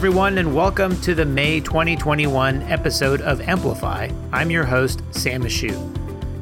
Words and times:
everyone, 0.00 0.38
and 0.38 0.54
welcome 0.54 0.98
to 1.02 1.14
the 1.14 1.26
May 1.26 1.60
2021 1.60 2.62
episode 2.62 3.20
of 3.20 3.38
EMplify. 3.40 4.10
I'm 4.32 4.50
your 4.50 4.64
host, 4.64 5.02
Sam 5.10 5.42
Ashoo. 5.42 5.76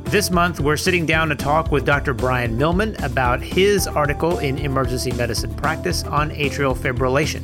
This 0.04 0.30
month, 0.30 0.60
we're 0.60 0.76
sitting 0.76 1.04
down 1.04 1.28
to 1.30 1.34
talk 1.34 1.72
with 1.72 1.84
Dr. 1.84 2.14
Brian 2.14 2.56
Millman 2.56 2.94
about 3.02 3.42
his 3.42 3.88
article 3.88 4.38
in 4.38 4.58
Emergency 4.58 5.10
Medicine 5.10 5.52
Practice 5.56 6.04
on 6.04 6.30
atrial 6.30 6.76
fibrillation. 6.76 7.42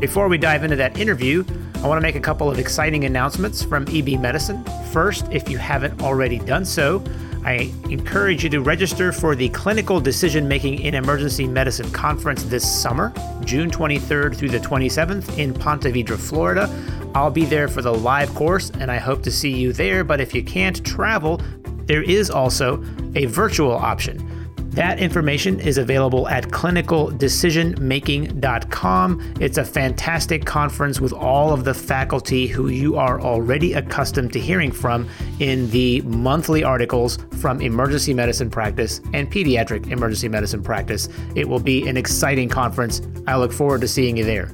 Before 0.00 0.28
we 0.28 0.38
dive 0.38 0.64
into 0.64 0.76
that 0.76 0.98
interview, 0.98 1.44
I 1.82 1.88
want 1.88 1.98
to 1.98 2.02
make 2.02 2.16
a 2.16 2.20
couple 2.20 2.50
of 2.50 2.58
exciting 2.58 3.04
announcements 3.04 3.62
from 3.62 3.86
EB 3.90 4.18
Medicine. 4.18 4.64
First, 4.92 5.30
if 5.30 5.50
you 5.50 5.58
haven't 5.58 6.00
already 6.00 6.38
done 6.38 6.64
so, 6.64 7.04
I 7.44 7.70
encourage 7.90 8.42
you 8.42 8.50
to 8.50 8.60
register 8.62 9.12
for 9.12 9.36
the 9.36 9.50
Clinical 9.50 10.00
Decision 10.00 10.48
Making 10.48 10.80
in 10.80 10.94
Emergency 10.94 11.46
Medicine 11.46 11.90
Conference 11.90 12.42
this 12.44 12.68
summer, 12.68 13.12
June 13.44 13.70
23rd 13.70 14.34
through 14.34 14.48
the 14.48 14.58
27th 14.58 15.36
in 15.36 15.52
Ponte 15.52 15.82
Vedra, 15.82 16.16
Florida. 16.16 16.70
I'll 17.14 17.30
be 17.30 17.44
there 17.44 17.68
for 17.68 17.82
the 17.82 17.92
live 17.92 18.34
course 18.34 18.70
and 18.70 18.90
I 18.90 18.96
hope 18.96 19.22
to 19.24 19.30
see 19.30 19.50
you 19.50 19.74
there. 19.74 20.04
But 20.04 20.22
if 20.22 20.34
you 20.34 20.42
can't 20.42 20.84
travel, 20.86 21.40
there 21.84 22.02
is 22.02 22.30
also 22.30 22.82
a 23.14 23.26
virtual 23.26 23.72
option. 23.72 24.26
That 24.74 24.98
information 24.98 25.60
is 25.60 25.78
available 25.78 26.26
at 26.26 26.48
clinicaldecisionmaking.com. 26.48 29.34
It's 29.40 29.56
a 29.56 29.64
fantastic 29.64 30.44
conference 30.44 31.00
with 31.00 31.12
all 31.12 31.52
of 31.52 31.62
the 31.62 31.74
faculty 31.74 32.48
who 32.48 32.66
you 32.66 32.96
are 32.96 33.20
already 33.20 33.74
accustomed 33.74 34.32
to 34.32 34.40
hearing 34.40 34.72
from 34.72 35.08
in 35.38 35.70
the 35.70 36.00
monthly 36.02 36.64
articles 36.64 37.20
from 37.38 37.60
emergency 37.60 38.12
medicine 38.12 38.50
practice 38.50 39.00
and 39.12 39.30
pediatric 39.30 39.92
emergency 39.92 40.28
medicine 40.28 40.60
practice. 40.60 41.08
It 41.36 41.48
will 41.48 41.60
be 41.60 41.86
an 41.86 41.96
exciting 41.96 42.48
conference. 42.48 43.00
I 43.28 43.36
look 43.36 43.52
forward 43.52 43.80
to 43.82 43.88
seeing 43.88 44.16
you 44.16 44.24
there. 44.24 44.50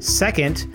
Second, 0.00 0.66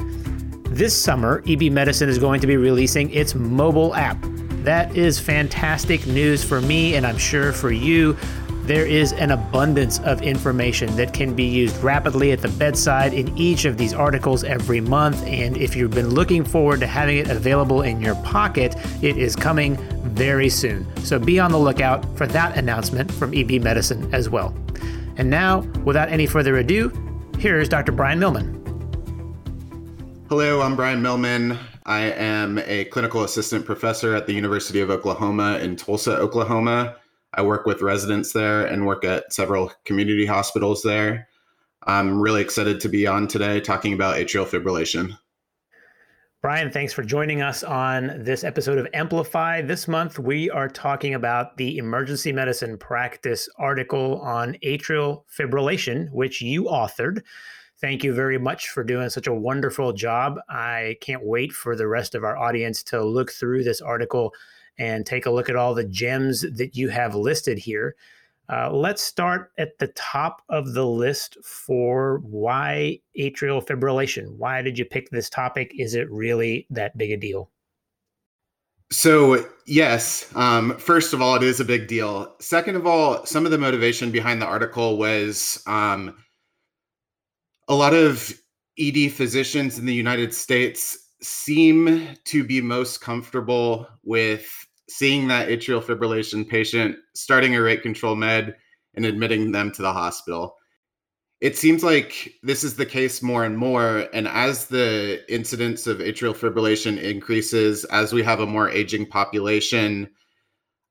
this 0.71 0.99
summer, 0.99 1.43
EB 1.47 1.71
Medicine 1.71 2.09
is 2.09 2.17
going 2.17 2.41
to 2.41 2.47
be 2.47 2.58
releasing 2.58 3.11
its 3.11 3.36
mobile 3.36 3.93
app. 3.93 4.17
That 4.63 4.97
is 4.97 5.19
fantastic 5.19 6.08
news 6.08 6.43
for 6.43 6.59
me, 6.59 6.95
and 6.95 7.05
I'm 7.05 7.19
sure 7.19 7.53
for 7.53 7.71
you. 7.71 8.17
There 8.66 8.88
is 8.88 9.13
an 9.13 9.30
abundance 9.30 9.99
of 9.99 10.23
information 10.23 10.95
that 10.95 11.13
can 11.13 11.35
be 11.35 11.44
used 11.44 11.77
rapidly 11.83 12.31
at 12.31 12.41
the 12.41 12.47
bedside 12.47 13.13
in 13.13 13.38
each 13.38 13.66
of 13.66 13.77
these 13.77 13.94
articles 13.94 14.44
every 14.44 14.81
month. 14.81 15.23
And 15.23 15.55
if 15.55 15.75
you've 15.75 15.91
been 15.91 16.09
looking 16.09 16.44
forward 16.44 16.80
to 16.80 16.88
having 16.88 17.17
it 17.17 17.30
available 17.30 17.83
in 17.83 18.02
your 18.02 18.16
pocket, 18.23 18.75
it 19.03 19.17
is 19.17 19.36
coming 19.36 19.77
very 20.02 20.49
soon. 20.49 20.88
So 21.05 21.19
be 21.19 21.39
on 21.39 21.52
the 21.52 21.59
lookout 21.59 22.17
for 22.17 22.25
that 22.25 22.58
announcement 22.58 23.11
from 23.11 23.36
EB 23.36 23.61
Medicine 23.61 24.11
as 24.11 24.31
well. 24.31 24.55
And 25.16 25.30
now, 25.30 25.59
without 25.83 26.09
any 26.09 26.25
further 26.25 26.58
ado, 26.58 26.91
here's 27.38 27.69
Dr. 27.69 27.91
Brian 27.91 28.17
Millman. 28.17 28.52
Hello, 30.27 30.63
I'm 30.63 30.75
Brian 30.75 31.03
Millman. 31.03 31.59
I 31.86 32.05
am 32.05 32.58
a 32.66 32.86
clinical 32.86 33.25
assistant 33.25 33.63
professor 33.63 34.16
at 34.16 34.25
the 34.25 34.33
University 34.33 34.80
of 34.80 34.89
Oklahoma 34.89 35.59
in 35.59 35.75
Tulsa, 35.75 36.17
Oklahoma. 36.17 36.95
I 37.36 37.41
work 37.41 37.66
with 37.66 37.81
residents 37.81 38.31
there 38.31 38.66
and 38.66 38.86
work 38.86 39.03
at 39.03 39.33
several 39.33 39.72
community 39.83 40.25
hospitals 40.25 40.81
there. 40.83 41.28
I'm 41.83 42.19
really 42.19 42.42
excited 42.42 42.80
to 42.80 42.89
be 42.89 43.05
on 43.05 43.27
today 43.27 43.59
talking 43.59 43.94
about 43.94 44.16
atrial 44.16 44.47
fibrillation. 44.47 45.17
Brian, 46.42 46.72
thanks 46.72 46.94
for 46.94 47.03
joining 47.03 47.42
us 47.42 47.64
on 47.64 48.23
this 48.23 48.44
episode 48.44 48.77
of 48.77 48.86
EMplify. 48.92 49.67
This 49.67 49.88
month, 49.88 50.17
we 50.17 50.50
are 50.50 50.69
talking 50.69 51.16
about 51.16 51.58
the 51.58 51.77
emergency 51.77 52.31
medicine 52.31 52.77
practice 52.77 53.49
article 53.58 54.22
on 54.22 54.55
atrial 54.64 55.23
fibrillation, 55.27 56.09
which 56.11 56.42
you 56.42 56.66
authored. 56.66 57.22
Thank 57.81 58.03
you 58.03 58.14
very 58.14 58.38
much 58.38 58.70
for 58.70 58.83
doing 58.83 59.09
such 59.09 59.27
a 59.27 59.33
wonderful 59.33 59.92
job. 59.92 60.39
I 60.48 60.98
can't 61.02 61.26
wait 61.26 61.52
for 61.52 61.76
the 61.76 61.88
rest 61.88 62.15
of 62.15 62.23
our 62.23 62.38
audience 62.38 62.83
to 62.83 63.04
look 63.04 63.32
through 63.32 63.64
this 63.64 63.82
article 63.82 64.33
and 64.77 65.05
take 65.05 65.25
a 65.25 65.31
look 65.31 65.49
at 65.49 65.55
all 65.55 65.73
the 65.73 65.83
gems 65.83 66.41
that 66.41 66.75
you 66.75 66.89
have 66.89 67.15
listed 67.15 67.58
here. 67.58 67.95
Uh, 68.47 68.71
let's 68.71 69.02
start 69.02 69.52
at 69.58 69.77
the 69.80 69.87
top 69.89 70.43
of 70.49 70.73
the 70.73 70.86
list 70.86 71.37
for 71.43 72.19
why 72.19 72.99
atrial 73.17 73.65
fibrillation. 73.65 74.35
Why 74.37 74.61
did 74.61 74.77
you 74.77 74.85
pick 74.85 75.09
this 75.09 75.30
topic? 75.30 75.73
Is 75.77 75.95
it 75.95 76.09
really 76.11 76.67
that 76.69 76.97
big 76.97 77.11
a 77.11 77.17
deal? 77.17 77.49
So, 78.91 79.49
yes, 79.65 80.31
um, 80.35 80.77
first 80.77 81.14
of 81.14 81.21
all, 81.21 81.35
it 81.35 81.43
is 81.43 81.59
a 81.59 81.65
big 81.65 81.87
deal. 81.87 82.35
Second 82.39 82.75
of 82.75 82.85
all, 82.85 83.25
some 83.25 83.45
of 83.45 83.52
the 83.52 83.58
motivation 83.58 84.11
behind 84.11 84.39
the 84.39 84.45
article 84.45 84.97
was 84.97 85.64
um, 85.65 86.15
a 87.67 87.73
lot 87.73 87.95
of 87.95 88.31
ED 88.77 89.11
physicians 89.11 89.80
in 89.80 89.87
the 89.87 89.93
United 89.93 90.35
States 90.35 90.97
seem 91.21 92.08
to 92.25 92.43
be 92.43 92.61
most 92.61 93.02
comfortable 93.02 93.87
with 94.03 94.64
seeing 94.89 95.27
that 95.27 95.49
atrial 95.49 95.83
fibrillation 95.83 96.47
patient, 96.47 96.97
starting 97.13 97.55
a 97.55 97.61
rate 97.61 97.81
control 97.81 98.15
med, 98.15 98.55
and 98.93 99.05
admitting 99.05 99.51
them 99.51 99.71
to 99.71 99.81
the 99.81 99.91
hospital. 99.91 100.55
It 101.41 101.57
seems 101.57 101.83
like 101.83 102.33
this 102.43 102.63
is 102.63 102.75
the 102.75 102.85
case 102.85 103.21
more 103.21 103.43
and 103.43 103.57
more. 103.57 104.07
And 104.13 104.27
as 104.27 104.67
the 104.67 105.21
incidence 105.33 105.85
of 105.85 105.97
atrial 105.97 106.35
fibrillation 106.35 107.01
increases, 107.01 107.83
as 107.85 108.13
we 108.13 108.23
have 108.23 108.39
a 108.39 108.45
more 108.45 108.69
aging 108.69 109.07
population, 109.07 110.09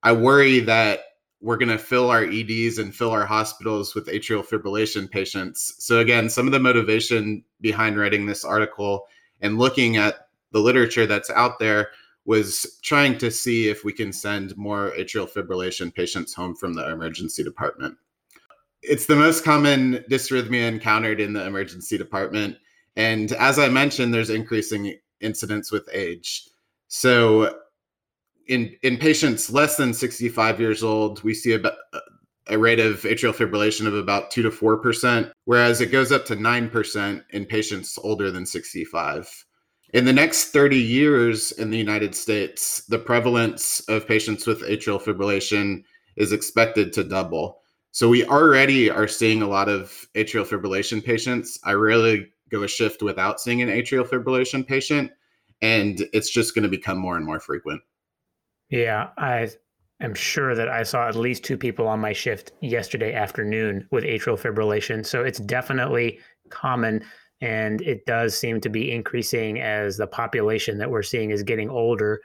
I 0.03 0.12
worry 0.12 0.61
that 0.61 1.00
we're 1.41 1.56
going 1.56 1.71
to 1.71 1.78
fill 1.78 2.11
our 2.11 2.25
EDs 2.25 2.78
and 2.78 2.94
fill 2.94 3.11
our 3.11 3.26
hospitals 3.26 3.94
with 3.94 4.06
atrial 4.09 4.47
fibrillation 4.47 5.11
patients. 5.11 5.75
So, 5.78 5.99
again, 5.99 6.28
some 6.28 6.47
of 6.47 6.53
the 6.53 6.61
motivation 6.61 7.44
behind 7.61 7.99
writing 7.99 8.26
this 8.26 8.44
article 8.44 9.06
and 9.41 9.59
looking 9.59 9.97
at 9.97 10.28
the 10.53 10.61
literature 10.61 11.06
that's 11.06 11.31
out 11.31 11.59
there 11.59 11.88
was 12.27 12.79
trying 12.83 13.19
to 13.19 13.31
see 13.31 13.69
if 13.69 13.85
we 13.85 13.93
can 13.93 14.12
send 14.12 14.57
more 14.57 14.93
atrial 14.99 15.31
fibrillation 15.31 15.95
patients 15.95 16.35
home 16.35 16.55
from 16.55 16.75
the 16.75 16.91
emergency 16.91 17.45
department. 17.45 17.97
It's 18.83 19.07
the 19.07 19.17
most 19.17 19.45
common 19.45 20.05
dysrhythmia 20.11 20.69
encountered 20.69 21.21
in 21.21 21.33
the 21.33 21.47
emergency 21.47 21.99
department. 21.99 22.57
And 22.97 23.33
as 23.33 23.59
I 23.59 23.69
mentioned, 23.69 24.12
there's 24.12 24.31
increasing 24.31 24.99
incidence 25.21 25.71
with 25.71 25.89
age. 25.93 26.49
So 26.89 27.59
in, 28.47 28.75
in 28.83 28.99
patients 28.99 29.51
less 29.51 29.77
than 29.77 29.95
65 29.95 30.61
years 30.61 30.83
old, 30.83 31.23
we 31.23 31.35
see 31.35 31.55
about 31.55 31.75
a 32.49 32.59
rate 32.59 32.81
of 32.81 33.01
atrial 33.03 33.35
fibrillation 33.35 33.87
of 33.87 33.95
about 33.95 34.31
2 34.31 34.43
to 34.43 34.51
4%, 34.51 35.33
whereas 35.45 35.81
it 35.81 35.91
goes 35.91 36.12
up 36.12 36.27
to 36.27 36.37
9% 36.37 37.25
in 37.31 37.47
patients 37.47 37.99
older 38.03 38.31
than 38.31 38.45
65. 38.45 39.45
In 39.94 40.05
the 40.06 40.12
next 40.12 40.47
30 40.47 40.77
years 40.77 41.53
in 41.53 41.71
the 41.71 41.78
United 41.78 42.16
States, 42.16 42.84
the 42.88 42.99
prevalence 42.99 43.78
of 43.88 44.09
patients 44.09 44.44
with 44.44 44.62
atrial 44.62 45.00
fibrillation 45.00 45.84
is 46.16 46.32
expected 46.32 46.93
to 46.93 47.05
double. 47.05 47.60
So 47.93 48.09
we 48.09 48.25
already 48.25 48.91
are 48.91 49.06
seeing 49.06 49.41
a 49.41 49.47
lot 49.47 49.69
of 49.69 50.09
atrial 50.16 50.44
fibrillation 50.44 51.03
patients. 51.03 51.60
I 51.62 51.75
rarely 51.75 52.27
go 52.50 52.65
a 52.65 52.69
shift 52.69 53.05
without 53.05 53.38
seeing 53.38 53.62
an 53.62 53.69
atrial 53.69 54.05
fibrillation 54.05 54.66
patient, 54.66 55.12
and 55.62 56.05
it's 56.12 56.28
just 56.28 56.56
going 56.56 56.65
to 56.65 56.69
become 56.69 56.99
more 56.99 57.16
and 57.16 57.25
more 57.25 57.38
frequent. 57.38 57.81
Yeah, 58.71 59.11
I 59.16 59.49
am 60.00 60.15
sure 60.15 60.56
that 60.56 60.69
I 60.69 60.82
saw 60.82 61.06
at 61.06 61.15
least 61.15 61.44
two 61.44 61.56
people 61.56 61.87
on 61.87 62.00
my 62.00 62.12
shift 62.12 62.50
yesterday 62.61 63.15
afternoon 63.15 63.87
with 63.93 64.03
atrial 64.03 64.41
fibrillation. 64.41 65.06
So 65.06 65.22
it's 65.22 65.38
definitely 65.38 66.19
common 66.50 67.05
and 67.44 67.82
it 67.82 68.06
does 68.06 68.34
seem 68.34 68.59
to 68.59 68.71
be 68.71 68.91
increasing 68.91 69.60
as 69.60 69.99
the 69.99 70.06
population 70.06 70.78
that 70.78 70.91
we're 70.91 71.03
seeing 71.03 71.31
is 71.31 71.43
getting 71.43 71.69
older. 71.69 72.22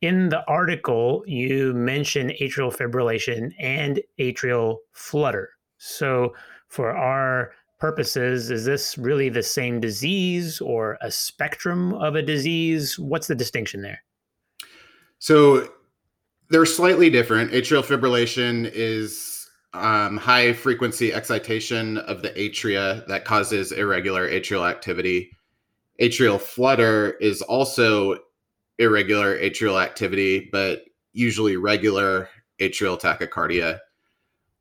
In 0.00 0.30
the 0.30 0.42
article, 0.48 1.22
you 1.26 1.74
mention 1.74 2.30
atrial 2.40 2.74
fibrillation 2.74 3.52
and 3.58 4.00
atrial 4.18 4.78
flutter. 4.92 5.50
So, 5.76 6.34
for 6.68 6.96
our 6.96 7.52
purposes, 7.78 8.50
is 8.50 8.64
this 8.64 8.96
really 8.96 9.28
the 9.28 9.42
same 9.42 9.78
disease 9.78 10.62
or 10.62 10.96
a 11.02 11.10
spectrum 11.10 11.92
of 11.92 12.14
a 12.14 12.22
disease? 12.22 12.98
What's 12.98 13.26
the 13.26 13.34
distinction 13.34 13.82
there? 13.82 14.02
So, 15.18 15.68
they're 16.48 16.64
slightly 16.64 17.10
different. 17.10 17.50
Atrial 17.50 17.84
fibrillation 17.84 18.70
is 18.72 19.35
um, 19.74 20.16
high 20.16 20.52
frequency 20.52 21.12
excitation 21.12 21.98
of 21.98 22.22
the 22.22 22.30
atria 22.30 23.06
that 23.08 23.24
causes 23.24 23.72
irregular 23.72 24.28
atrial 24.28 24.68
activity. 24.68 25.30
Atrial 26.00 26.40
flutter 26.40 27.12
is 27.20 27.42
also 27.42 28.18
irregular 28.78 29.38
atrial 29.38 29.82
activity, 29.82 30.48
but 30.52 30.84
usually 31.12 31.56
regular 31.56 32.28
atrial 32.60 33.00
tachycardia. 33.00 33.78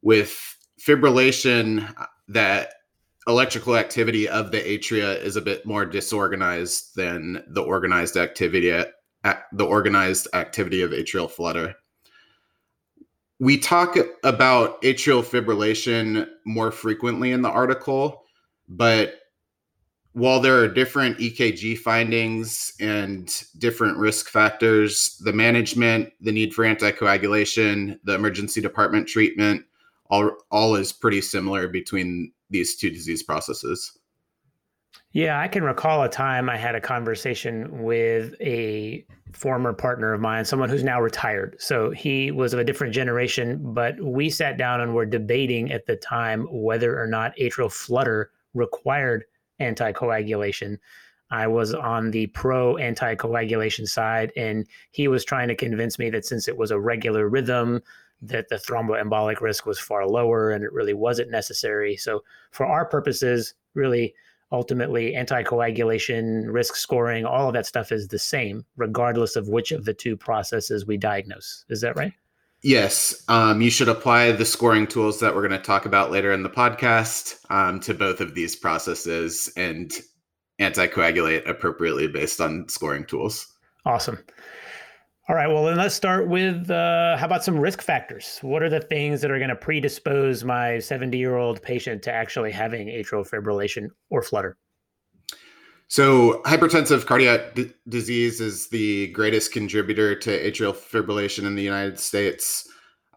With 0.02 0.58
fibrillation, 0.80 1.94
that 2.28 2.74
electrical 3.28 3.76
activity 3.76 4.28
of 4.28 4.52
the 4.52 4.62
atria 4.62 5.20
is 5.22 5.36
a 5.36 5.42
bit 5.42 5.66
more 5.66 5.86
disorganized 5.86 6.96
than 6.96 7.44
the 7.48 7.62
organized 7.62 8.18
activity 8.18 8.72
at 8.72 8.94
the 9.52 9.66
organized 9.66 10.28
activity 10.34 10.82
of 10.82 10.92
atrial 10.92 11.30
flutter 11.30 11.76
we 13.40 13.58
talk 13.58 13.98
about 14.24 14.82
atrial 14.82 15.24
fibrillation 15.24 16.28
more 16.46 16.72
frequently 16.72 17.32
in 17.32 17.42
the 17.42 17.50
article, 17.50 18.24
but 18.70 19.16
while 20.14 20.40
there 20.40 20.58
are 20.60 20.70
different 20.70 21.18
EKG 21.18 21.78
findings 21.78 22.72
and 22.80 23.44
different 23.58 23.98
risk 23.98 24.30
factors, 24.30 25.18
the 25.26 25.34
management, 25.34 26.14
the 26.22 26.32
need 26.32 26.54
for 26.54 26.64
anticoagulation, 26.64 28.00
the 28.06 28.14
emergency 28.14 28.62
department 28.62 29.10
treatment, 29.10 29.66
all, 30.10 30.32
all 30.52 30.76
is 30.76 30.94
pretty 30.94 31.20
similar 31.20 31.68
between 31.68 32.32
these 32.50 32.78
two 32.78 32.90
disease 32.90 33.24
processes. 33.24 33.98
Yeah, 35.16 35.40
I 35.40 35.48
can 35.48 35.64
recall 35.64 36.04
a 36.04 36.10
time 36.10 36.50
I 36.50 36.58
had 36.58 36.76
a 36.76 36.82
conversation 36.82 37.84
with 37.84 38.36
a 38.42 39.06
former 39.32 39.72
partner 39.72 40.12
of 40.12 40.20
mine, 40.20 40.44
someone 40.44 40.68
who's 40.68 40.84
now 40.84 41.00
retired. 41.00 41.56
So 41.58 41.92
he 41.92 42.32
was 42.32 42.52
of 42.52 42.60
a 42.60 42.66
different 42.66 42.94
generation, 42.94 43.62
but 43.74 43.98
we 44.02 44.30
sat 44.30 44.58
down 44.58 44.82
and 44.82 44.94
were 44.94 45.06
debating 45.06 45.72
at 45.72 45.86
the 45.86 45.96
time 45.96 46.46
whether 46.52 47.02
or 47.02 47.08
not 47.08 47.34
atrial 47.38 47.72
flutter 47.72 48.32
required 48.54 49.24
anticoagulation. 49.62 50.80
I 51.32 51.48
was 51.48 51.74
on 51.74 52.12
the 52.12 52.28
pro 52.28 52.76
anticoagulation 52.76 53.88
side, 53.88 54.34
and 54.36 54.68
he 54.92 55.08
was 55.08 55.24
trying 55.24 55.48
to 55.48 55.56
convince 55.56 55.98
me 55.98 56.10
that 56.10 56.26
since 56.26 56.50
it 56.50 56.58
was 56.58 56.72
a 56.72 56.80
regular 56.80 57.30
rhythm, 57.30 57.82
that 58.22 58.50
the 58.50 58.58
thromboembolic 58.58 59.40
risk 59.40 59.66
was 59.66 59.80
far 59.80 60.06
lower 60.06 60.52
and 60.52 60.62
it 60.66 60.74
really 60.74 60.94
wasn't 60.94 61.32
necessary. 61.32 61.96
So, 61.96 62.22
for 62.52 62.66
our 62.66 62.84
purposes, 62.84 63.54
really, 63.76 64.14
ultimately, 64.52 65.14
anticoagulation, 65.14 66.46
risk 66.52 66.76
scoring, 66.76 67.26
all 67.26 67.48
of 67.48 67.54
that 67.54 67.66
stuff 67.66 67.92
is 67.92 68.08
the 68.08 68.20
same, 68.20 68.66
regardless 68.78 69.36
of 69.36 69.48
which 69.48 69.72
of 69.72 69.86
the 69.86 69.94
two 69.94 70.16
processes 70.16 70.86
we 70.86 70.98
diagnose. 70.98 71.66
Is 71.70 71.82
that 71.82 71.96
right? 71.96 72.14
Yes. 72.62 73.24
Um, 73.28 73.62
you 73.62 73.70
should 73.70 73.90
apply 73.90 74.32
the 74.32 74.46
scoring 74.46 74.88
tools 74.88 75.20
that 75.20 75.36
we're 75.36 75.48
going 75.48 75.60
to 75.60 75.66
talk 75.66 75.86
about 75.86 76.10
later 76.10 76.32
in 76.32 76.42
the 76.42 76.50
podcast 76.50 77.38
um, 77.52 77.80
to 77.82 77.94
both 77.94 78.22
of 78.22 78.34
these 78.34 78.56
processes 78.56 79.52
and 79.56 79.92
anticoagulate 80.60 81.48
appropriately 81.48 82.08
based 82.08 82.42
on 82.42 82.68
scoring 82.68 83.06
tools. 83.06 83.54
Awesome. 83.86 84.18
All 85.28 85.36
right. 85.36 85.48
Well, 85.48 85.66
then 85.66 85.78
let's 85.78 85.96
start 85.96 86.28
with 86.28 86.70
uh, 86.70 87.18
how 87.18 87.26
about 87.26 87.44
some 87.44 87.58
risk 87.58 87.82
factors? 87.82 88.38
What 88.44 88.62
are 88.62 88.70
the 88.70 88.80
things 88.80 89.22
that 89.22 89.32
are 89.32 89.40
going 89.40 89.50
to 89.50 89.56
predispose 89.56 90.44
my 90.44 90.78
70 90.78 91.18
year 91.18 91.36
old 91.36 91.64
patient 91.64 92.04
to 92.04 92.14
actually 92.14 92.52
having 92.52 92.88
atrial 92.90 93.28
fibrillation 93.28 93.88
or 94.12 94.22
flutter? 94.22 94.56
So, 95.88 96.42
hypertensive 96.44 97.08
cardiac 97.08 97.56
d- 97.56 97.72
disease 97.90 98.40
is 98.40 98.70
the 98.70 99.08
greatest 99.08 99.52
contributor 99.52 100.16
to 100.16 100.30
atrial 100.30 100.76
fibrillation 100.76 101.46
in 101.46 101.56
the 101.56 101.64
United 101.64 102.00
States. 102.00 102.68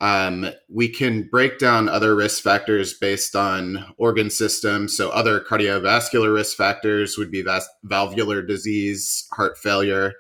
Um, 0.01 0.47
we 0.71 0.89
can 0.89 1.29
break 1.31 1.59
down 1.59 1.89
other 1.89 2.15
risk 2.15 2.43
factors 2.43 2.95
based 2.95 3.35
on 3.35 3.85
organ 3.99 4.31
system. 4.31 4.89
So, 4.89 5.11
other 5.11 5.41
cardiovascular 5.41 6.33
risk 6.33 6.57
factors 6.57 7.19
would 7.19 7.31
be 7.31 7.43
vas- 7.43 7.69
valvular 7.85 8.41
disease, 8.41 9.27
heart 9.33 9.59
failure, 9.59 10.15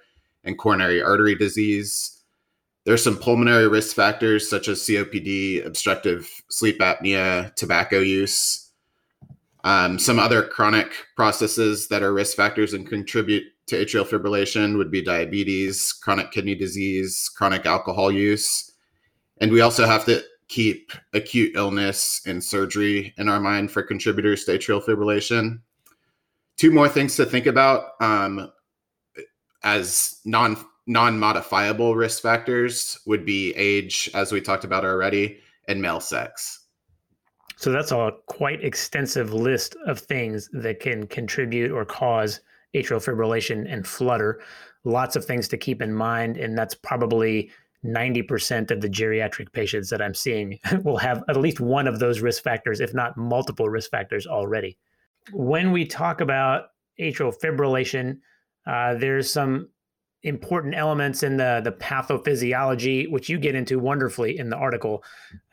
and 0.48 0.58
coronary 0.58 1.00
artery 1.00 1.36
disease. 1.36 2.24
There's 2.84 3.04
some 3.04 3.18
pulmonary 3.18 3.68
risk 3.68 3.94
factors 3.94 4.48
such 4.48 4.66
as 4.66 4.80
COPD, 4.80 5.64
obstructive 5.64 6.28
sleep 6.48 6.80
apnea, 6.80 7.54
tobacco 7.54 8.00
use. 8.00 8.70
Um, 9.62 9.98
some 9.98 10.18
other 10.18 10.42
chronic 10.42 10.90
processes 11.14 11.88
that 11.88 12.02
are 12.02 12.14
risk 12.14 12.36
factors 12.36 12.72
and 12.72 12.88
contribute 12.88 13.44
to 13.66 13.76
atrial 13.76 14.08
fibrillation 14.08 14.78
would 14.78 14.90
be 14.90 15.02
diabetes, 15.02 15.92
chronic 15.92 16.30
kidney 16.30 16.54
disease, 16.54 17.28
chronic 17.28 17.66
alcohol 17.66 18.10
use. 18.10 18.72
And 19.40 19.52
we 19.52 19.60
also 19.60 19.84
have 19.84 20.06
to 20.06 20.22
keep 20.48 20.92
acute 21.12 21.52
illness 21.54 22.22
and 22.26 22.42
surgery 22.42 23.12
in 23.18 23.28
our 23.28 23.38
mind 23.38 23.70
for 23.70 23.82
contributors 23.82 24.44
to 24.44 24.58
atrial 24.58 24.82
fibrillation. 24.82 25.60
Two 26.56 26.70
more 26.70 26.88
things 26.88 27.16
to 27.16 27.26
think 27.26 27.44
about. 27.44 27.90
Um, 28.00 28.50
as 29.62 30.20
non 30.24 30.56
non 30.86 31.18
modifiable 31.18 31.94
risk 31.94 32.22
factors 32.22 32.98
would 33.06 33.24
be 33.24 33.52
age, 33.54 34.10
as 34.14 34.32
we 34.32 34.40
talked 34.40 34.64
about 34.64 34.84
already, 34.84 35.38
and 35.68 35.82
male 35.82 36.00
sex. 36.00 36.64
So 37.56 37.72
that's 37.72 37.92
a 37.92 38.12
quite 38.26 38.64
extensive 38.64 39.32
list 39.34 39.76
of 39.86 39.98
things 39.98 40.48
that 40.52 40.80
can 40.80 41.06
contribute 41.06 41.72
or 41.72 41.84
cause 41.84 42.40
atrial 42.74 43.04
fibrillation 43.04 43.70
and 43.70 43.86
flutter. 43.86 44.40
Lots 44.84 45.16
of 45.16 45.24
things 45.24 45.48
to 45.48 45.56
keep 45.56 45.82
in 45.82 45.92
mind, 45.92 46.36
and 46.36 46.56
that's 46.56 46.74
probably 46.74 47.50
90% 47.84 48.70
of 48.70 48.80
the 48.80 48.88
geriatric 48.88 49.52
patients 49.52 49.90
that 49.90 50.00
I'm 50.00 50.14
seeing 50.14 50.58
will 50.84 50.98
have 50.98 51.22
at 51.28 51.36
least 51.36 51.60
one 51.60 51.86
of 51.86 51.98
those 51.98 52.20
risk 52.20 52.42
factors, 52.42 52.80
if 52.80 52.94
not 52.94 53.16
multiple 53.16 53.68
risk 53.68 53.90
factors 53.90 54.26
already. 54.26 54.78
When 55.32 55.72
we 55.72 55.84
talk 55.84 56.20
about 56.20 56.66
atrial 57.00 57.34
fibrillation, 57.42 58.18
uh, 58.68 58.94
there's 58.94 59.32
some 59.32 59.68
important 60.24 60.74
elements 60.74 61.22
in 61.22 61.36
the 61.36 61.60
the 61.62 61.72
pathophysiology, 61.72 63.10
which 63.10 63.28
you 63.28 63.38
get 63.38 63.54
into 63.54 63.78
wonderfully 63.78 64.36
in 64.36 64.50
the 64.50 64.56
article, 64.56 65.02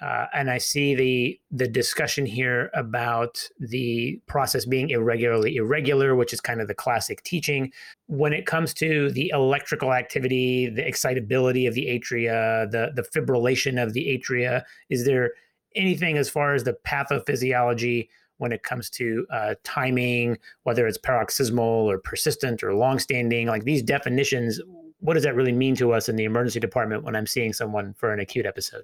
uh, 0.01 0.25
and 0.33 0.49
I 0.49 0.57
see 0.57 0.95
the 0.95 1.39
the 1.51 1.67
discussion 1.67 2.25
here 2.25 2.69
about 2.73 3.47
the 3.59 4.19
process 4.27 4.65
being 4.65 4.89
irregularly 4.89 5.55
irregular, 5.55 6.15
which 6.15 6.33
is 6.33 6.41
kind 6.41 6.61
of 6.61 6.67
the 6.67 6.73
classic 6.73 7.23
teaching. 7.23 7.71
When 8.07 8.33
it 8.33 8.45
comes 8.45 8.73
to 8.75 9.11
the 9.11 9.31
electrical 9.33 9.93
activity, 9.93 10.67
the 10.67 10.85
excitability 10.85 11.67
of 11.67 11.73
the 11.73 11.87
atria, 11.87 12.69
the 12.69 12.91
the 12.95 13.03
fibrillation 13.03 13.81
of 13.81 13.93
the 13.93 14.19
atria, 14.19 14.63
is 14.89 15.05
there 15.05 15.31
anything 15.75 16.17
as 16.17 16.29
far 16.29 16.53
as 16.53 16.63
the 16.63 16.77
pathophysiology 16.85 18.07
when 18.37 18.51
it 18.51 18.63
comes 18.63 18.89
to 18.91 19.25
uh, 19.31 19.55
timing, 19.63 20.37
whether 20.63 20.87
it's 20.87 20.97
paroxysmal 20.97 21.89
or 21.89 21.97
persistent 21.97 22.63
or 22.63 22.73
longstanding. 22.73 23.47
Like 23.47 23.63
these 23.63 23.81
definitions, 23.81 24.59
what 24.99 25.13
does 25.13 25.23
that 25.23 25.35
really 25.35 25.51
mean 25.51 25.75
to 25.77 25.93
us 25.93 26.09
in 26.09 26.15
the 26.15 26.25
emergency 26.25 26.59
department 26.59 27.03
when 27.03 27.15
I'm 27.15 27.27
seeing 27.27 27.53
someone 27.53 27.93
for 27.93 28.13
an 28.13 28.19
acute 28.19 28.45
episode? 28.45 28.83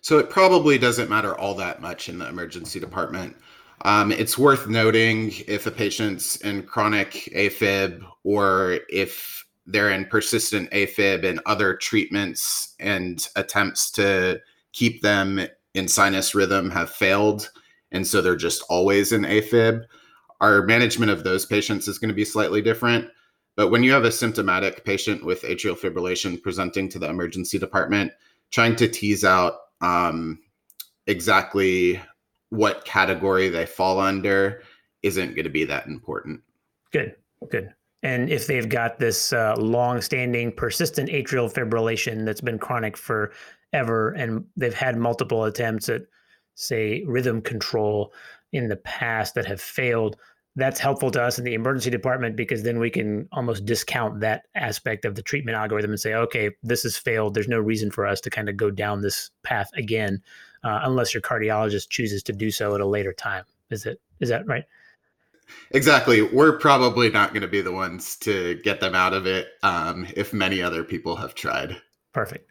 So 0.00 0.18
it 0.18 0.30
probably 0.30 0.78
doesn't 0.78 1.10
matter 1.10 1.36
all 1.36 1.54
that 1.54 1.80
much 1.80 2.08
in 2.08 2.18
the 2.18 2.28
emergency 2.28 2.78
department. 2.78 3.36
Um, 3.82 4.12
it's 4.12 4.38
worth 4.38 4.68
noting 4.68 5.32
if 5.48 5.66
a 5.66 5.70
patient's 5.70 6.36
in 6.36 6.62
chronic 6.62 7.28
AFib 7.34 8.00
or 8.22 8.80
if 8.88 9.44
they're 9.66 9.90
in 9.90 10.04
persistent 10.06 10.70
AFib 10.70 11.24
and 11.24 11.40
other 11.44 11.74
treatments 11.74 12.74
and 12.78 13.26
attempts 13.36 13.90
to 13.92 14.40
keep 14.72 15.02
them 15.02 15.46
in 15.74 15.88
sinus 15.88 16.34
rhythm 16.34 16.70
have 16.70 16.90
failed 16.90 17.50
and 17.92 18.06
so 18.06 18.20
they're 18.20 18.36
just 18.36 18.62
always 18.68 19.12
in 19.12 19.22
AFib. 19.22 19.84
Our 20.40 20.62
management 20.62 21.10
of 21.10 21.24
those 21.24 21.46
patients 21.46 21.88
is 21.88 21.98
going 21.98 22.08
to 22.08 22.14
be 22.14 22.24
slightly 22.24 22.60
different. 22.60 23.08
But 23.56 23.68
when 23.68 23.82
you 23.82 23.92
have 23.92 24.04
a 24.04 24.12
symptomatic 24.12 24.84
patient 24.84 25.24
with 25.24 25.42
atrial 25.42 25.78
fibrillation 25.78 26.42
presenting 26.42 26.88
to 26.90 26.98
the 26.98 27.08
emergency 27.08 27.58
department, 27.58 28.12
trying 28.50 28.76
to 28.76 28.88
tease 28.88 29.24
out 29.24 29.54
um, 29.80 30.38
exactly 31.06 32.00
what 32.50 32.84
category 32.84 33.48
they 33.48 33.66
fall 33.66 33.98
under 33.98 34.62
isn't 35.02 35.34
going 35.34 35.44
to 35.44 35.50
be 35.50 35.64
that 35.64 35.86
important. 35.86 36.40
Good, 36.92 37.16
good. 37.50 37.72
And 38.02 38.30
if 38.30 38.46
they've 38.46 38.68
got 38.68 38.98
this 38.98 39.32
uh, 39.32 39.56
long-standing, 39.56 40.52
persistent 40.52 41.08
atrial 41.08 41.52
fibrillation 41.52 42.24
that's 42.24 42.40
been 42.40 42.58
chronic 42.58 42.96
forever, 42.96 44.10
and 44.12 44.44
they've 44.56 44.74
had 44.74 44.96
multiple 44.96 45.44
attempts 45.44 45.88
at 45.88 46.02
say, 46.56 47.04
rhythm 47.06 47.40
control 47.40 48.12
in 48.52 48.68
the 48.68 48.76
past 48.76 49.34
that 49.34 49.46
have 49.46 49.60
failed, 49.60 50.16
that's 50.56 50.80
helpful 50.80 51.10
to 51.10 51.22
us 51.22 51.38
in 51.38 51.44
the 51.44 51.54
emergency 51.54 51.90
department 51.90 52.34
because 52.34 52.62
then 52.62 52.78
we 52.78 52.90
can 52.90 53.28
almost 53.30 53.66
discount 53.66 54.20
that 54.20 54.44
aspect 54.54 55.04
of 55.04 55.14
the 55.14 55.22
treatment 55.22 55.56
algorithm 55.56 55.90
and 55.90 56.00
say, 56.00 56.14
okay, 56.14 56.50
this 56.62 56.82
has 56.82 56.96
failed. 56.96 57.34
There's 57.34 57.46
no 57.46 57.60
reason 57.60 57.90
for 57.90 58.06
us 58.06 58.20
to 58.22 58.30
kind 58.30 58.48
of 58.48 58.56
go 58.56 58.70
down 58.70 59.02
this 59.02 59.30
path 59.42 59.70
again, 59.76 60.22
uh, 60.64 60.80
unless 60.82 61.12
your 61.12 61.20
cardiologist 61.20 61.90
chooses 61.90 62.22
to 62.24 62.32
do 62.32 62.50
so 62.50 62.74
at 62.74 62.80
a 62.80 62.86
later 62.86 63.12
time. 63.12 63.44
Is 63.70 63.84
it? 63.84 64.00
Is 64.20 64.30
that 64.30 64.46
right? 64.46 64.64
Exactly. 65.72 66.22
We're 66.22 66.58
probably 66.58 67.10
not 67.10 67.30
going 67.30 67.42
to 67.42 67.48
be 67.48 67.60
the 67.60 67.72
ones 67.72 68.16
to 68.16 68.58
get 68.64 68.80
them 68.80 68.94
out 68.94 69.12
of 69.12 69.26
it 69.26 69.48
um, 69.62 70.06
if 70.16 70.32
many 70.32 70.62
other 70.62 70.82
people 70.82 71.16
have 71.16 71.34
tried. 71.34 71.76
Perfect. 72.12 72.48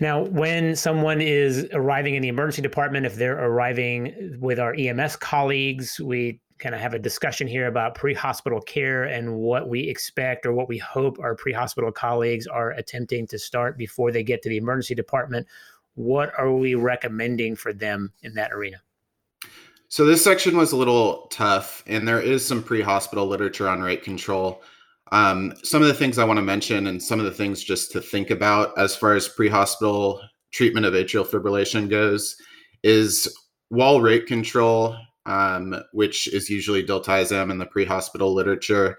Now, 0.00 0.22
when 0.22 0.74
someone 0.74 1.20
is 1.20 1.66
arriving 1.72 2.14
in 2.14 2.22
the 2.22 2.28
emergency 2.28 2.62
department, 2.62 3.06
if 3.06 3.16
they're 3.16 3.38
arriving 3.38 4.36
with 4.40 4.58
our 4.58 4.74
EMS 4.74 5.16
colleagues, 5.16 6.00
we 6.00 6.40
kind 6.58 6.74
of 6.74 6.80
have 6.80 6.94
a 6.94 6.98
discussion 6.98 7.46
here 7.46 7.66
about 7.66 7.94
pre 7.94 8.14
hospital 8.14 8.60
care 8.60 9.04
and 9.04 9.34
what 9.34 9.68
we 9.68 9.80
expect 9.80 10.46
or 10.46 10.52
what 10.52 10.68
we 10.68 10.78
hope 10.78 11.18
our 11.18 11.34
pre 11.34 11.52
hospital 11.52 11.92
colleagues 11.92 12.46
are 12.46 12.70
attempting 12.72 13.26
to 13.26 13.38
start 13.38 13.76
before 13.76 14.12
they 14.12 14.22
get 14.22 14.42
to 14.42 14.48
the 14.48 14.56
emergency 14.56 14.94
department. 14.94 15.46
What 15.94 16.32
are 16.38 16.52
we 16.52 16.74
recommending 16.74 17.56
for 17.56 17.72
them 17.72 18.12
in 18.22 18.34
that 18.34 18.52
arena? 18.52 18.78
So, 19.88 20.06
this 20.06 20.24
section 20.24 20.56
was 20.56 20.72
a 20.72 20.76
little 20.76 21.26
tough, 21.30 21.82
and 21.86 22.08
there 22.08 22.20
is 22.20 22.46
some 22.46 22.62
pre 22.62 22.80
hospital 22.80 23.26
literature 23.26 23.68
on 23.68 23.82
rate 23.82 24.02
control. 24.02 24.62
Um, 25.12 25.54
some 25.62 25.82
of 25.82 25.88
the 25.88 25.94
things 25.94 26.18
I 26.18 26.24
want 26.24 26.38
to 26.38 26.42
mention 26.42 26.88
and 26.88 27.00
some 27.00 27.20
of 27.20 27.24
the 27.24 27.30
things 27.30 27.62
just 27.62 27.92
to 27.92 28.00
think 28.00 28.30
about 28.30 28.76
as 28.76 28.96
far 28.96 29.14
as 29.14 29.28
pre 29.28 29.48
hospital 29.48 30.20
treatment 30.50 30.84
of 30.84 30.94
atrial 30.94 31.26
fibrillation 31.26 31.88
goes 31.88 32.36
is 32.82 33.32
wall 33.70 34.00
rate 34.00 34.26
control 34.26 34.96
um, 35.26 35.74
which 35.92 36.28
is 36.28 36.50
usually 36.50 36.84
diltiazem 36.84 37.50
in 37.50 37.58
the 37.58 37.66
pre-hospital 37.66 38.32
literature, 38.32 38.98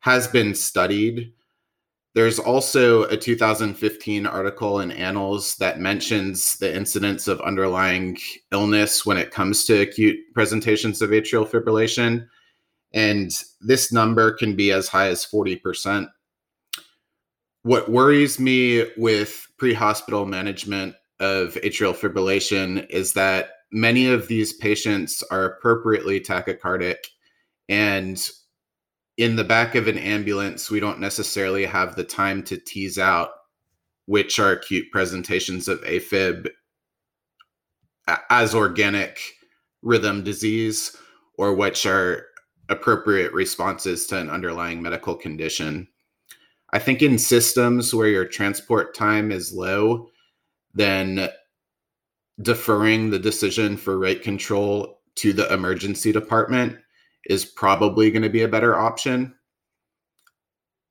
has 0.00 0.26
been 0.26 0.54
studied. 0.54 1.32
There's 2.14 2.38
also 2.38 3.04
a 3.04 3.16
2015 3.16 4.26
article 4.26 4.80
in 4.80 4.90
Annals 4.90 5.56
that 5.56 5.80
mentions 5.80 6.56
the 6.56 6.74
incidence 6.74 7.26
of 7.28 7.40
underlying 7.40 8.18
illness 8.50 9.06
when 9.06 9.16
it 9.16 9.30
comes 9.30 9.64
to 9.66 9.80
acute 9.80 10.18
presentations 10.34 11.00
of 11.00 11.10
atrial 11.10 11.48
fibrillation. 11.48 12.26
And 12.94 13.30
this 13.60 13.92
number 13.92 14.32
can 14.32 14.54
be 14.54 14.72
as 14.72 14.88
high 14.88 15.08
as 15.08 15.26
40%. 15.26 16.08
What 17.62 17.90
worries 17.90 18.38
me 18.38 18.86
with 18.96 19.46
pre 19.56 19.72
hospital 19.72 20.26
management 20.26 20.94
of 21.20 21.54
atrial 21.54 21.94
fibrillation 21.94 22.88
is 22.90 23.12
that 23.12 23.50
many 23.70 24.06
of 24.08 24.28
these 24.28 24.52
patients 24.52 25.22
are 25.30 25.44
appropriately 25.44 26.20
tachycardic 26.20 26.96
and 27.68 28.28
in 29.16 29.36
the 29.36 29.44
back 29.44 29.74
of 29.74 29.86
an 29.86 29.98
ambulance 29.98 30.70
we 30.70 30.80
don't 30.80 30.98
necessarily 30.98 31.64
have 31.64 31.94
the 31.94 32.04
time 32.04 32.42
to 32.42 32.58
tease 32.58 32.98
out 32.98 33.30
which 34.06 34.38
are 34.38 34.52
acute 34.52 34.86
presentations 34.90 35.68
of 35.68 35.80
afib 35.82 36.48
as 38.28 38.54
organic 38.54 39.20
rhythm 39.82 40.22
disease 40.24 40.96
or 41.38 41.54
which 41.54 41.86
are 41.86 42.26
appropriate 42.68 43.32
responses 43.32 44.06
to 44.06 44.18
an 44.18 44.30
underlying 44.30 44.80
medical 44.80 45.14
condition 45.14 45.86
i 46.72 46.78
think 46.78 47.02
in 47.02 47.18
systems 47.18 47.94
where 47.94 48.08
your 48.08 48.24
transport 48.24 48.94
time 48.94 49.30
is 49.32 49.52
low 49.52 50.08
then 50.74 51.28
deferring 52.40 53.10
the 53.10 53.18
decision 53.18 53.76
for 53.76 53.98
rate 53.98 54.22
control 54.22 55.00
to 55.16 55.32
the 55.32 55.52
emergency 55.52 56.12
department 56.12 56.78
is 57.26 57.44
probably 57.44 58.10
going 58.10 58.22
to 58.22 58.28
be 58.28 58.42
a 58.42 58.48
better 58.48 58.78
option. 58.78 59.34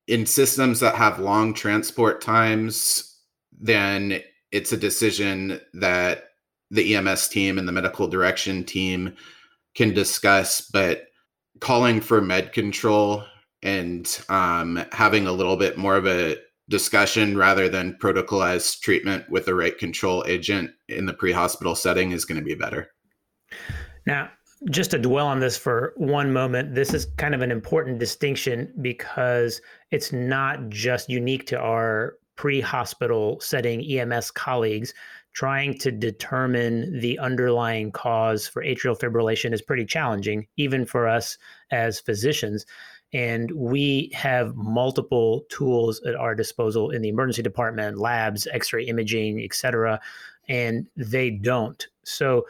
In 0.07 0.25
systems 0.25 0.79
that 0.79 0.95
have 0.95 1.19
long 1.19 1.53
transport 1.53 2.21
times, 2.21 3.19
then 3.59 4.21
it's 4.51 4.71
a 4.71 4.77
decision 4.77 5.59
that 5.73 6.25
the 6.69 6.95
EMS 6.95 7.29
team 7.29 7.57
and 7.57 7.67
the 7.67 7.73
medical 7.73 8.07
direction 8.07 8.63
team 8.63 9.13
can 9.75 9.93
discuss. 9.93 10.61
But 10.61 11.07
calling 11.62 12.01
for 12.01 12.20
med 12.20 12.51
control 12.51 13.24
and 13.63 14.20
um, 14.27 14.84
having 14.91 15.27
a 15.27 15.32
little 15.32 15.56
bit 15.56 15.77
more 15.77 15.96
of 15.96 16.06
a 16.06 16.36
discussion 16.70 17.38
rather 17.38 17.70
than 17.70 17.98
protocolized 18.01 18.82
treatment 18.82 19.30
with 19.30 19.48
a 19.48 19.53
rate 19.53 19.77
control 19.77 20.24
agent 20.27 20.72
in 20.89 21.06
the 21.06 21.13
pre-hospital 21.13 21.75
setting 21.75 22.12
is 22.12 22.25
going 22.25 22.39
to 22.39 22.44
be 22.44 22.56
better. 22.56 22.89
Now, 24.08 24.30
just 24.70 24.91
to 24.91 25.00
dwell 25.00 25.27
on 25.27 25.39
this 25.39 25.58
for 25.58 25.94
one 25.98 26.34
moment, 26.34 26.75
this 26.75 26.94
is 26.94 27.06
kind 27.18 27.36
of 27.36 27.41
an 27.41 27.51
important 27.51 28.00
distinction 28.00 28.74
because 28.82 29.62
it's 29.91 30.12
not 30.12 30.70
just 30.70 31.10
unique 31.10 31.46
to 31.48 31.60
our 31.60 32.15
pre-hospital 32.36 33.39
setting 33.39 33.84
EMS 33.84 34.32
colleagues. 34.32 34.94
Trying 35.33 35.77
to 35.79 35.91
determine 35.91 37.00
the 37.00 37.17
underlying 37.19 37.91
cause 37.91 38.47
for 38.47 38.63
atrial 38.63 39.00
fibrillation 39.00 39.53
is 39.53 39.61
pretty 39.61 39.85
challenging, 39.85 40.47
even 40.57 40.85
for 40.85 41.07
us 41.07 41.38
as 41.71 42.00
physicians. 42.00 42.65
And 43.13 43.51
we 43.51 44.11
have 44.13 44.55
multiple 44.55 45.45
tools 45.50 46.01
at 46.03 46.15
our 46.15 46.35
disposal 46.35 46.91
in 46.91 47.01
the 47.01 47.09
emergency 47.09 47.41
department, 47.41 47.97
labs, 47.97 48.47
x 48.51 48.73
ray 48.73 48.83
imaging, 48.83 49.41
et 49.41 49.53
cetera, 49.53 50.00
and 50.47 50.88
they 50.95 51.29
don't. 51.29 51.85
So, 52.03 52.45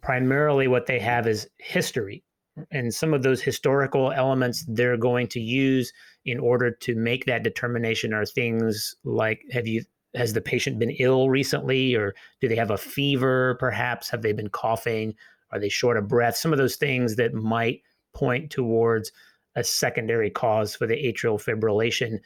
primarily, 0.00 0.68
what 0.68 0.86
they 0.86 0.98
have 0.98 1.26
is 1.26 1.48
history. 1.58 2.22
And 2.70 2.92
some 2.92 3.14
of 3.14 3.22
those 3.22 3.40
historical 3.40 4.12
elements 4.12 4.64
they're 4.68 4.98
going 4.98 5.28
to 5.28 5.40
use 5.40 5.92
in 6.24 6.38
order 6.38 6.70
to 6.70 6.94
make 6.94 7.24
that 7.24 7.42
determination 7.42 8.12
are 8.12 8.26
things 8.26 8.94
like 9.04 9.40
have 9.52 9.66
you 9.66 9.84
has 10.14 10.32
the 10.32 10.40
patient 10.40 10.78
been 10.78 10.90
ill 10.90 11.30
recently 11.30 11.94
or 11.94 12.14
do 12.40 12.48
they 12.48 12.56
have 12.56 12.70
a 12.70 12.78
fever 12.78 13.56
perhaps 13.58 14.10
have 14.10 14.22
they 14.22 14.32
been 14.32 14.50
coughing 14.50 15.14
are 15.50 15.58
they 15.58 15.68
short 15.68 15.96
of 15.96 16.08
breath 16.08 16.36
some 16.36 16.52
of 16.52 16.58
those 16.58 16.76
things 16.76 17.16
that 17.16 17.34
might 17.34 17.82
point 18.12 18.50
towards 18.50 19.12
a 19.56 19.64
secondary 19.64 20.30
cause 20.30 20.74
for 20.74 20.86
the 20.86 20.94
atrial 20.94 21.42
fibrillation. 21.42 22.18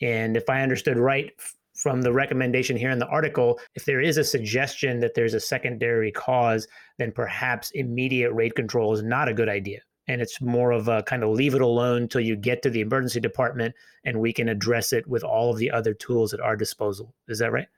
And 0.00 0.36
if 0.36 0.48
I 0.48 0.62
understood 0.62 0.98
right 0.98 1.30
from 1.74 2.02
the 2.02 2.12
recommendation 2.12 2.76
here 2.76 2.90
in 2.90 2.98
the 2.98 3.06
article, 3.06 3.58
if 3.74 3.84
there 3.84 4.00
is 4.00 4.16
a 4.16 4.24
suggestion 4.24 5.00
that 5.00 5.14
there's 5.14 5.34
a 5.34 5.40
secondary 5.40 6.12
cause, 6.12 6.66
then 6.98 7.12
perhaps 7.12 7.70
immediate 7.72 8.32
rate 8.32 8.54
control 8.54 8.92
is 8.92 9.02
not 9.02 9.28
a 9.28 9.34
good 9.34 9.48
idea. 9.48 9.80
And 10.08 10.20
it's 10.20 10.40
more 10.40 10.72
of 10.72 10.88
a 10.88 11.02
kind 11.04 11.22
of 11.22 11.30
leave 11.30 11.54
it 11.54 11.60
alone 11.60 12.08
till 12.08 12.20
you 12.20 12.34
get 12.36 12.62
to 12.62 12.70
the 12.70 12.80
emergency 12.80 13.20
department 13.20 13.74
and 14.04 14.18
we 14.18 14.32
can 14.32 14.48
address 14.48 14.92
it 14.92 15.06
with 15.06 15.22
all 15.22 15.50
of 15.50 15.58
the 15.58 15.70
other 15.70 15.94
tools 15.94 16.34
at 16.34 16.40
our 16.40 16.56
disposal. 16.56 17.14
Is 17.28 17.38
that 17.38 17.52
right? 17.52 17.68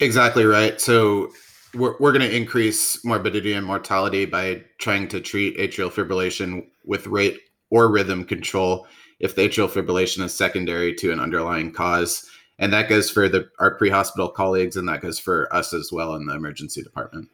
Exactly 0.00 0.44
right. 0.44 0.80
So 0.80 1.32
we're, 1.74 1.96
we're 1.98 2.12
going 2.12 2.28
to 2.28 2.36
increase 2.36 3.02
morbidity 3.04 3.52
and 3.54 3.66
mortality 3.66 4.24
by 4.24 4.62
trying 4.78 5.08
to 5.08 5.20
treat 5.20 5.56
atrial 5.58 5.90
fibrillation 5.90 6.66
with 6.84 7.06
rate 7.06 7.38
or 7.70 7.88
rhythm 7.88 8.24
control 8.24 8.86
if 9.20 9.34
the 9.34 9.48
atrial 9.48 9.70
fibrillation 9.70 10.22
is 10.22 10.34
secondary 10.34 10.94
to 10.94 11.12
an 11.12 11.20
underlying 11.20 11.72
cause. 11.72 12.28
And 12.58 12.72
that 12.72 12.88
goes 12.88 13.10
for 13.10 13.28
the 13.28 13.48
our 13.58 13.74
pre-hospital 13.74 14.28
colleagues, 14.28 14.76
and 14.76 14.88
that 14.88 15.00
goes 15.00 15.18
for 15.18 15.52
us 15.54 15.72
as 15.72 15.90
well 15.90 16.14
in 16.14 16.26
the 16.26 16.34
emergency 16.34 16.82
department. 16.82 17.28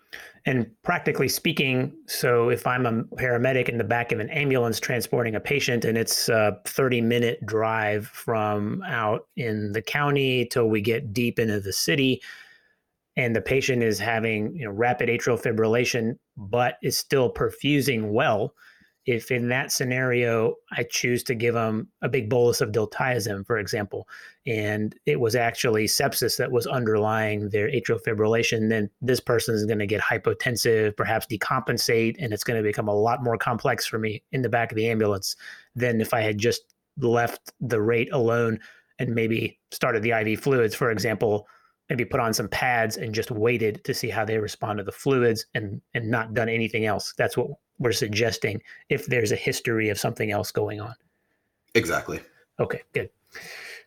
And 0.46 0.70
practically 0.82 1.28
speaking, 1.28 1.92
so 2.06 2.48
if 2.48 2.66
I'm 2.66 2.86
a 2.86 3.04
paramedic 3.16 3.68
in 3.68 3.78
the 3.78 3.84
back 3.84 4.12
of 4.12 4.20
an 4.20 4.30
ambulance 4.30 4.80
transporting 4.80 5.34
a 5.34 5.40
patient, 5.40 5.84
and 5.84 5.98
it's 5.98 6.28
a 6.28 6.56
30 6.64 7.00
minute 7.00 7.44
drive 7.44 8.06
from 8.06 8.82
out 8.84 9.26
in 9.36 9.72
the 9.72 9.82
county 9.82 10.46
till 10.46 10.68
we 10.68 10.80
get 10.80 11.12
deep 11.12 11.38
into 11.38 11.60
the 11.60 11.72
city, 11.72 12.22
and 13.16 13.34
the 13.34 13.42
patient 13.42 13.82
is 13.82 13.98
having 13.98 14.54
you 14.56 14.64
know 14.64 14.70
rapid 14.70 15.08
atrial 15.08 15.40
fibrillation, 15.40 16.16
but 16.36 16.76
is 16.82 16.96
still 16.96 17.32
perfusing 17.32 18.12
well, 18.12 18.54
if 19.08 19.30
in 19.30 19.48
that 19.48 19.72
scenario 19.72 20.54
I 20.72 20.82
choose 20.82 21.22
to 21.24 21.34
give 21.34 21.54
them 21.54 21.88
a 22.02 22.10
big 22.10 22.28
bolus 22.28 22.60
of 22.60 22.72
diltiazem, 22.72 23.46
for 23.46 23.56
example, 23.56 24.06
and 24.46 24.94
it 25.06 25.18
was 25.18 25.34
actually 25.34 25.86
sepsis 25.86 26.36
that 26.36 26.52
was 26.52 26.66
underlying 26.66 27.48
their 27.48 27.70
atrial 27.70 28.02
fibrillation, 28.06 28.68
then 28.68 28.90
this 29.00 29.18
person 29.18 29.54
is 29.54 29.64
going 29.64 29.78
to 29.78 29.86
get 29.86 30.02
hypotensive, 30.02 30.94
perhaps 30.94 31.26
decompensate, 31.26 32.16
and 32.18 32.34
it's 32.34 32.44
going 32.44 32.62
to 32.62 32.62
become 32.62 32.86
a 32.86 32.94
lot 32.94 33.24
more 33.24 33.38
complex 33.38 33.86
for 33.86 33.98
me 33.98 34.22
in 34.32 34.42
the 34.42 34.48
back 34.50 34.70
of 34.70 34.76
the 34.76 34.90
ambulance 34.90 35.36
than 35.74 36.02
if 36.02 36.12
I 36.12 36.20
had 36.20 36.36
just 36.36 36.74
left 36.98 37.50
the 37.60 37.80
rate 37.80 38.12
alone 38.12 38.60
and 38.98 39.14
maybe 39.14 39.58
started 39.70 40.02
the 40.02 40.10
IV 40.10 40.40
fluids, 40.40 40.74
for 40.74 40.90
example, 40.90 41.46
maybe 41.88 42.04
put 42.04 42.20
on 42.20 42.34
some 42.34 42.48
pads 42.48 42.98
and 42.98 43.14
just 43.14 43.30
waited 43.30 43.82
to 43.84 43.94
see 43.94 44.10
how 44.10 44.26
they 44.26 44.36
respond 44.36 44.76
to 44.76 44.84
the 44.84 44.92
fluids 44.92 45.46
and 45.54 45.80
and 45.94 46.10
not 46.10 46.34
done 46.34 46.50
anything 46.50 46.84
else. 46.84 47.14
That's 47.16 47.38
what 47.38 47.48
we're 47.78 47.92
suggesting 47.92 48.62
if 48.88 49.06
there's 49.06 49.32
a 49.32 49.36
history 49.36 49.88
of 49.88 49.98
something 49.98 50.30
else 50.30 50.50
going 50.50 50.80
on. 50.80 50.94
Exactly. 51.74 52.20
Okay, 52.60 52.82
good. 52.92 53.10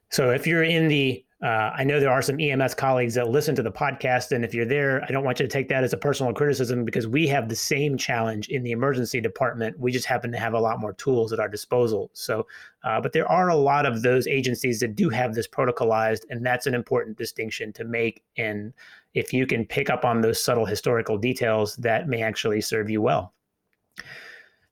So 0.09 0.31
if 0.31 0.45
you're 0.45 0.63
in 0.63 0.87
the, 0.89 1.23
uh, 1.41 1.71
I 1.73 1.83
know 1.83 1.99
there 1.99 2.11
are 2.11 2.21
some 2.21 2.39
EMS 2.39 2.75
colleagues 2.75 3.15
that 3.15 3.29
listen 3.29 3.55
to 3.55 3.63
the 3.63 3.71
podcast, 3.71 4.31
and 4.31 4.43
if 4.43 4.53
you're 4.53 4.65
there, 4.65 5.03
I 5.07 5.11
don't 5.11 5.23
want 5.23 5.39
you 5.39 5.47
to 5.47 5.51
take 5.51 5.69
that 5.69 5.83
as 5.83 5.93
a 5.93 5.97
personal 5.97 6.33
criticism 6.33 6.85
because 6.85 7.07
we 7.07 7.27
have 7.27 7.49
the 7.49 7.55
same 7.55 7.97
challenge 7.97 8.49
in 8.49 8.61
the 8.61 8.71
emergency 8.71 9.21
department. 9.21 9.79
We 9.79 9.91
just 9.91 10.05
happen 10.05 10.31
to 10.33 10.37
have 10.37 10.53
a 10.53 10.59
lot 10.59 10.79
more 10.79 10.93
tools 10.93 11.33
at 11.33 11.39
our 11.39 11.47
disposal. 11.47 12.11
So, 12.13 12.45
uh, 12.83 12.99
but 13.01 13.13
there 13.13 13.29
are 13.31 13.49
a 13.49 13.55
lot 13.55 13.85
of 13.85 14.01
those 14.01 14.27
agencies 14.27 14.81
that 14.81 14.95
do 14.95 15.09
have 15.09 15.33
this 15.33 15.47
protocolized, 15.47 16.23
and 16.29 16.45
that's 16.45 16.67
an 16.67 16.75
important 16.75 17.17
distinction 17.17 17.73
to 17.73 17.85
make. 17.85 18.21
And 18.37 18.73
if 19.13 19.33
you 19.33 19.47
can 19.47 19.65
pick 19.65 19.89
up 19.89 20.05
on 20.05 20.21
those 20.21 20.43
subtle 20.43 20.65
historical 20.65 21.17
details, 21.17 21.77
that 21.77 22.07
may 22.07 22.21
actually 22.21 22.61
serve 22.61 22.89
you 22.89 23.01
well. 23.01 23.33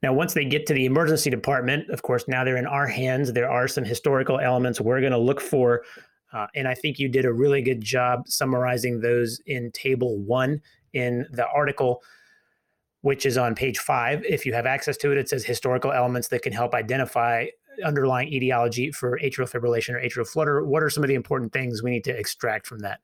Now, 0.01 0.13
once 0.13 0.33
they 0.33 0.45
get 0.45 0.65
to 0.67 0.73
the 0.73 0.85
emergency 0.85 1.29
department, 1.29 1.89
of 1.89 2.01
course, 2.03 2.25
now 2.27 2.43
they're 2.43 2.57
in 2.57 2.65
our 2.65 2.87
hands. 2.87 3.33
There 3.33 3.51
are 3.51 3.67
some 3.67 3.83
historical 3.83 4.39
elements 4.39 4.79
we're 4.79 5.01
going 5.01 5.11
to 5.11 5.17
look 5.17 5.41
for. 5.41 5.83
Uh, 6.31 6.47
and 6.55 6.67
I 6.67 6.75
think 6.75 6.99
you 6.99 7.09
did 7.09 7.25
a 7.25 7.33
really 7.33 7.61
good 7.61 7.81
job 7.81 8.27
summarizing 8.27 9.01
those 9.01 9.41
in 9.45 9.71
table 9.71 10.17
one 10.19 10.61
in 10.93 11.25
the 11.31 11.47
article, 11.47 12.01
which 13.01 13.25
is 13.25 13.37
on 13.37 13.55
page 13.55 13.79
five. 13.79 14.23
If 14.23 14.45
you 14.45 14.53
have 14.53 14.65
access 14.65 14.95
to 14.97 15.11
it, 15.11 15.17
it 15.17 15.27
says 15.27 15.43
historical 15.43 15.91
elements 15.91 16.27
that 16.29 16.43
can 16.43 16.53
help 16.53 16.73
identify 16.73 17.47
underlying 17.83 18.31
etiology 18.31 18.91
for 18.91 19.19
atrial 19.19 19.49
fibrillation 19.49 19.95
or 19.95 20.01
atrial 20.01 20.27
flutter. 20.27 20.63
What 20.65 20.83
are 20.83 20.89
some 20.89 21.03
of 21.03 21.07
the 21.07 21.15
important 21.15 21.51
things 21.51 21.81
we 21.81 21.91
need 21.91 22.03
to 22.05 22.17
extract 22.17 22.67
from 22.67 22.79
that? 22.79 22.99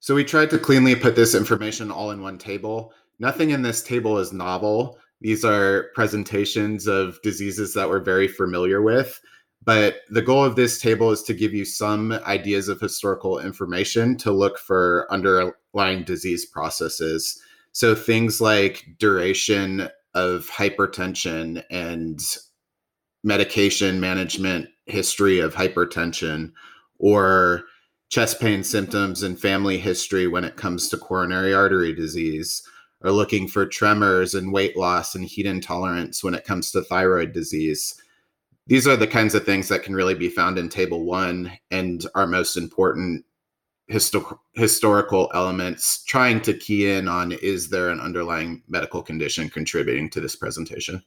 So, 0.00 0.14
we 0.14 0.24
tried 0.24 0.50
to 0.50 0.58
cleanly 0.58 0.96
put 0.96 1.14
this 1.14 1.34
information 1.34 1.90
all 1.90 2.10
in 2.10 2.22
one 2.22 2.36
table. 2.36 2.92
Nothing 3.22 3.50
in 3.50 3.62
this 3.62 3.84
table 3.84 4.18
is 4.18 4.32
novel. 4.32 4.98
These 5.20 5.44
are 5.44 5.90
presentations 5.94 6.88
of 6.88 7.22
diseases 7.22 7.72
that 7.72 7.88
we're 7.88 8.00
very 8.00 8.26
familiar 8.26 8.82
with. 8.82 9.20
But 9.64 9.98
the 10.10 10.22
goal 10.22 10.44
of 10.44 10.56
this 10.56 10.80
table 10.80 11.12
is 11.12 11.22
to 11.22 11.32
give 11.32 11.54
you 11.54 11.64
some 11.64 12.10
ideas 12.26 12.66
of 12.66 12.80
historical 12.80 13.38
information 13.38 14.16
to 14.18 14.32
look 14.32 14.58
for 14.58 15.06
underlying 15.08 16.02
disease 16.02 16.44
processes. 16.44 17.40
So 17.70 17.94
things 17.94 18.40
like 18.40 18.86
duration 18.98 19.88
of 20.14 20.50
hypertension 20.50 21.62
and 21.70 22.18
medication 23.22 24.00
management 24.00 24.68
history 24.86 25.38
of 25.38 25.54
hypertension 25.54 26.50
or 26.98 27.62
chest 28.08 28.40
pain 28.40 28.64
symptoms 28.64 29.22
and 29.22 29.40
family 29.40 29.78
history 29.78 30.26
when 30.26 30.42
it 30.42 30.56
comes 30.56 30.88
to 30.88 30.96
coronary 30.96 31.54
artery 31.54 31.94
disease 31.94 32.68
are 33.04 33.10
looking 33.10 33.48
for 33.48 33.66
tremors 33.66 34.34
and 34.34 34.52
weight 34.52 34.76
loss 34.76 35.14
and 35.14 35.24
heat 35.24 35.46
intolerance 35.46 36.22
when 36.22 36.34
it 36.34 36.44
comes 36.44 36.70
to 36.70 36.82
thyroid 36.82 37.32
disease. 37.32 37.94
These 38.66 38.86
are 38.86 38.96
the 38.96 39.06
kinds 39.06 39.34
of 39.34 39.44
things 39.44 39.68
that 39.68 39.82
can 39.82 39.94
really 39.94 40.14
be 40.14 40.28
found 40.28 40.58
in 40.58 40.68
table 40.68 41.04
one 41.04 41.52
and 41.70 42.06
are 42.14 42.26
most 42.26 42.56
important 42.56 43.24
histor- 43.90 44.38
historical 44.54 45.30
elements, 45.34 46.04
trying 46.04 46.40
to 46.42 46.54
key 46.54 46.90
in 46.90 47.08
on 47.08 47.32
is 47.32 47.70
there 47.70 47.90
an 47.90 48.00
underlying 48.00 48.62
medical 48.68 49.02
condition 49.02 49.48
contributing 49.48 50.08
to 50.10 50.20
this 50.20 50.36
presentation? 50.36 51.02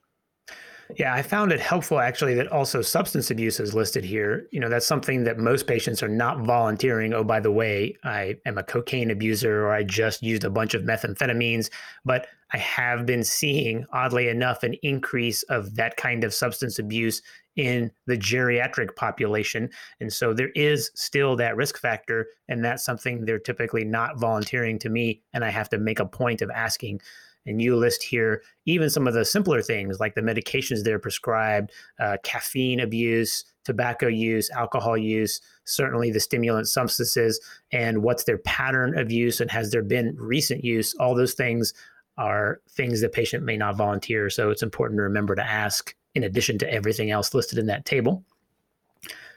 Yeah, 0.97 1.13
I 1.13 1.23
found 1.23 1.51
it 1.51 1.59
helpful 1.59 1.99
actually 1.99 2.35
that 2.35 2.51
also 2.51 2.81
substance 2.81 3.31
abuse 3.31 3.59
is 3.59 3.73
listed 3.73 4.03
here. 4.03 4.47
You 4.51 4.59
know, 4.59 4.69
that's 4.69 4.85
something 4.85 5.23
that 5.23 5.39
most 5.39 5.65
patients 5.65 6.03
are 6.03 6.07
not 6.07 6.41
volunteering. 6.41 7.13
Oh, 7.13 7.23
by 7.23 7.39
the 7.39 7.51
way, 7.51 7.97
I 8.03 8.35
am 8.45 8.57
a 8.57 8.63
cocaine 8.63 9.09
abuser 9.09 9.65
or 9.65 9.73
I 9.73 9.83
just 9.83 10.21
used 10.21 10.43
a 10.43 10.49
bunch 10.49 10.75
of 10.75 10.83
methamphetamines. 10.83 11.69
But 12.05 12.27
I 12.53 12.57
have 12.57 13.05
been 13.05 13.23
seeing, 13.23 13.85
oddly 13.91 14.29
enough, 14.29 14.61
an 14.61 14.75
increase 14.83 15.41
of 15.43 15.75
that 15.75 15.97
kind 15.97 16.23
of 16.23 16.33
substance 16.33 16.77
abuse 16.77 17.21
in 17.55 17.89
the 18.05 18.17
geriatric 18.17 18.95
population. 18.95 19.69
And 19.99 20.13
so 20.13 20.33
there 20.33 20.51
is 20.55 20.91
still 20.93 21.35
that 21.37 21.55
risk 21.55 21.79
factor. 21.79 22.27
And 22.47 22.63
that's 22.63 22.85
something 22.85 23.25
they're 23.25 23.39
typically 23.39 23.85
not 23.85 24.19
volunteering 24.19 24.77
to 24.79 24.89
me. 24.89 25.23
And 25.33 25.43
I 25.43 25.49
have 25.49 25.69
to 25.69 25.79
make 25.79 25.99
a 25.99 26.05
point 26.05 26.41
of 26.41 26.51
asking 26.51 27.01
and 27.45 27.61
you 27.61 27.75
list 27.75 28.03
here 28.03 28.41
even 28.65 28.89
some 28.89 29.07
of 29.07 29.13
the 29.13 29.25
simpler 29.25 29.61
things 29.61 29.99
like 29.99 30.15
the 30.15 30.21
medications 30.21 30.83
they're 30.83 30.99
prescribed, 30.99 31.71
uh, 31.99 32.17
caffeine 32.23 32.79
abuse, 32.79 33.45
tobacco 33.63 34.07
use, 34.07 34.49
alcohol 34.51 34.97
use, 34.97 35.41
certainly 35.65 36.11
the 36.11 36.19
stimulant 36.19 36.67
substances, 36.67 37.39
and 37.71 38.03
what's 38.03 38.23
their 38.23 38.37
pattern 38.39 38.97
of 38.97 39.11
use 39.11 39.41
and 39.41 39.51
has 39.51 39.71
there 39.71 39.83
been 39.83 40.15
recent 40.17 40.63
use. 40.63 40.95
All 40.95 41.15
those 41.15 41.33
things 41.33 41.73
are 42.17 42.61
things 42.69 43.01
the 43.01 43.09
patient 43.09 43.43
may 43.43 43.57
not 43.57 43.75
volunteer. 43.75 44.29
So 44.29 44.49
it's 44.49 44.63
important 44.63 44.97
to 44.99 45.03
remember 45.03 45.35
to 45.35 45.43
ask 45.43 45.95
in 46.13 46.23
addition 46.23 46.57
to 46.59 46.71
everything 46.71 47.11
else 47.11 47.33
listed 47.33 47.59
in 47.59 47.65
that 47.67 47.85
table. 47.85 48.23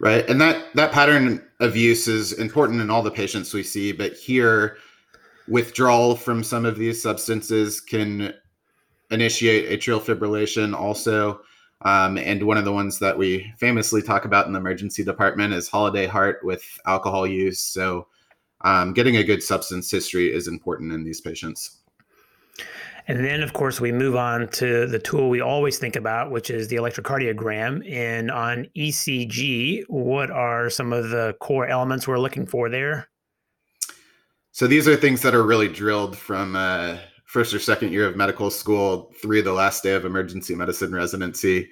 Right. 0.00 0.28
And 0.30 0.40
that 0.40 0.72
that 0.74 0.92
pattern 0.92 1.44
of 1.58 1.76
use 1.76 2.06
is 2.06 2.32
important 2.32 2.80
in 2.80 2.88
all 2.88 3.02
the 3.02 3.10
patients 3.10 3.52
we 3.52 3.64
see, 3.64 3.90
but 3.90 4.12
here 4.12 4.76
withdrawal 5.48 6.16
from 6.16 6.42
some 6.42 6.64
of 6.64 6.76
these 6.76 7.02
substances 7.02 7.80
can 7.80 8.34
initiate 9.10 9.70
atrial 9.70 10.00
fibrillation 10.00 10.74
also. 10.74 11.40
Um, 11.82 12.18
and 12.18 12.42
one 12.42 12.56
of 12.56 12.64
the 12.64 12.72
ones 12.72 12.98
that 12.98 13.16
we 13.16 13.52
famously 13.58 14.02
talk 14.02 14.24
about 14.24 14.46
in 14.46 14.52
the 14.52 14.58
emergency 14.58 15.04
department 15.04 15.54
is 15.54 15.68
holiday 15.68 16.06
heart 16.06 16.40
with 16.42 16.64
alcohol 16.86 17.26
use. 17.26 17.60
So, 17.60 18.08
um, 18.62 18.92
getting 18.92 19.16
a 19.16 19.22
good 19.22 19.42
substance 19.42 19.88
history 19.88 20.32
is 20.32 20.48
important 20.48 20.92
in 20.92 21.04
these 21.04 21.20
patients. 21.20 21.78
And 23.06 23.24
then, 23.24 23.42
of 23.42 23.54
course, 23.54 23.80
we 23.80 23.90
move 23.92 24.16
on 24.16 24.48
to 24.48 24.86
the 24.86 24.98
tool 24.98 25.30
we 25.30 25.40
always 25.40 25.78
think 25.78 25.96
about, 25.96 26.30
which 26.30 26.50
is 26.50 26.68
the 26.68 26.76
electrocardiogram. 26.76 27.88
And 27.90 28.30
on 28.30 28.66
ECG, 28.76 29.84
what 29.88 30.30
are 30.30 30.68
some 30.68 30.92
of 30.92 31.08
the 31.08 31.34
core 31.40 31.66
elements 31.66 32.06
we're 32.06 32.18
looking 32.18 32.44
for 32.44 32.68
there? 32.68 33.08
So 34.58 34.66
these 34.66 34.88
are 34.88 34.96
things 34.96 35.22
that 35.22 35.36
are 35.36 35.44
really 35.44 35.68
drilled 35.68 36.18
from 36.18 36.56
uh, 36.56 36.96
first 37.26 37.54
or 37.54 37.60
second 37.60 37.92
year 37.92 38.08
of 38.08 38.16
medical 38.16 38.50
school 38.50 39.12
through 39.22 39.42
the 39.42 39.52
last 39.52 39.84
day 39.84 39.92
of 39.92 40.04
emergency 40.04 40.52
medicine 40.52 40.92
residency. 40.92 41.70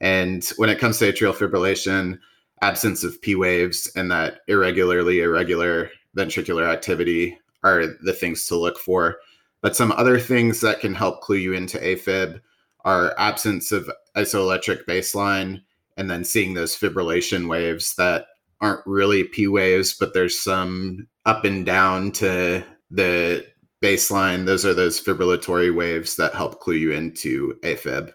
And 0.00 0.44
when 0.56 0.68
it 0.68 0.80
comes 0.80 0.98
to 0.98 1.12
atrial 1.12 1.32
fibrillation, 1.32 2.18
absence 2.60 3.04
of 3.04 3.22
P 3.22 3.36
waves 3.36 3.88
and 3.94 4.10
that 4.10 4.40
irregularly 4.48 5.20
irregular 5.20 5.92
ventricular 6.16 6.68
activity 6.68 7.38
are 7.62 7.84
the 8.02 8.12
things 8.12 8.48
to 8.48 8.56
look 8.56 8.80
for. 8.80 9.18
But 9.60 9.76
some 9.76 9.92
other 9.92 10.18
things 10.18 10.60
that 10.60 10.80
can 10.80 10.92
help 10.92 11.20
clue 11.20 11.36
you 11.36 11.52
into 11.52 11.78
AFib 11.78 12.40
are 12.84 13.14
absence 13.16 13.70
of 13.70 13.88
isoelectric 14.16 14.86
baseline 14.86 15.62
and 15.96 16.10
then 16.10 16.24
seeing 16.24 16.54
those 16.54 16.76
fibrillation 16.76 17.48
waves 17.48 17.94
that 17.94 18.26
aren't 18.60 18.86
really 18.86 19.24
P 19.24 19.46
waves, 19.48 19.94
but 19.94 20.14
there's 20.14 20.40
some 20.40 21.06
up 21.26 21.44
and 21.44 21.64
down 21.64 22.12
to 22.12 22.64
the 22.90 23.46
baseline. 23.82 24.46
Those 24.46 24.64
are 24.64 24.74
those 24.74 25.00
fibrillatory 25.00 25.74
waves 25.74 26.16
that 26.16 26.34
help 26.34 26.60
clue 26.60 26.74
you 26.74 26.92
into 26.92 27.54
AFib. 27.62 28.12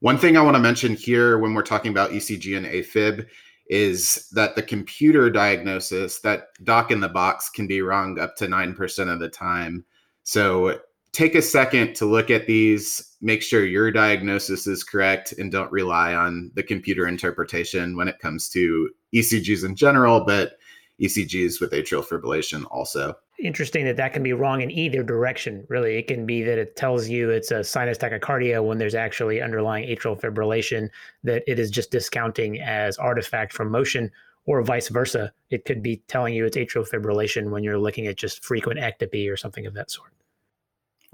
One 0.00 0.18
thing 0.18 0.36
I 0.36 0.42
want 0.42 0.54
to 0.56 0.62
mention 0.62 0.94
here 0.94 1.38
when 1.38 1.54
we're 1.54 1.62
talking 1.62 1.90
about 1.90 2.10
ECG 2.10 2.56
and 2.56 2.66
AFib 2.66 3.26
is 3.68 4.28
that 4.32 4.56
the 4.56 4.62
computer 4.62 5.30
diagnosis, 5.30 6.20
that 6.20 6.48
doc 6.62 6.90
in 6.90 7.00
the 7.00 7.08
box, 7.08 7.48
can 7.48 7.66
be 7.66 7.80
wrong 7.80 8.18
up 8.18 8.36
to 8.36 8.46
9% 8.46 9.12
of 9.12 9.20
the 9.20 9.28
time. 9.28 9.84
So 10.22 10.78
take 11.14 11.34
a 11.34 11.42
second 11.42 11.94
to 11.94 12.06
look 12.06 12.28
at 12.28 12.46
these, 12.46 13.16
make 13.22 13.40
sure 13.40 13.64
your 13.64 13.90
diagnosis 13.90 14.66
is 14.66 14.82
correct, 14.82 15.32
and 15.32 15.50
don't 15.50 15.70
rely 15.70 16.12
on 16.12 16.50
the 16.54 16.62
computer 16.62 17.06
interpretation 17.06 17.96
when 17.96 18.08
it 18.08 18.18
comes 18.18 18.48
to 18.50 18.90
ECGs 19.14 19.64
in 19.64 19.76
general, 19.76 20.24
but 20.24 20.58
ECGs 21.00 21.60
with 21.60 21.70
atrial 21.70 22.04
fibrillation 22.04 22.64
also. 22.70 23.14
Interesting 23.38 23.84
that 23.84 23.96
that 23.96 24.12
can 24.12 24.22
be 24.22 24.32
wrong 24.32 24.60
in 24.60 24.70
either 24.70 25.02
direction. 25.02 25.64
Really, 25.68 25.96
it 25.96 26.08
can 26.08 26.26
be 26.26 26.42
that 26.42 26.58
it 26.58 26.76
tells 26.76 27.08
you 27.08 27.30
it's 27.30 27.50
a 27.50 27.64
sinus 27.64 27.98
tachycardia 27.98 28.64
when 28.64 28.78
there's 28.78 28.94
actually 28.94 29.40
underlying 29.40 29.88
atrial 29.88 30.20
fibrillation, 30.20 30.88
that 31.22 31.42
it 31.46 31.58
is 31.58 31.70
just 31.70 31.90
discounting 31.90 32.60
as 32.60 32.98
artifact 32.98 33.52
from 33.52 33.70
motion, 33.70 34.10
or 34.46 34.62
vice 34.62 34.88
versa. 34.88 35.32
It 35.50 35.64
could 35.64 35.82
be 35.82 36.02
telling 36.08 36.34
you 36.34 36.44
it's 36.44 36.56
atrial 36.56 36.88
fibrillation 36.88 37.50
when 37.50 37.62
you're 37.62 37.78
looking 37.78 38.06
at 38.08 38.16
just 38.16 38.44
frequent 38.44 38.80
ectopy 38.80 39.30
or 39.30 39.36
something 39.36 39.66
of 39.66 39.74
that 39.74 39.90
sort. 39.90 40.12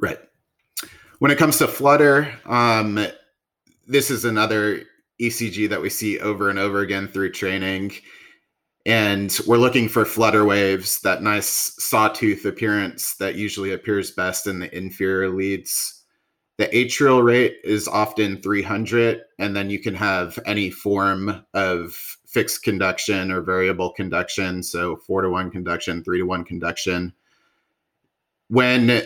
Right. 0.01 0.19
When 1.19 1.31
it 1.31 1.39
comes 1.39 1.59
to 1.59 1.69
flutter, 1.69 2.33
um, 2.47 3.07
this 3.87 4.11
is 4.11 4.25
another 4.25 4.83
ECG 5.21 5.69
that 5.69 5.83
we 5.83 5.91
see 5.91 6.19
over 6.19 6.49
and 6.49 6.59
over 6.59 6.81
again 6.81 7.07
through 7.09 7.33
training. 7.33 7.93
And 8.87 9.39
we're 9.47 9.59
looking 9.59 9.89
for 9.89 10.07
flutter 10.07 10.47
waves, 10.47 11.01
that 11.03 11.23
nice 11.23 11.75
sawtooth 11.79 12.47
appearance 12.47 13.15
that 13.17 13.35
usually 13.35 13.73
appears 13.73 14.11
best 14.11 14.47
in 14.47 14.61
the 14.61 14.75
inferior 14.75 15.29
leads. 15.29 16.03
The 16.57 16.69
atrial 16.69 17.23
rate 17.23 17.59
is 17.63 17.87
often 17.89 18.41
300, 18.41 19.23
and 19.39 19.55
then 19.55 19.69
you 19.69 19.79
can 19.79 19.95
have 19.95 20.39
any 20.47 20.71
form 20.71 21.45
of 21.53 21.93
fixed 22.27 22.63
conduction 22.63 23.31
or 23.31 23.43
variable 23.43 23.93
conduction. 23.93 24.63
So 24.63 24.97
four 24.97 25.23
to 25.23 25.29
one 25.29 25.51
conduction, 25.51 26.03
three 26.03 26.19
to 26.19 26.25
one 26.25 26.45
conduction. 26.45 27.13
When 28.49 29.03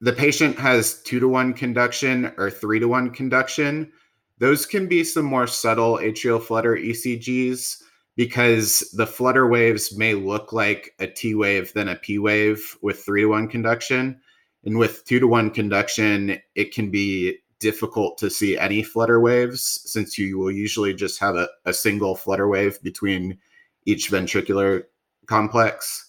the 0.00 0.12
patient 0.12 0.58
has 0.58 1.02
two 1.02 1.20
to 1.20 1.28
one 1.28 1.54
conduction 1.54 2.32
or 2.36 2.50
three 2.50 2.78
to 2.78 2.88
one 2.88 3.10
conduction, 3.10 3.92
those 4.38 4.66
can 4.66 4.86
be 4.86 5.02
some 5.04 5.24
more 5.24 5.46
subtle 5.46 5.98
atrial 5.98 6.42
flutter 6.42 6.76
ECGs 6.76 7.82
because 8.16 8.80
the 8.96 9.06
flutter 9.06 9.46
waves 9.46 9.96
may 9.96 10.14
look 10.14 10.52
like 10.52 10.94
a 10.98 11.06
T 11.06 11.34
wave 11.34 11.72
than 11.72 11.88
a 11.88 11.96
P 11.96 12.18
wave 12.18 12.76
with 12.82 13.04
three 13.04 13.22
to 13.22 13.28
one 13.28 13.48
conduction. 13.48 14.20
And 14.64 14.78
with 14.78 15.04
two 15.04 15.20
to 15.20 15.28
one 15.28 15.50
conduction, 15.50 16.38
it 16.54 16.74
can 16.74 16.90
be 16.90 17.38
difficult 17.58 18.18
to 18.18 18.28
see 18.28 18.58
any 18.58 18.82
flutter 18.82 19.20
waves 19.20 19.80
since 19.84 20.18
you 20.18 20.38
will 20.38 20.50
usually 20.50 20.92
just 20.92 21.18
have 21.20 21.36
a, 21.36 21.48
a 21.64 21.72
single 21.72 22.16
flutter 22.16 22.48
wave 22.48 22.82
between 22.82 23.38
each 23.86 24.10
ventricular 24.10 24.84
complex. 25.26 26.05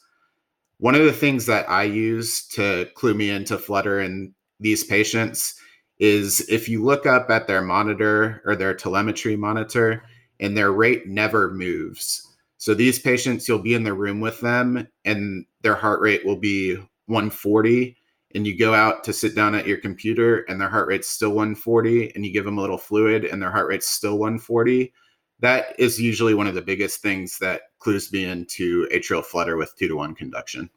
One 0.80 0.96
of 0.96 1.04
the 1.04 1.14
things 1.14 1.48
that 1.48 1.70
I 1.70 1.84
use 1.84 2.48
to 2.50 2.88
clue 2.94 3.16
me 3.16 3.30
into 3.30 3.58
flutter 3.58 4.00
in 4.00 4.34
these 4.60 4.84
patients 4.84 5.56
is 6.00 6.48
if 6.50 6.70
you 6.70 6.84
look 6.84 7.08
up 7.08 7.32
at 7.32 7.48
their 7.48 7.64
monitor 7.64 8.44
or 8.46 8.56
their 8.56 8.76
telemetry 8.76 9.36
monitor 9.36 10.04
and 10.40 10.56
their 10.56 10.72
rate 10.72 11.08
never 11.08 11.52
moves. 11.52 12.24
So 12.60 12.76
these 12.76 13.00
patients, 13.00 13.48
you'll 13.48 13.60
be 13.60 13.74
in 13.74 13.84
the 13.84 13.94
room 13.94 14.20
with 14.20 14.40
them 14.42 14.88
and 15.06 15.46
their 15.62 15.76
heart 15.76 16.02
rate 16.02 16.26
will 16.26 16.38
be 16.38 16.76
140. 17.08 17.98
And 18.36 18.46
you 18.46 18.58
go 18.58 18.74
out 18.74 19.04
to 19.06 19.14
sit 19.14 19.36
down 19.36 19.56
at 19.56 19.66
your 19.66 19.78
computer 19.78 20.40
and 20.50 20.62
their 20.62 20.70
heart 20.70 20.88
rate's 20.88 21.08
still 21.08 21.32
140, 21.32 22.14
and 22.14 22.26
you 22.26 22.32
give 22.32 22.46
them 22.46 22.58
a 22.58 22.62
little 22.62 22.78
fluid 22.78 23.26
and 23.26 23.42
their 23.42 23.52
heart 23.52 23.68
rate's 23.68 23.88
still 23.88 24.20
140. 24.20 24.94
That 25.40 25.80
is 25.80 26.02
usually 26.02 26.34
one 26.34 26.48
of 26.48 26.56
the 26.56 26.62
biggest 26.62 27.02
things 27.02 27.38
that 27.40 27.62
clues 27.80 28.12
me 28.12 28.26
into 28.26 28.88
atrial 28.92 29.24
flutter 29.24 29.56
with 29.58 29.76
two 29.78 29.88
to 29.88 29.96
one 29.96 30.16
conduction. 30.16 30.70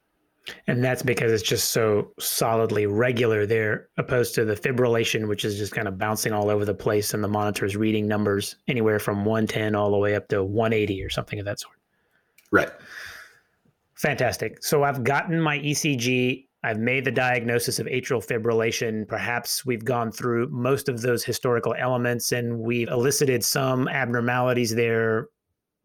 And 0.66 0.82
that's 0.82 1.02
because 1.02 1.32
it's 1.32 1.42
just 1.42 1.70
so 1.70 2.12
solidly 2.18 2.86
regular 2.86 3.46
there, 3.46 3.88
opposed 3.98 4.34
to 4.34 4.44
the 4.44 4.54
fibrillation, 4.54 5.28
which 5.28 5.44
is 5.44 5.56
just 5.56 5.72
kind 5.72 5.86
of 5.86 5.98
bouncing 5.98 6.32
all 6.32 6.50
over 6.50 6.64
the 6.64 6.74
place, 6.74 7.14
and 7.14 7.22
the 7.22 7.28
monitor 7.28 7.64
is 7.64 7.76
reading 7.76 8.08
numbers 8.08 8.56
anywhere 8.66 8.98
from 8.98 9.24
110 9.24 9.74
all 9.74 9.90
the 9.90 9.98
way 9.98 10.14
up 10.14 10.28
to 10.28 10.42
180 10.42 11.02
or 11.02 11.10
something 11.10 11.38
of 11.38 11.44
that 11.44 11.60
sort. 11.60 11.76
Right. 12.50 12.70
Fantastic. 13.94 14.64
So 14.64 14.82
I've 14.82 15.04
gotten 15.04 15.40
my 15.40 15.58
ECG 15.58 16.46
I've 16.62 16.78
made 16.78 17.04
the 17.04 17.10
diagnosis 17.10 17.78
of 17.78 17.86
atrial 17.86 18.24
fibrillation. 18.24 19.08
Perhaps 19.08 19.64
we've 19.64 19.84
gone 19.84 20.12
through 20.12 20.48
most 20.50 20.88
of 20.88 21.00
those 21.00 21.24
historical 21.24 21.74
elements 21.78 22.32
and 22.32 22.58
we've 22.60 22.88
elicited 22.88 23.42
some 23.42 23.88
abnormalities 23.88 24.74
there 24.74 25.28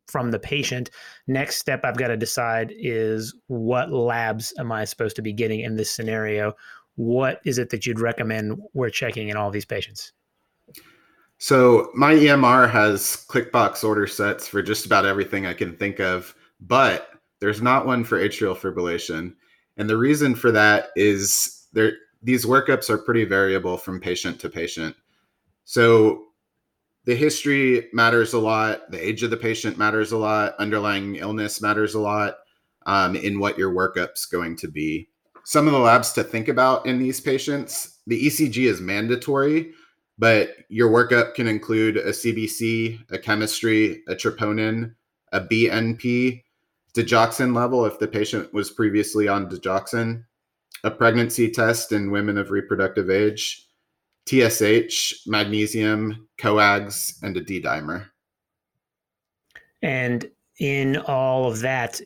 from 0.07 0.31
the 0.31 0.39
patient. 0.39 0.89
Next 1.27 1.57
step 1.57 1.81
I've 1.83 1.97
got 1.97 2.09
to 2.09 2.17
decide 2.17 2.73
is 2.77 3.33
what 3.47 3.91
labs 3.91 4.53
am 4.59 4.71
I 4.71 4.85
supposed 4.85 5.15
to 5.15 5.21
be 5.21 5.33
getting 5.33 5.61
in 5.61 5.77
this 5.77 5.91
scenario? 5.91 6.53
What 6.95 7.41
is 7.45 7.57
it 7.57 7.69
that 7.69 7.85
you'd 7.85 7.99
recommend 7.99 8.59
we're 8.73 8.89
checking 8.89 9.29
in 9.29 9.37
all 9.37 9.51
these 9.51 9.65
patients? 9.65 10.11
So 11.37 11.89
my 11.93 12.13
EMR 12.13 12.69
has 12.69 13.25
ClickBox 13.29 13.83
order 13.83 14.07
sets 14.07 14.47
for 14.47 14.61
just 14.61 14.85
about 14.85 15.05
everything 15.05 15.45
I 15.45 15.53
can 15.53 15.75
think 15.75 15.99
of, 15.99 16.33
but 16.59 17.09
there's 17.39 17.61
not 17.61 17.85
one 17.85 18.03
for 18.03 18.17
atrial 18.17 18.55
fibrillation. 18.55 19.35
And 19.77 19.89
the 19.89 19.97
reason 19.97 20.35
for 20.35 20.51
that 20.51 20.89
is 20.95 21.67
there 21.73 21.93
these 22.23 22.45
workups 22.45 22.89
are 22.89 22.97
pretty 22.97 23.23
variable 23.23 23.77
from 23.77 23.99
patient 23.99 24.39
to 24.39 24.49
patient. 24.49 24.95
So 25.65 26.25
the 27.05 27.15
history 27.15 27.87
matters 27.93 28.33
a 28.33 28.39
lot, 28.39 28.89
the 28.89 29.05
age 29.05 29.21
of 29.21 29.29
the 29.29 29.37
patient 29.37 29.77
matters 29.77 30.11
a 30.11 30.17
lot, 30.17 30.55
underlying 30.57 31.17
illness 31.17 31.61
matters 31.61 31.93
a 31.93 31.99
lot 31.99 32.37
um, 32.87 33.15
in 33.15 33.39
what 33.39 33.57
your 33.57 33.73
workup's 33.73 34.25
going 34.25 34.55
to 34.57 34.67
be. 34.67 35.09
Some 35.43 35.67
of 35.67 35.73
the 35.73 35.79
labs 35.79 36.13
to 36.13 36.23
think 36.23 36.47
about 36.47 36.87
in 36.87 36.97
these 36.97 37.21
patients, 37.21 37.99
the 38.07 38.25
ECG 38.25 38.65
is 38.67 38.81
mandatory, 38.81 39.71
but 40.17 40.49
your 40.69 40.89
workup 40.89 41.35
can 41.35 41.47
include 41.47 41.97
a 41.97 42.09
CBC, 42.09 42.99
a 43.11 43.19
chemistry, 43.19 44.01
a 44.07 44.15
troponin, 44.15 44.95
a 45.31 45.41
BNP, 45.41 46.41
digoxin 46.95 47.55
level 47.55 47.85
if 47.85 47.99
the 47.99 48.07
patient 48.07 48.53
was 48.53 48.71
previously 48.71 49.27
on 49.27 49.49
digoxin, 49.49 50.23
a 50.83 50.91
pregnancy 50.91 51.51
test 51.51 51.91
in 51.91 52.11
women 52.11 52.37
of 52.37 52.51
reproductive 52.51 53.09
age, 53.09 53.67
TSH, 54.27 55.27
magnesium, 55.27 56.27
coags, 56.37 57.19
and 57.21 57.35
a 57.37 57.41
D 57.41 57.61
dimer. 57.61 58.07
And 59.81 60.29
in 60.59 60.97
all 60.97 61.45
of 61.45 61.59
that, 61.59 62.01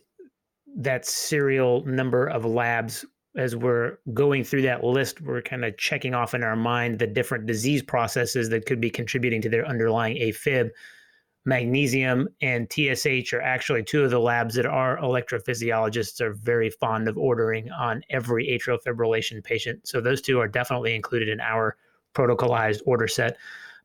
that 0.76 1.06
serial 1.06 1.86
number 1.86 2.28
of 2.28 2.44
labs, 2.44 3.06
as 3.36 3.56
we're 3.56 3.98
going 4.14 4.44
through 4.44 4.64
that 4.64 4.84
list, 4.84 5.22
we're 5.22 5.42
kind 5.42 5.64
of 5.64 5.78
checking 5.78 6.14
off 6.14 6.34
in 6.34 6.44
our 6.44 6.56
mind 6.56 7.00
the 7.00 7.08
different 7.08 7.46
disease 7.46 7.84
processes 7.84 8.50
that 8.50 8.66
could 8.66 8.82
be 8.82 8.90
contributing 8.90 9.42
to 9.42 9.50
their 9.50 9.66
underlying 9.66 10.18
AFib 10.18 10.72
magnesium 11.50 12.30
and 12.42 12.72
TSH 12.72 13.34
are 13.34 13.42
actually 13.42 13.84
two 13.84 14.04
of 14.04 14.12
the 14.12 14.20
labs 14.20 14.56
that 14.56 14.68
our 14.68 14.98
electrophysiologists 15.00 16.22
are 16.22 16.34
very 16.34 16.70
fond 16.70 17.10
of 17.10 17.18
ordering 17.18 17.70
on 17.72 18.04
every 18.10 18.48
atrial 18.48 18.78
fibrillation 18.86 19.44
patient. 19.44 19.86
So 19.86 20.00
those 20.00 20.22
two 20.22 20.40
are 20.40 20.48
definitely 20.48 20.96
included 20.96 21.28
in 21.28 21.42
our 21.42 21.76
protocolized 22.16 22.82
order 22.86 23.08
set. 23.08 23.36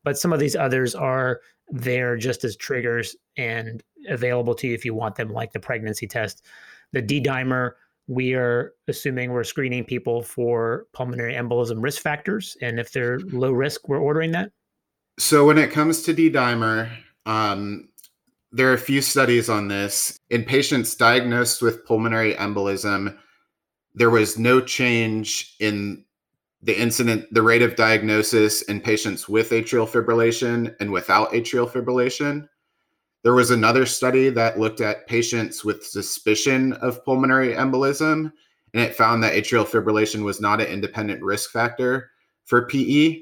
But 0.03 0.17
some 0.17 0.31
of 0.31 0.39
these 0.39 0.55
others 0.55 0.93
are 0.93 1.41
there 1.69 2.15
just 2.15 2.43
as 2.43 2.55
triggers 2.55 3.15
and 3.35 3.83
available 4.07 4.53
to 4.55 4.67
you 4.67 4.75
if 4.75 4.85
you 4.85 4.93
want 4.93 5.15
them, 5.15 5.29
like 5.29 5.51
the 5.51 5.59
pregnancy 5.59 6.07
test. 6.07 6.45
The 6.93 7.01
D 7.01 7.19
dimer, 7.19 7.71
we 8.07 8.35
are 8.35 8.73
assuming 8.87 9.31
we're 9.31 9.43
screening 9.43 9.83
people 9.83 10.21
for 10.21 10.85
pulmonary 10.93 11.33
embolism 11.33 11.81
risk 11.81 12.01
factors. 12.01 12.55
And 12.61 12.79
if 12.79 12.91
they're 12.91 13.19
low 13.19 13.51
risk, 13.51 13.89
we're 13.89 13.97
ordering 13.97 14.31
that. 14.33 14.51
So 15.17 15.45
when 15.45 15.57
it 15.57 15.71
comes 15.71 16.03
to 16.03 16.13
D 16.13 16.29
dimer, 16.29 16.89
um, 17.25 17.89
there 18.51 18.69
are 18.69 18.73
a 18.73 18.77
few 18.77 19.01
studies 19.01 19.49
on 19.49 19.67
this. 19.67 20.17
In 20.29 20.43
patients 20.43 20.95
diagnosed 20.95 21.61
with 21.61 21.85
pulmonary 21.85 22.33
embolism, 22.35 23.17
there 23.93 24.09
was 24.09 24.37
no 24.39 24.61
change 24.61 25.55
in 25.59 26.05
the 26.61 26.79
incident, 26.79 27.25
the 27.31 27.41
rate 27.41 27.61
of 27.61 27.75
diagnosis 27.75 28.61
in 28.63 28.79
patients 28.79 29.29
with 29.29 29.51
atrial 29.51 29.87
fibrillation 29.87 30.75
and 30.79 30.91
without 30.91 31.31
atrial 31.31 31.69
fibrillation. 31.69 32.47
There 33.23 33.33
was 33.33 33.51
another 33.51 33.85
study 33.85 34.29
that 34.29 34.59
looked 34.59 34.81
at 34.81 35.07
patients 35.07 35.65
with 35.65 35.85
suspicion 35.85 36.73
of 36.73 37.03
pulmonary 37.05 37.53
embolism, 37.53 38.31
and 38.73 38.83
it 38.83 38.95
found 38.95 39.23
that 39.23 39.33
atrial 39.33 39.65
fibrillation 39.65 40.23
was 40.23 40.41
not 40.41 40.61
an 40.61 40.67
independent 40.67 41.21
risk 41.21 41.51
factor 41.51 42.11
for 42.45 42.67
PE. 42.67 43.21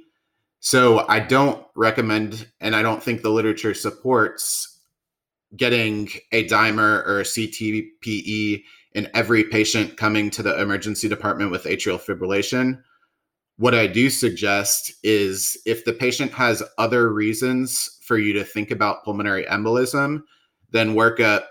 So 0.66 1.06
I 1.10 1.20
don't 1.20 1.62
recommend, 1.76 2.48
and 2.62 2.74
I 2.74 2.82
don't 2.84 3.04
think 3.04 3.22
the 3.22 3.30
literature 3.30 3.74
supports 3.74 4.80
getting 5.58 6.08
a 6.32 6.48
dimer 6.48 7.06
or 7.06 7.20
a 7.20 7.24
CTPE 7.24 8.64
in 8.94 9.10
every 9.14 9.44
patient 9.44 9.98
coming 9.98 10.30
to 10.30 10.42
the 10.42 10.58
emergency 10.62 11.10
department 11.10 11.52
with 11.52 11.66
atrial 11.66 12.00
fibrillation. 12.00 12.82
What 13.58 13.76
I 13.76 13.88
do 13.88 14.10
suggest 14.10 14.94
is 15.04 15.58
if 15.66 15.84
the 15.84 15.92
patient 15.92 16.32
has 16.32 16.64
other 16.78 17.12
reasons 17.12 18.00
for 18.02 18.18
you 18.18 18.32
to 18.32 18.46
think 18.46 18.72
about 18.72 19.04
pulmonary 19.04 19.44
embolism, 19.44 20.24
then 20.72 20.96
work 20.96 21.20
up 21.20 21.50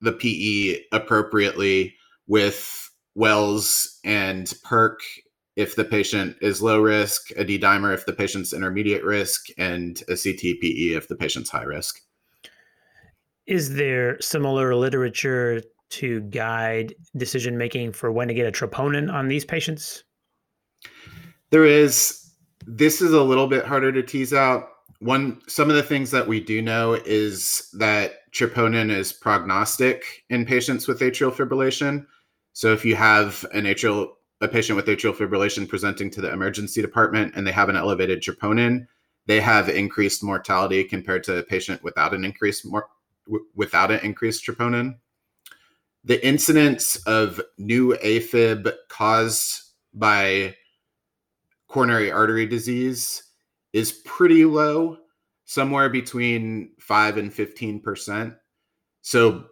the 0.00 0.12
PE 0.12 0.80
appropriately 0.90 1.94
with 2.26 2.90
Wells 3.14 4.00
and 4.04 4.46
PERC 4.66 4.96
if 5.58 5.74
the 5.74 5.84
patient 5.84 6.36
is 6.40 6.62
low 6.62 6.80
risk, 6.80 7.32
a 7.36 7.44
D 7.44 7.58
dimer 7.58 7.92
if 7.92 8.06
the 8.06 8.12
patient's 8.12 8.52
intermediate 8.52 9.02
risk, 9.02 9.48
and 9.58 10.00
a 10.08 10.12
CTPE 10.12 10.96
if 10.96 11.08
the 11.08 11.16
patient's 11.16 11.50
high 11.50 11.64
risk. 11.64 12.00
Is 13.48 13.74
there 13.74 14.20
similar 14.20 14.76
literature 14.76 15.60
to 15.90 16.20
guide 16.20 16.94
decision 17.16 17.58
making 17.58 17.92
for 17.92 18.12
when 18.12 18.28
to 18.28 18.34
get 18.34 18.46
a 18.46 18.52
troponin 18.52 19.12
on 19.12 19.26
these 19.26 19.44
patients? 19.44 20.04
There 21.50 21.64
is. 21.64 22.30
This 22.64 23.02
is 23.02 23.12
a 23.12 23.22
little 23.22 23.48
bit 23.48 23.64
harder 23.64 23.90
to 23.90 24.02
tease 24.02 24.32
out. 24.32 24.68
One, 25.00 25.40
some 25.48 25.70
of 25.70 25.74
the 25.74 25.82
things 25.82 26.12
that 26.12 26.28
we 26.28 26.38
do 26.38 26.62
know 26.62 26.92
is 27.04 27.68
that 27.78 28.30
troponin 28.32 28.90
is 28.90 29.12
prognostic 29.12 30.04
in 30.30 30.46
patients 30.46 30.86
with 30.86 31.00
atrial 31.00 31.32
fibrillation. 31.32 32.06
So 32.52 32.72
if 32.72 32.84
you 32.84 32.94
have 32.94 33.44
an 33.52 33.64
atrial 33.64 34.10
a 34.40 34.48
patient 34.48 34.76
with 34.76 34.86
atrial 34.86 35.14
fibrillation 35.14 35.68
presenting 35.68 36.10
to 36.10 36.20
the 36.20 36.32
emergency 36.32 36.80
department 36.80 37.34
and 37.34 37.46
they 37.46 37.52
have 37.52 37.68
an 37.68 37.76
elevated 37.76 38.22
troponin, 38.22 38.86
they 39.26 39.40
have 39.40 39.68
increased 39.68 40.22
mortality 40.22 40.84
compared 40.84 41.24
to 41.24 41.38
a 41.38 41.42
patient 41.42 41.82
without 41.82 42.14
an 42.14 42.24
increased 42.24 42.64
more 42.64 42.88
without 43.54 43.90
an 43.90 44.00
increased 44.00 44.44
troponin. 44.46 44.96
The 46.04 46.24
incidence 46.26 46.96
of 47.04 47.40
new 47.58 47.94
AFib 47.96 48.72
caused 48.88 49.72
by 49.92 50.54
coronary 51.66 52.10
artery 52.10 52.46
disease 52.46 53.22
is 53.74 53.92
pretty 53.92 54.46
low, 54.46 54.96
somewhere 55.44 55.90
between 55.90 56.72
5 56.80 57.18
and 57.18 57.30
15%. 57.30 58.36
So 59.02 59.46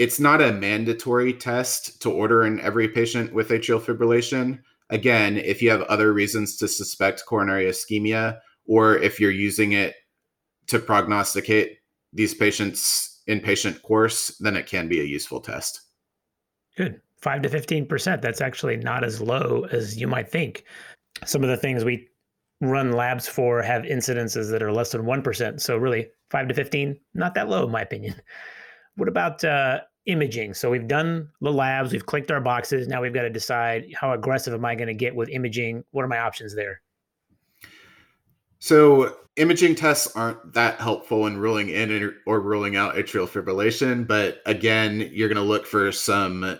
it's 0.00 0.18
not 0.18 0.40
a 0.40 0.50
mandatory 0.50 1.30
test 1.30 2.00
to 2.00 2.10
order 2.10 2.46
in 2.46 2.58
every 2.60 2.88
patient 2.88 3.34
with 3.34 3.50
atrial 3.50 3.78
fibrillation. 3.78 4.58
Again, 4.88 5.36
if 5.36 5.60
you 5.60 5.68
have 5.68 5.82
other 5.82 6.14
reasons 6.14 6.56
to 6.56 6.68
suspect 6.68 7.26
coronary 7.26 7.66
ischemia, 7.66 8.38
or 8.64 8.96
if 8.96 9.20
you're 9.20 9.30
using 9.30 9.72
it 9.72 9.94
to 10.68 10.78
prognosticate 10.78 11.80
these 12.14 12.32
patients 12.32 13.20
in 13.26 13.40
patient 13.40 13.82
course, 13.82 14.34
then 14.40 14.56
it 14.56 14.66
can 14.66 14.88
be 14.88 15.00
a 15.00 15.04
useful 15.04 15.38
test. 15.38 15.82
Good. 16.78 17.02
5 17.20 17.42
to 17.42 17.50
15%. 17.50 18.22
That's 18.22 18.40
actually 18.40 18.78
not 18.78 19.04
as 19.04 19.20
low 19.20 19.66
as 19.70 19.98
you 20.00 20.06
might 20.06 20.30
think. 20.30 20.64
Some 21.26 21.44
of 21.44 21.50
the 21.50 21.58
things 21.58 21.84
we 21.84 22.08
run 22.62 22.92
labs 22.92 23.28
for 23.28 23.60
have 23.60 23.82
incidences 23.82 24.50
that 24.50 24.62
are 24.62 24.72
less 24.72 24.92
than 24.92 25.02
1%. 25.02 25.60
So, 25.60 25.76
really, 25.76 26.08
5 26.30 26.48
to 26.48 26.54
15, 26.54 26.98
not 27.12 27.34
that 27.34 27.50
low, 27.50 27.66
in 27.66 27.70
my 27.70 27.82
opinion. 27.82 28.14
What 28.96 29.08
about 29.08 29.44
uh, 29.44 29.80
imaging. 30.10 30.54
So 30.54 30.70
we've 30.70 30.88
done 30.88 31.28
the 31.40 31.52
labs, 31.52 31.92
we've 31.92 32.06
clicked 32.06 32.30
our 32.30 32.40
boxes. 32.40 32.88
Now 32.88 33.00
we've 33.00 33.14
got 33.14 33.22
to 33.22 33.30
decide 33.30 33.86
how 33.94 34.12
aggressive 34.12 34.52
am 34.52 34.64
I 34.64 34.74
going 34.74 34.88
to 34.88 34.94
get 34.94 35.14
with 35.14 35.28
imaging? 35.28 35.84
What 35.92 36.04
are 36.04 36.08
my 36.08 36.18
options 36.18 36.54
there? 36.54 36.80
So 38.58 39.16
imaging 39.36 39.74
tests 39.74 40.14
aren't 40.14 40.52
that 40.52 40.80
helpful 40.80 41.26
in 41.26 41.38
ruling 41.38 41.70
in 41.70 42.14
or 42.26 42.40
ruling 42.40 42.76
out 42.76 42.94
atrial 42.94 43.28
fibrillation, 43.28 44.06
but 44.06 44.42
again, 44.44 45.08
you're 45.12 45.28
going 45.28 45.36
to 45.36 45.42
look 45.42 45.66
for 45.66 45.90
some 45.92 46.58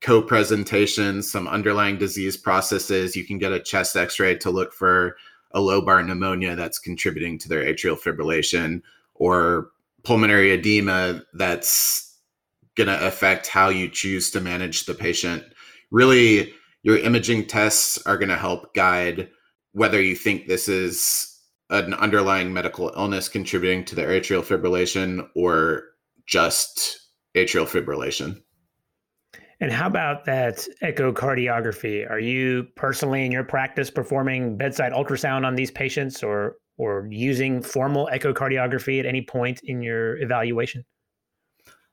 co-presentations, 0.00 1.30
some 1.30 1.48
underlying 1.48 1.98
disease 1.98 2.36
processes. 2.36 3.16
You 3.16 3.24
can 3.24 3.38
get 3.38 3.52
a 3.52 3.60
chest 3.60 3.96
x-ray 3.96 4.36
to 4.36 4.50
look 4.50 4.72
for 4.72 5.16
a 5.52 5.60
lobar 5.60 6.06
pneumonia 6.06 6.54
that's 6.56 6.78
contributing 6.78 7.38
to 7.38 7.48
their 7.48 7.64
atrial 7.64 8.00
fibrillation 8.00 8.82
or 9.14 9.70
pulmonary 10.04 10.52
edema 10.52 11.22
that's 11.34 12.09
going 12.76 12.88
to 12.88 13.06
affect 13.06 13.46
how 13.46 13.68
you 13.68 13.88
choose 13.88 14.30
to 14.30 14.40
manage 14.40 14.86
the 14.86 14.94
patient. 14.94 15.44
Really, 15.90 16.52
your 16.82 16.98
imaging 16.98 17.46
tests 17.46 17.98
are 18.06 18.16
going 18.16 18.28
to 18.28 18.36
help 18.36 18.74
guide 18.74 19.28
whether 19.72 20.00
you 20.00 20.16
think 20.16 20.46
this 20.46 20.68
is 20.68 21.26
an 21.70 21.94
underlying 21.94 22.52
medical 22.52 22.92
illness 22.96 23.28
contributing 23.28 23.84
to 23.84 23.94
the 23.94 24.02
atrial 24.02 24.42
fibrillation 24.42 25.28
or 25.36 25.84
just 26.26 27.00
atrial 27.36 27.66
fibrillation. 27.66 28.40
And 29.60 29.70
how 29.70 29.86
about 29.86 30.24
that 30.24 30.66
echocardiography? 30.82 32.10
Are 32.10 32.18
you 32.18 32.66
personally 32.76 33.26
in 33.26 33.30
your 33.30 33.44
practice 33.44 33.90
performing 33.90 34.56
bedside 34.56 34.92
ultrasound 34.92 35.44
on 35.44 35.54
these 35.54 35.70
patients 35.70 36.22
or 36.22 36.56
or 36.78 37.06
using 37.10 37.60
formal 37.60 38.08
echocardiography 38.10 38.98
at 38.98 39.04
any 39.04 39.20
point 39.20 39.60
in 39.64 39.82
your 39.82 40.16
evaluation? 40.18 40.82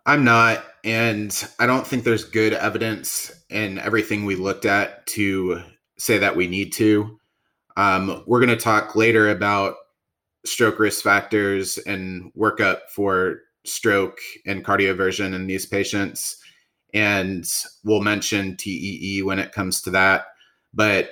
I'm 0.07 0.23
not, 0.23 0.63
and 0.85 1.47
I 1.59 1.65
don't 1.65 1.85
think 1.85 2.05
there's 2.05 2.23
good 2.23 2.53
evidence 2.53 3.29
in 3.49 3.77
everything 3.77 4.23
we 4.23 4.35
looked 4.35 4.65
at 4.65 5.05
to 5.07 5.61
say 5.97 6.17
that 6.17 6.37
we 6.37 6.47
need 6.47 6.71
to. 6.73 7.19
Um, 7.75 8.23
we're 8.25 8.39
going 8.39 8.57
to 8.57 8.63
talk 8.63 8.95
later 8.95 9.29
about 9.29 9.75
stroke 10.45 10.79
risk 10.79 11.03
factors 11.03 11.77
and 11.79 12.31
workup 12.35 12.83
for 12.89 13.41
stroke 13.65 14.19
and 14.45 14.63
cardioversion 14.63 15.33
in 15.35 15.45
these 15.45 15.65
patients. 15.65 16.37
And 16.93 17.45
we'll 17.83 18.01
mention 18.01 18.55
TEE 18.55 19.23
when 19.23 19.39
it 19.39 19.51
comes 19.51 19.81
to 19.81 19.89
that. 19.89 20.27
But 20.73 21.09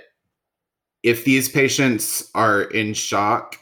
if 1.04 1.26
these 1.26 1.50
patients 1.50 2.32
are 2.34 2.62
in 2.62 2.94
shock 2.94 3.58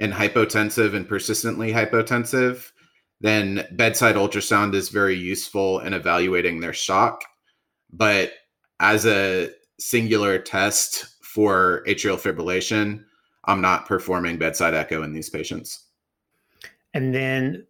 and 0.00 0.12
hypotensive 0.12 0.92
and 0.92 1.08
persistently 1.08 1.72
hypotensive, 1.72 2.72
then 3.20 3.66
bedside 3.72 4.16
ultrasound 4.16 4.74
is 4.74 4.88
very 4.88 5.16
useful 5.16 5.80
in 5.80 5.94
evaluating 5.94 6.60
their 6.60 6.72
shock. 6.72 7.22
But 7.92 8.32
as 8.80 9.06
a 9.06 9.50
singular 9.78 10.38
test 10.38 11.06
for 11.22 11.82
atrial 11.86 12.20
fibrillation, 12.20 13.04
I'm 13.44 13.60
not 13.60 13.86
performing 13.86 14.38
bedside 14.38 14.74
echo 14.74 15.02
in 15.02 15.12
these 15.12 15.30
patients. 15.30 15.84
And 16.94 17.14
then 17.14 17.66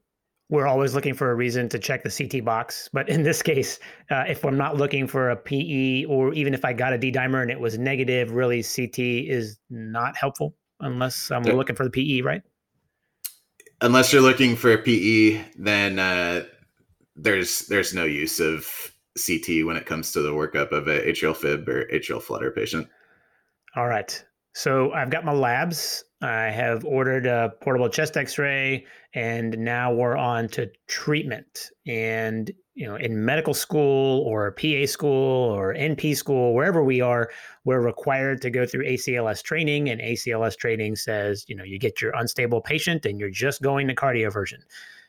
we're 0.48 0.66
always 0.66 0.94
looking 0.94 1.14
for 1.14 1.30
a 1.30 1.34
reason 1.34 1.68
to 1.70 1.78
check 1.78 2.04
the 2.04 2.10
CT 2.10 2.44
box. 2.44 2.88
But 2.92 3.08
in 3.08 3.24
this 3.24 3.42
case, 3.42 3.78
uh, 4.10 4.24
if 4.28 4.44
I'm 4.44 4.56
not 4.56 4.76
looking 4.76 5.06
for 5.06 5.30
a 5.30 5.36
PE, 5.36 6.04
or 6.04 6.32
even 6.34 6.54
if 6.54 6.64
I 6.64 6.72
got 6.72 6.92
a 6.92 6.98
D 6.98 7.10
dimer 7.10 7.42
and 7.42 7.50
it 7.50 7.58
was 7.58 7.78
negative, 7.78 8.32
really 8.32 8.62
CT 8.62 8.98
is 8.98 9.58
not 9.70 10.16
helpful 10.16 10.54
unless 10.80 11.30
I'm 11.30 11.42
looking 11.42 11.74
for 11.74 11.84
the 11.84 11.90
PE, 11.90 12.20
right? 12.20 12.42
Unless 13.80 14.12
you're 14.12 14.22
looking 14.22 14.56
for 14.56 14.72
a 14.72 14.78
PE, 14.78 15.44
then 15.58 15.98
uh, 15.98 16.44
there's 17.14 17.66
there's 17.66 17.94
no 17.94 18.04
use 18.04 18.40
of 18.40 18.92
CT 19.16 19.66
when 19.66 19.76
it 19.76 19.86
comes 19.86 20.12
to 20.12 20.22
the 20.22 20.32
workup 20.32 20.72
of 20.72 20.88
an 20.88 21.00
atrial 21.00 21.36
fib 21.36 21.68
or 21.68 21.86
atrial 21.92 22.22
flutter 22.22 22.50
patient. 22.50 22.88
All 23.74 23.86
right. 23.86 24.24
So 24.54 24.92
I've 24.92 25.10
got 25.10 25.24
my 25.24 25.32
labs. 25.32 26.04
I 26.22 26.44
have 26.44 26.84
ordered 26.86 27.26
a 27.26 27.52
portable 27.60 27.90
chest 27.90 28.16
X-ray, 28.16 28.86
and 29.12 29.58
now 29.58 29.92
we're 29.92 30.16
on 30.16 30.48
to 30.48 30.70
treatment. 30.88 31.70
And 31.86 32.50
you 32.76 32.86
know, 32.86 32.94
in 32.94 33.24
medical 33.24 33.54
school 33.54 34.22
or 34.26 34.52
PA 34.52 34.84
school 34.84 35.50
or 35.50 35.74
NP 35.74 36.14
school, 36.14 36.54
wherever 36.54 36.84
we 36.84 37.00
are, 37.00 37.30
we're 37.64 37.80
required 37.80 38.42
to 38.42 38.50
go 38.50 38.66
through 38.66 38.84
ACLS 38.84 39.42
training, 39.42 39.88
and 39.88 39.98
ACLS 40.00 40.56
training 40.58 40.94
says, 40.94 41.46
you 41.48 41.56
know, 41.56 41.64
you 41.64 41.78
get 41.78 42.02
your 42.02 42.12
unstable 42.14 42.60
patient, 42.60 43.06
and 43.06 43.18
you're 43.18 43.30
just 43.30 43.62
going 43.62 43.88
to 43.88 43.94
cardioversion. 43.94 44.58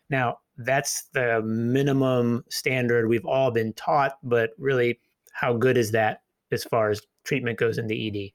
Now, 0.10 0.40
that's 0.58 1.10
the 1.14 1.42
minimum 1.44 2.46
standard 2.50 3.10
we've 3.10 3.26
all 3.26 3.52
been 3.52 3.74
taught, 3.74 4.18
but 4.24 4.52
really, 4.58 5.00
how 5.34 5.54
good 5.54 5.78
is 5.78 5.92
that 5.92 6.22
as 6.54 6.64
far 6.64 6.90
as 6.90 7.02
treatment 7.26 7.60
goes 7.60 7.78
in 7.78 7.88
the 7.88 8.08
ED? 8.08 8.32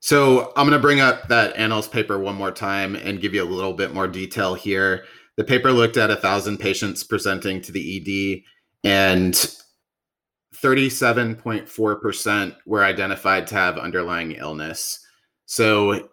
So 0.00 0.52
I'm 0.56 0.68
going 0.68 0.78
to 0.78 0.78
bring 0.78 1.00
up 1.00 1.28
that 1.28 1.56
Annals 1.56 1.88
paper 1.88 2.18
one 2.18 2.36
more 2.36 2.52
time 2.52 2.94
and 2.94 3.20
give 3.20 3.34
you 3.34 3.42
a 3.42 3.48
little 3.48 3.72
bit 3.72 3.94
more 3.94 4.06
detail 4.06 4.54
here. 4.54 5.06
The 5.38 5.44
paper 5.44 5.70
looked 5.70 5.96
at 5.96 6.10
a 6.10 6.16
thousand 6.16 6.58
patients 6.58 7.04
presenting 7.04 7.62
to 7.62 7.70
the 7.70 7.96
ED, 7.96 8.42
and 8.82 9.32
37.4% 10.56 12.56
were 12.66 12.82
identified 12.82 13.46
to 13.46 13.54
have 13.54 13.78
underlying 13.78 14.32
illness. 14.32 14.98
So 15.46 16.08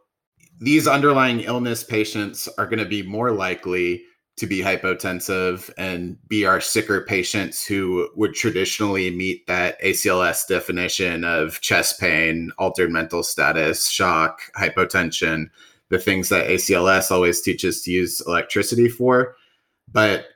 these 0.59 0.87
underlying 0.87 1.39
illness 1.39 1.83
patients 1.83 2.47
are 2.59 2.67
going 2.67 2.77
to 2.77 2.85
be 2.85 3.01
more 3.01 3.31
likely 3.31 4.03
to 4.37 4.45
be 4.45 4.59
hypotensive 4.59 5.71
and 5.75 6.19
be 6.27 6.45
our 6.45 6.61
sicker 6.61 7.01
patients 7.01 7.65
who 7.65 8.07
would 8.15 8.35
traditionally 8.35 9.09
meet 9.09 9.47
that 9.47 9.81
ACLS 9.81 10.47
definition 10.47 11.23
of 11.23 11.59
chest 11.61 11.99
pain, 11.99 12.51
altered 12.59 12.91
mental 12.91 13.23
status, 13.23 13.89
shock, 13.89 14.41
hypotension, 14.55 15.49
the 15.89 15.99
things 15.99 16.29
that 16.29 16.47
ACLS 16.47 17.11
always 17.11 17.41
teaches 17.41 17.83
to 17.83 17.91
use 17.91 18.21
electricity 18.27 18.89
for. 18.89 19.35
But 19.91 20.27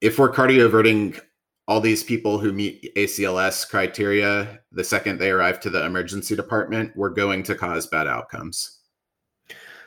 if 0.00 0.18
we're 0.18 0.32
cardioverting 0.32 1.20
all 1.68 1.80
these 1.80 2.02
people 2.02 2.38
who 2.38 2.52
meet 2.52 2.92
ACLS 2.96 3.68
criteria 3.68 4.60
the 4.72 4.84
second 4.84 5.18
they 5.18 5.30
arrive 5.30 5.60
to 5.60 5.70
the 5.70 5.84
emergency 5.84 6.34
department, 6.34 6.92
we're 6.96 7.10
going 7.10 7.42
to 7.44 7.54
cause 7.54 7.86
bad 7.86 8.06
outcomes. 8.06 8.78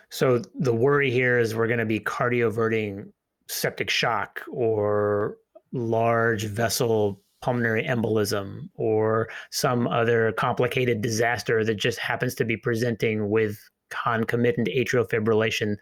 So 0.10 0.42
the 0.54 0.74
worry 0.74 1.12
here 1.12 1.40
is 1.40 1.56
we're 1.56 1.68
going 1.68 1.80
to 1.80 1.86
be 1.86 2.00
cardioverting 2.00 3.12
septic 3.48 3.90
shock 3.90 4.42
or 4.50 5.38
large 5.74 6.46
vessel 6.46 7.22
pulmonary 7.42 7.84
embolism 7.84 8.70
or 8.76 9.30
some 9.52 9.88
other 9.88 10.32
complicated 10.34 11.02
disaster 11.02 11.64
that 11.64 11.76
just 11.76 12.00
happens 12.00 12.34
to 12.36 12.46
be 12.46 12.58
presenting 12.58 13.30
with 13.30 13.60
concomitant 14.04 14.68
atrial 14.68 15.08
fibrillation 15.08 15.78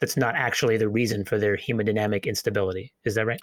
that's 0.00 0.16
not 0.16 0.34
actually 0.34 0.76
the 0.76 0.88
reason 0.88 1.24
for 1.24 1.38
their 1.38 1.56
hemodynamic 1.56 2.24
instability. 2.24 2.92
Is 3.04 3.14
that 3.14 3.26
right? 3.26 3.40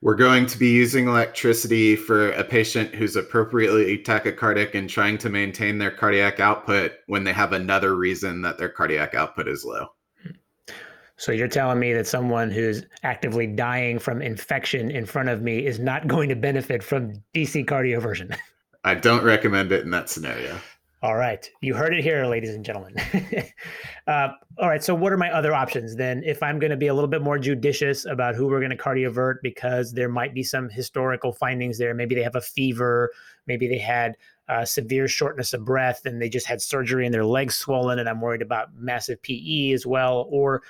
We're 0.00 0.16
going 0.16 0.46
to 0.46 0.58
be 0.58 0.68
using 0.68 1.08
electricity 1.08 1.96
for 1.96 2.30
a 2.32 2.44
patient 2.44 2.94
who's 2.94 3.16
appropriately 3.16 3.96
tachycardic 3.96 4.74
and 4.74 4.90
trying 4.90 5.16
to 5.18 5.30
maintain 5.30 5.78
their 5.78 5.90
cardiac 5.90 6.40
output 6.40 6.92
when 7.06 7.24
they 7.24 7.32
have 7.32 7.52
another 7.52 7.96
reason 7.96 8.42
that 8.42 8.58
their 8.58 8.68
cardiac 8.68 9.14
output 9.14 9.48
is 9.48 9.64
low. 9.64 9.88
So 11.16 11.32
you're 11.32 11.48
telling 11.48 11.78
me 11.78 11.92
that 11.94 12.06
someone 12.06 12.50
who's 12.50 12.84
actively 13.02 13.46
dying 13.46 13.98
from 13.98 14.20
infection 14.20 14.90
in 14.90 15.06
front 15.06 15.28
of 15.28 15.42
me 15.42 15.64
is 15.64 15.78
not 15.78 16.06
going 16.06 16.28
to 16.28 16.36
benefit 16.36 16.82
from 16.82 17.14
DC 17.34 17.64
cardioversion? 17.64 18.36
I 18.84 18.94
don't 18.94 19.24
recommend 19.24 19.72
it 19.72 19.84
in 19.84 19.90
that 19.92 20.10
scenario. 20.10 20.58
All 21.04 21.16
right. 21.16 21.50
You 21.60 21.74
heard 21.74 21.92
it 21.92 22.02
here, 22.02 22.24
ladies 22.24 22.54
and 22.54 22.64
gentlemen. 22.64 22.96
uh, 24.06 24.28
all 24.56 24.70
right. 24.70 24.82
So, 24.82 24.94
what 24.94 25.12
are 25.12 25.18
my 25.18 25.30
other 25.30 25.52
options 25.52 25.96
then? 25.96 26.22
If 26.24 26.42
I'm 26.42 26.58
going 26.58 26.70
to 26.70 26.78
be 26.78 26.86
a 26.86 26.94
little 26.94 27.08
bit 27.08 27.20
more 27.20 27.38
judicious 27.38 28.06
about 28.06 28.34
who 28.34 28.46
we're 28.46 28.60
going 28.60 28.70
to 28.70 28.76
cardiovert 28.78 29.34
because 29.42 29.92
there 29.92 30.08
might 30.08 30.32
be 30.32 30.42
some 30.42 30.70
historical 30.70 31.30
findings 31.30 31.76
there. 31.76 31.92
Maybe 31.92 32.14
they 32.14 32.22
have 32.22 32.36
a 32.36 32.40
fever. 32.40 33.12
Maybe 33.46 33.68
they 33.68 33.76
had 33.76 34.16
uh, 34.48 34.64
severe 34.64 35.06
shortness 35.06 35.52
of 35.52 35.66
breath 35.66 36.06
and 36.06 36.22
they 36.22 36.30
just 36.30 36.46
had 36.46 36.62
surgery 36.62 37.04
and 37.04 37.12
their 37.14 37.26
legs 37.26 37.54
swollen. 37.54 37.98
And 37.98 38.08
I'm 38.08 38.22
worried 38.22 38.40
about 38.40 38.74
massive 38.74 39.20
PE 39.20 39.72
as 39.72 39.84
well. 39.84 40.26
Or 40.30 40.62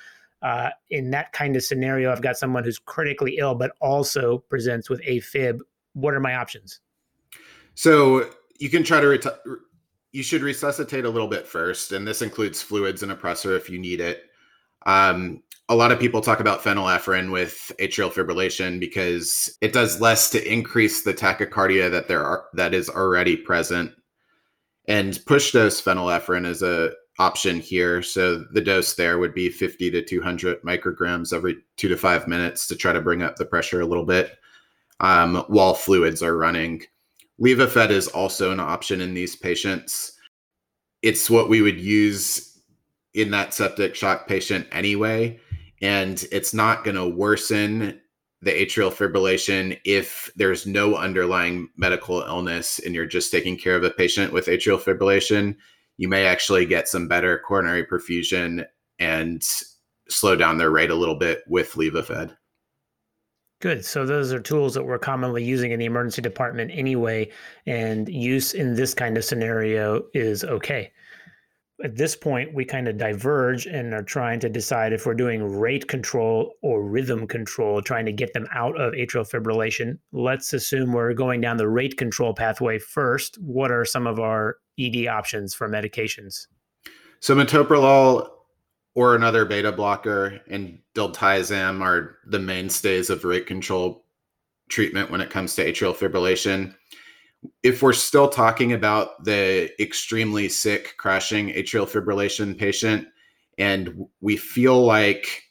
uh, 0.43 0.71
in 0.91 1.13
that 1.13 1.31
kind 1.31 1.55
of 1.55 1.63
scenario, 1.63 2.11
I've 2.11 2.23
got 2.23 2.37
someone 2.37 2.65
who's 2.65 2.81
critically 2.81 3.37
ill 3.39 3.55
but 3.55 3.71
also 3.81 4.39
presents 4.39 4.91
with 4.91 5.01
AFib. 5.03 5.61
What 5.93 6.13
are 6.13 6.19
my 6.19 6.35
options? 6.35 6.81
So, 7.77 8.29
you 8.59 8.71
can 8.71 8.85
try 8.85 9.01
to 9.01 9.07
reti- 9.07 9.59
you 10.15 10.23
should 10.23 10.43
resuscitate 10.43 11.05
a 11.05 11.11
little 11.11 11.27
bit 11.27 11.45
first, 11.45 11.91
and 11.91 12.07
this 12.07 12.23
includes 12.23 12.63
fluids 12.63 13.03
and 13.03 13.11
a 13.11 13.17
pressor 13.17 13.57
if 13.57 13.69
you 13.69 13.81
need 13.81 14.01
it. 14.01 14.31
Um, 14.87 15.43
a 15.69 15.75
lot 15.75 15.91
of 15.91 15.99
people 15.99 16.21
talk 16.21 16.39
about 16.39 16.63
phenylephrine 16.63 17.33
with 17.33 17.73
atrial 17.81 18.13
fibrillation 18.13 18.79
because 18.79 19.59
it 19.61 19.73
does 19.73 20.01
less 20.01 20.31
to 20.31 20.53
increase 20.53 21.03
the 21.03 21.15
tachycardia 21.15 21.91
that 21.91 22.07
there 22.07 22.25
are 22.25 22.45
that 22.53 22.75
is 22.75 22.89
already 22.89 23.37
present. 23.37 23.91
And 24.87 25.19
push 25.27 25.51
dose 25.51 25.83
phenylephrine 25.83 26.47
is 26.47 26.63
a 26.63 26.93
option 27.19 27.59
here. 27.59 28.01
So 28.01 28.45
the 28.53 28.61
dose 28.61 28.95
there 28.95 29.19
would 29.19 29.35
be 29.35 29.49
50 29.49 29.91
to 29.91 30.03
200 30.03 30.63
micrograms 30.63 31.33
every 31.33 31.57
two 31.77 31.89
to 31.89 31.97
five 31.97 32.29
minutes 32.29 32.69
to 32.69 32.77
try 32.77 32.93
to 32.93 33.01
bring 33.01 33.23
up 33.23 33.35
the 33.35 33.47
pressure 33.47 33.81
a 33.81 33.87
little 33.87 34.07
bit 34.07 34.39
um, 35.01 35.45
while 35.49 35.75
fluids 35.75 36.23
are 36.23 36.37
running. 36.37 36.85
Levophed 37.41 37.91
is 37.91 38.09
also 38.09 38.51
an 38.51 38.61
option 38.61 39.01
in 39.01 39.15
these 39.15 39.37
patients. 39.37 40.13
It's 41.03 41.29
what 41.29 41.49
we 41.49 41.63
would 41.63 41.81
use 41.81 42.61
in 43.15 43.31
that 43.31 43.55
septic 43.55 43.95
shock 43.95 44.27
patient 44.27 44.67
anyway. 44.73 45.39
And 45.83 46.25
it's 46.33 46.55
not 46.55 46.85
going 46.85 46.97
to 46.97 47.09
worsen 47.09 48.01
the 48.43 48.51
atrial 48.51 48.93
fibrillation 48.93 49.79
if 49.85 50.31
there's 50.37 50.67
no 50.67 50.97
underlying 50.97 51.69
medical 51.77 52.21
illness 52.21 52.79
and 52.85 52.95
you're 52.95 53.07
just 53.07 53.33
taking 53.33 53.57
care 53.57 53.77
of 53.77 53.85
a 53.85 53.91
patient 53.91 54.33
with 54.33 54.47
atrial 54.47 54.81
fibrillation. 54.81 55.57
You 55.97 56.09
may 56.09 56.27
actually 56.27 56.67
get 56.67 56.89
some 56.89 57.09
better 57.09 57.39
coronary 57.39 57.87
perfusion 57.87 58.67
and 58.99 59.43
slow 60.09 60.37
down 60.37 60.59
their 60.59 60.71
rate 60.71 60.91
a 60.91 60.95
little 60.95 61.19
bit 61.19 61.43
with 61.49 61.73
Levophed. 61.73 62.37
Good. 63.65 63.83
So 63.83 64.05
those 64.05 64.31
are 64.31 64.41
tools 64.41 64.75
that 64.75 64.85
we're 64.85 64.99
commonly 64.99 65.43
using 65.43 65.73
in 65.73 65.79
the 65.79 65.87
emergency 65.87 66.21
department 66.21 66.71
anyway, 66.75 67.31
and 67.65 68.07
use 68.11 68.53
in 68.53 68.75
this 68.75 68.93
kind 68.93 69.17
of 69.17 69.25
scenario 69.25 70.03
is 70.13 70.45
okay. 70.45 70.93
at 71.83 71.97
this 71.97 72.15
point 72.15 72.55
we 72.55 72.65
kind 72.65 72.87
of 72.87 72.97
diverge 72.97 73.67
and 73.67 73.93
are 73.95 74.03
trying 74.03 74.39
to 74.39 74.49
decide 74.49 74.93
if 74.93 75.07
we're 75.07 75.15
doing 75.15 75.43
rate 75.59 75.89
control 75.89 76.53
or 76.63 76.85
rhythm 76.85 77.27
control 77.27 77.83
trying 77.83 78.07
to 78.07 78.13
get 78.13 78.33
them 78.33 78.47
out 78.55 78.79
of 78.81 78.93
atrial 78.93 79.29
fibrillation 79.29 79.99
let's 80.13 80.53
assume 80.53 80.93
we're 80.93 81.13
going 81.13 81.41
down 81.41 81.57
the 81.57 81.69
rate 81.69 81.97
control 81.97 82.33
pathway 82.33 82.79
first 82.79 83.37
what 83.41 83.73
are 83.73 83.85
some 83.85 84.07
of 84.07 84.21
our 84.21 84.59
ed 84.79 85.07
options 85.09 85.53
for 85.53 85.69
medications 85.69 86.47
so 87.19 87.35
metoprolol 87.35 88.29
or 88.95 89.15
another 89.15 89.45
beta 89.45 89.73
blocker 89.73 90.41
and 90.49 90.79
diltiazem 90.95 91.81
are 91.81 92.19
the 92.27 92.39
mainstays 92.39 93.11
of 93.11 93.25
rate 93.25 93.47
control 93.47 94.05
treatment 94.69 95.11
when 95.11 95.21
it 95.21 95.31
comes 95.31 95.55
to 95.55 95.65
atrial 95.65 95.95
fibrillation. 95.95 96.75
If 97.63 97.83
we're 97.83 97.93
still 97.93 98.29
talking 98.29 98.73
about 98.73 99.25
the 99.25 99.71
extremely 99.83 100.49
sick 100.49 100.95
crashing 100.97 101.49
atrial 101.49 101.89
fibrillation 101.89 102.57
patient 102.57 103.09
and 103.59 104.07
we 104.21 104.37
feel 104.37 104.85
like 104.85 105.43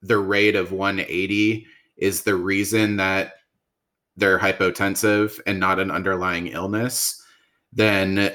the 0.00 0.18
rate 0.18 0.56
of 0.56 0.72
180 0.72 1.66
is 1.96 2.22
the 2.22 2.34
reason 2.34 2.96
that 2.96 3.34
they're 4.16 4.38
hypotensive 4.38 5.40
and 5.46 5.60
not 5.60 5.78
an 5.78 5.90
underlying 5.90 6.48
illness 6.48 7.22
then 7.72 8.34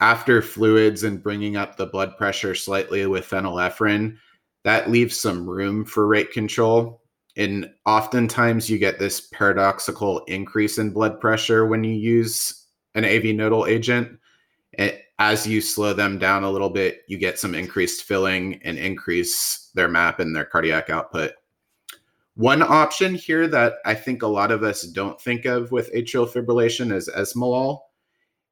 after 0.00 0.42
fluids 0.42 1.02
and 1.02 1.22
bringing 1.22 1.56
up 1.56 1.76
the 1.76 1.86
blood 1.86 2.16
pressure 2.16 2.54
slightly 2.54 3.06
with 3.06 3.28
phenylephrine 3.28 4.16
that 4.64 4.90
leaves 4.90 5.18
some 5.18 5.48
room 5.48 5.84
for 5.84 6.06
rate 6.06 6.32
control 6.32 7.00
and 7.38 7.70
oftentimes 7.86 8.68
you 8.68 8.78
get 8.78 8.98
this 8.98 9.20
paradoxical 9.20 10.24
increase 10.24 10.76
in 10.76 10.90
blood 10.90 11.20
pressure 11.20 11.66
when 11.66 11.84
you 11.84 11.94
use 11.94 12.66
an 12.96 13.04
AV 13.04 13.26
nodal 13.26 13.64
agent. 13.64 14.18
As 15.20 15.46
you 15.46 15.60
slow 15.60 15.94
them 15.94 16.18
down 16.18 16.42
a 16.42 16.50
little 16.50 16.68
bit, 16.68 17.02
you 17.06 17.16
get 17.16 17.38
some 17.38 17.54
increased 17.54 18.04
filling 18.04 18.60
and 18.64 18.76
increase 18.76 19.70
their 19.74 19.86
MAP 19.86 20.18
and 20.18 20.34
their 20.34 20.44
cardiac 20.44 20.90
output. 20.90 21.32
One 22.34 22.62
option 22.62 23.14
here 23.14 23.46
that 23.46 23.74
I 23.84 23.94
think 23.94 24.22
a 24.22 24.28
lot 24.28 24.50
of 24.50 24.64
us 24.64 24.82
don't 24.82 25.20
think 25.20 25.44
of 25.44 25.70
with 25.70 25.92
atrial 25.92 26.28
fibrillation 26.28 26.92
is 26.92 27.08
esmolol. 27.08 27.80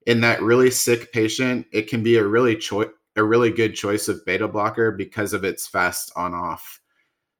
In 0.06 0.20
that 0.22 0.42
really 0.42 0.70
sick 0.70 1.12
patient, 1.12 1.66
it 1.72 1.88
can 1.88 2.02
be 2.02 2.16
a 2.16 2.26
really 2.26 2.56
cho- 2.56 2.92
a 3.16 3.24
really 3.24 3.50
good 3.50 3.74
choice 3.74 4.08
of 4.08 4.24
beta 4.24 4.46
blocker 4.46 4.92
because 4.92 5.32
of 5.32 5.44
its 5.44 5.66
fast 5.66 6.12
on 6.16 6.34
off. 6.34 6.80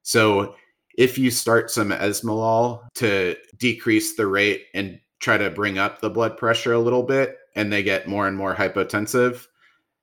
So 0.02 0.54
if 0.96 1.18
you 1.18 1.30
start 1.30 1.70
some 1.70 1.90
esmolol 1.90 2.82
to 2.94 3.36
decrease 3.58 4.16
the 4.16 4.26
rate 4.26 4.66
and 4.74 4.98
try 5.20 5.36
to 5.36 5.50
bring 5.50 5.78
up 5.78 6.00
the 6.00 6.10
blood 6.10 6.36
pressure 6.36 6.72
a 6.72 6.78
little 6.78 7.02
bit 7.02 7.36
and 7.54 7.72
they 7.72 7.82
get 7.82 8.08
more 8.08 8.26
and 8.26 8.36
more 8.36 8.54
hypotensive, 8.54 9.46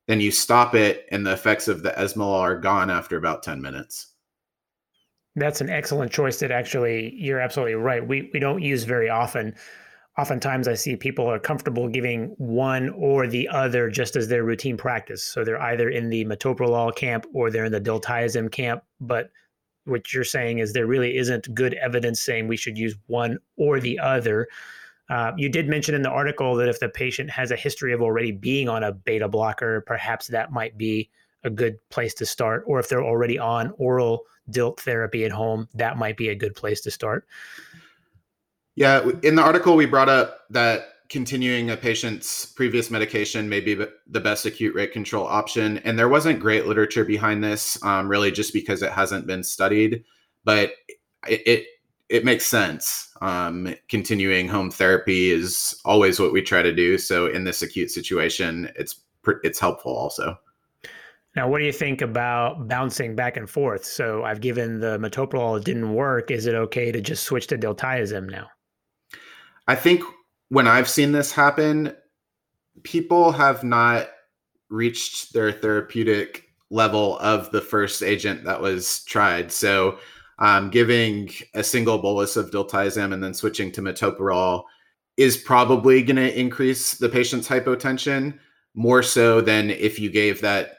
then 0.07 0.19
you 0.19 0.31
stop 0.31 0.75
it 0.75 1.05
and 1.11 1.25
the 1.25 1.33
effects 1.33 1.67
of 1.67 1.83
the 1.83 1.91
esmolol 1.91 2.39
are 2.39 2.59
gone 2.59 2.89
after 2.89 3.17
about 3.17 3.43
10 3.43 3.61
minutes. 3.61 4.13
That's 5.35 5.61
an 5.61 5.69
excellent 5.69 6.11
choice 6.11 6.39
that 6.39 6.51
actually 6.51 7.15
you're 7.15 7.39
absolutely 7.39 7.73
right. 7.73 8.07
We 8.07 8.29
we 8.33 8.39
don't 8.39 8.61
use 8.61 8.83
very 8.83 9.09
often. 9.09 9.55
Oftentimes 10.17 10.67
I 10.67 10.75
see 10.75 10.95
people 10.95 11.25
are 11.25 11.39
comfortable 11.39 11.87
giving 11.87 12.35
one 12.37 12.89
or 12.89 13.25
the 13.25 13.47
other 13.47 13.89
just 13.89 14.15
as 14.15 14.27
their 14.27 14.43
routine 14.43 14.77
practice. 14.77 15.23
So 15.23 15.43
they're 15.43 15.61
either 15.61 15.89
in 15.89 16.09
the 16.09 16.23
metoprolol 16.25 16.95
camp 16.95 17.25
or 17.33 17.49
they're 17.49 17.65
in 17.65 17.71
the 17.71 17.81
diltiazem 17.81 18.51
camp, 18.51 18.83
but 19.01 19.31
what 19.85 20.13
you're 20.13 20.23
saying 20.23 20.59
is 20.59 20.71
there 20.71 20.85
really 20.85 21.17
isn't 21.17 21.53
good 21.53 21.73
evidence 21.73 22.21
saying 22.21 22.47
we 22.47 22.57
should 22.57 22.77
use 22.77 22.95
one 23.07 23.39
or 23.57 23.79
the 23.79 23.99
other. 23.99 24.47
Uh, 25.09 25.31
you 25.35 25.49
did 25.49 25.67
mention 25.67 25.95
in 25.95 26.03
the 26.03 26.09
article 26.09 26.55
that 26.55 26.69
if 26.69 26.79
the 26.79 26.89
patient 26.89 27.29
has 27.29 27.51
a 27.51 27.55
history 27.55 27.91
of 27.91 28.01
already 28.01 28.31
being 28.31 28.69
on 28.69 28.83
a 28.83 28.91
beta 28.91 29.27
blocker, 29.27 29.81
perhaps 29.81 30.27
that 30.27 30.51
might 30.51 30.77
be 30.77 31.09
a 31.43 31.49
good 31.49 31.77
place 31.89 32.13
to 32.13 32.25
start. 32.25 32.63
Or 32.67 32.79
if 32.79 32.87
they're 32.87 33.03
already 33.03 33.37
on 33.37 33.73
oral 33.77 34.23
DILT 34.49 34.79
therapy 34.79 35.25
at 35.25 35.31
home, 35.31 35.67
that 35.73 35.97
might 35.97 36.17
be 36.17 36.29
a 36.29 36.35
good 36.35 36.55
place 36.55 36.81
to 36.81 36.91
start. 36.91 37.27
Yeah, 38.75 39.07
in 39.21 39.35
the 39.35 39.41
article, 39.41 39.75
we 39.75 39.85
brought 39.85 40.09
up 40.09 40.41
that 40.49 40.89
continuing 41.09 41.69
a 41.69 41.77
patient's 41.77 42.45
previous 42.45 42.89
medication 42.89 43.47
may 43.47 43.59
be 43.59 43.75
the 43.75 44.19
best 44.19 44.45
acute 44.47 44.73
rate 44.73 44.91
control 44.91 45.27
option. 45.27 45.77
And 45.79 45.97
there 45.99 46.09
wasn't 46.09 46.39
great 46.39 46.65
literature 46.65 47.05
behind 47.05 47.43
this, 47.43 47.81
um, 47.83 48.07
really, 48.07 48.31
just 48.31 48.51
because 48.51 48.81
it 48.81 48.91
hasn't 48.91 49.27
been 49.27 49.43
studied. 49.43 50.03
But 50.43 50.71
it, 51.27 51.41
it, 51.45 51.65
it 52.09 52.25
makes 52.25 52.45
sense. 52.45 53.09
Um, 53.21 53.75
continuing 53.89 54.47
home 54.47 54.71
therapy 54.71 55.29
is 55.29 55.79
always 55.85 56.19
what 56.19 56.33
we 56.33 56.41
try 56.41 56.61
to 56.61 56.73
do. 56.73 56.97
So 56.97 57.27
in 57.27 57.43
this 57.43 57.61
acute 57.61 57.91
situation, 57.91 58.69
it's 58.75 58.99
it's 59.43 59.59
helpful 59.59 59.95
also. 59.95 60.37
Now, 61.35 61.47
what 61.47 61.59
do 61.59 61.65
you 61.65 61.71
think 61.71 62.01
about 62.01 62.67
bouncing 62.67 63.15
back 63.15 63.37
and 63.37 63.49
forth? 63.49 63.85
So 63.85 64.23
I've 64.23 64.41
given 64.41 64.79
the 64.79 64.99
metoprolol, 64.99 65.57
it 65.57 65.63
didn't 65.63 65.93
work. 65.93 66.29
Is 66.29 66.45
it 66.45 66.53
okay 66.55 66.91
to 66.91 67.01
just 67.01 67.23
switch 67.23 67.47
to 67.47 67.57
diltiazem 67.57 68.29
now? 68.29 68.47
I 69.67 69.75
think 69.75 70.03
when 70.49 70.67
I've 70.67 70.89
seen 70.89 71.11
this 71.11 71.31
happen, 71.31 71.95
people 72.83 73.31
have 73.31 73.63
not 73.63 74.09
reached 74.69 75.33
their 75.33 75.51
therapeutic 75.51 76.49
level 76.69 77.17
of 77.19 77.51
the 77.51 77.61
first 77.61 78.01
agent 78.01 78.43
that 78.43 78.61
was 78.61 79.03
tried. 79.05 79.51
So, 79.51 79.99
um, 80.39 80.71
giving 80.71 81.29
a 81.53 81.63
single 81.63 81.99
bolus 81.99 82.35
of 82.35 82.49
diltiazem 82.49 83.13
and 83.13 83.23
then 83.23 83.35
switching 83.35 83.71
to 83.73 83.81
metoprolol 83.81 84.63
is 85.15 85.37
probably 85.37 86.01
going 86.01 86.15
to 86.15 86.39
increase 86.39 86.95
the 86.95 87.07
patient's 87.07 87.47
hypotension 87.47 88.39
more 88.73 89.03
so 89.03 89.41
than 89.41 89.69
if 89.69 89.99
you 89.99 90.09
gave 90.09 90.41
that 90.41 90.77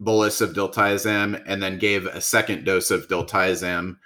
bolus 0.00 0.42
of 0.42 0.52
diltiazem 0.52 1.42
and 1.46 1.62
then 1.62 1.78
gave 1.78 2.06
a 2.06 2.20
second 2.20 2.64
dose 2.64 2.90
of 2.90 3.08
diltiazem 3.08 3.96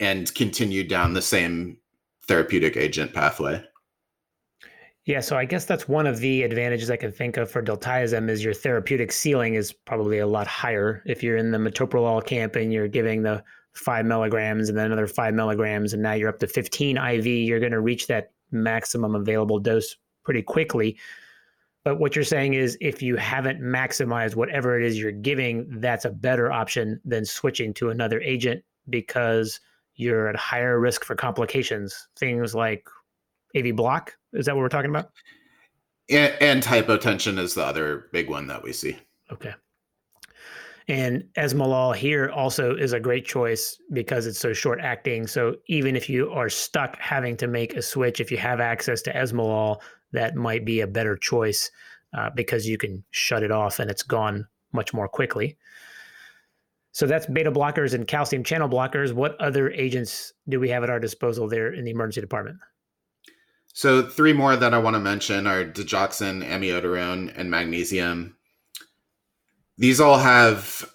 and 0.00 0.34
continued 0.34 0.88
down 0.88 1.14
the 1.14 1.22
same 1.22 1.78
therapeutic 2.28 2.76
agent 2.76 3.12
pathway. 3.12 3.64
Yeah, 5.06 5.20
so 5.20 5.38
I 5.38 5.46
guess 5.46 5.64
that's 5.64 5.88
one 5.88 6.06
of 6.06 6.18
the 6.18 6.42
advantages 6.42 6.90
I 6.90 6.96
can 6.96 7.10
think 7.10 7.38
of 7.38 7.50
for 7.50 7.62
diltiazem 7.62 8.28
is 8.28 8.44
your 8.44 8.52
therapeutic 8.52 9.10
ceiling 9.10 9.54
is 9.54 9.72
probably 9.72 10.18
a 10.18 10.26
lot 10.26 10.46
higher. 10.46 11.02
If 11.06 11.22
you're 11.22 11.38
in 11.38 11.50
the 11.50 11.56
metoprolol 11.56 12.24
camp 12.26 12.56
and 12.56 12.70
you're 12.70 12.88
giving 12.88 13.22
the 13.22 13.42
five 13.72 14.04
milligrams 14.04 14.68
and 14.68 14.76
then 14.76 14.84
another 14.84 15.06
five 15.06 15.32
milligrams, 15.32 15.94
and 15.94 16.02
now 16.02 16.12
you're 16.12 16.28
up 16.28 16.40
to 16.40 16.46
15 16.46 16.98
IV, 16.98 17.26
you're 17.26 17.58
going 17.58 17.72
to 17.72 17.80
reach 17.80 18.06
that 18.08 18.32
maximum 18.50 19.14
available 19.14 19.58
dose 19.58 19.96
pretty 20.24 20.42
quickly. 20.42 20.98
But 21.84 21.98
what 21.98 22.14
you're 22.14 22.22
saying 22.22 22.52
is 22.52 22.76
if 22.82 23.00
you 23.00 23.16
haven't 23.16 23.62
maximized 23.62 24.36
whatever 24.36 24.78
it 24.78 24.84
is 24.84 24.98
you're 24.98 25.10
giving, 25.10 25.66
that's 25.80 26.04
a 26.04 26.10
better 26.10 26.52
option 26.52 27.00
than 27.06 27.24
switching 27.24 27.72
to 27.74 27.88
another 27.88 28.20
agent 28.20 28.62
because 28.90 29.58
you're 29.98 30.28
at 30.28 30.36
higher 30.36 30.80
risk 30.80 31.04
for 31.04 31.14
complications, 31.14 32.08
things 32.18 32.54
like 32.54 32.86
AV 33.56 33.76
block. 33.76 34.14
Is 34.32 34.46
that 34.46 34.54
what 34.54 34.62
we're 34.62 34.68
talking 34.68 34.90
about? 34.90 35.10
And, 36.08 36.32
and 36.40 36.62
hypotension 36.62 37.38
is 37.38 37.54
the 37.54 37.64
other 37.64 38.06
big 38.12 38.30
one 38.30 38.46
that 38.46 38.62
we 38.62 38.72
see. 38.72 38.96
Okay. 39.30 39.54
And 40.86 41.24
esmolol 41.36 41.94
here 41.94 42.30
also 42.30 42.74
is 42.74 42.94
a 42.94 43.00
great 43.00 43.26
choice 43.26 43.78
because 43.92 44.26
it's 44.26 44.38
so 44.38 44.54
short 44.54 44.80
acting. 44.80 45.26
So 45.26 45.56
even 45.66 45.96
if 45.96 46.08
you 46.08 46.30
are 46.30 46.48
stuck 46.48 46.96
having 46.98 47.36
to 47.38 47.46
make 47.46 47.74
a 47.74 47.82
switch, 47.82 48.20
if 48.20 48.30
you 48.30 48.38
have 48.38 48.60
access 48.60 49.02
to 49.02 49.12
esmolol, 49.12 49.82
that 50.12 50.36
might 50.36 50.64
be 50.64 50.80
a 50.80 50.86
better 50.86 51.16
choice 51.16 51.70
uh, 52.16 52.30
because 52.34 52.66
you 52.66 52.78
can 52.78 53.04
shut 53.10 53.42
it 53.42 53.50
off 53.50 53.80
and 53.80 53.90
it's 53.90 54.02
gone 54.02 54.46
much 54.72 54.94
more 54.94 55.08
quickly. 55.08 55.58
So 56.92 57.06
that's 57.06 57.26
beta 57.26 57.52
blockers 57.52 57.94
and 57.94 58.06
calcium 58.06 58.42
channel 58.42 58.68
blockers. 58.68 59.12
What 59.12 59.40
other 59.40 59.70
agents 59.70 60.32
do 60.48 60.58
we 60.58 60.68
have 60.70 60.82
at 60.82 60.90
our 60.90 61.00
disposal 61.00 61.48
there 61.48 61.72
in 61.72 61.84
the 61.84 61.90
emergency 61.90 62.20
department? 62.20 62.58
So 63.72 64.02
three 64.02 64.32
more 64.32 64.56
that 64.56 64.74
I 64.74 64.78
want 64.78 64.94
to 64.94 65.00
mention 65.00 65.46
are 65.46 65.64
digoxin, 65.64 66.44
amiodarone, 66.44 67.32
and 67.36 67.50
magnesium. 67.50 68.36
These 69.76 70.00
all 70.00 70.18
have 70.18 70.90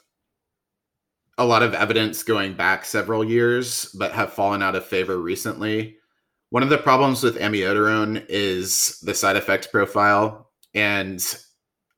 a 1.37 1.45
lot 1.45 1.63
of 1.63 1.73
evidence 1.73 2.23
going 2.23 2.53
back 2.53 2.85
several 2.85 3.23
years, 3.23 3.85
but 3.97 4.11
have 4.11 4.33
fallen 4.33 4.61
out 4.61 4.75
of 4.75 4.85
favor 4.85 5.17
recently. 5.17 5.95
One 6.49 6.63
of 6.63 6.69
the 6.69 6.77
problems 6.77 7.23
with 7.23 7.39
amiodarone 7.39 8.25
is 8.29 8.99
the 8.99 9.15
side 9.15 9.37
effect 9.37 9.71
profile. 9.71 10.51
And 10.75 11.23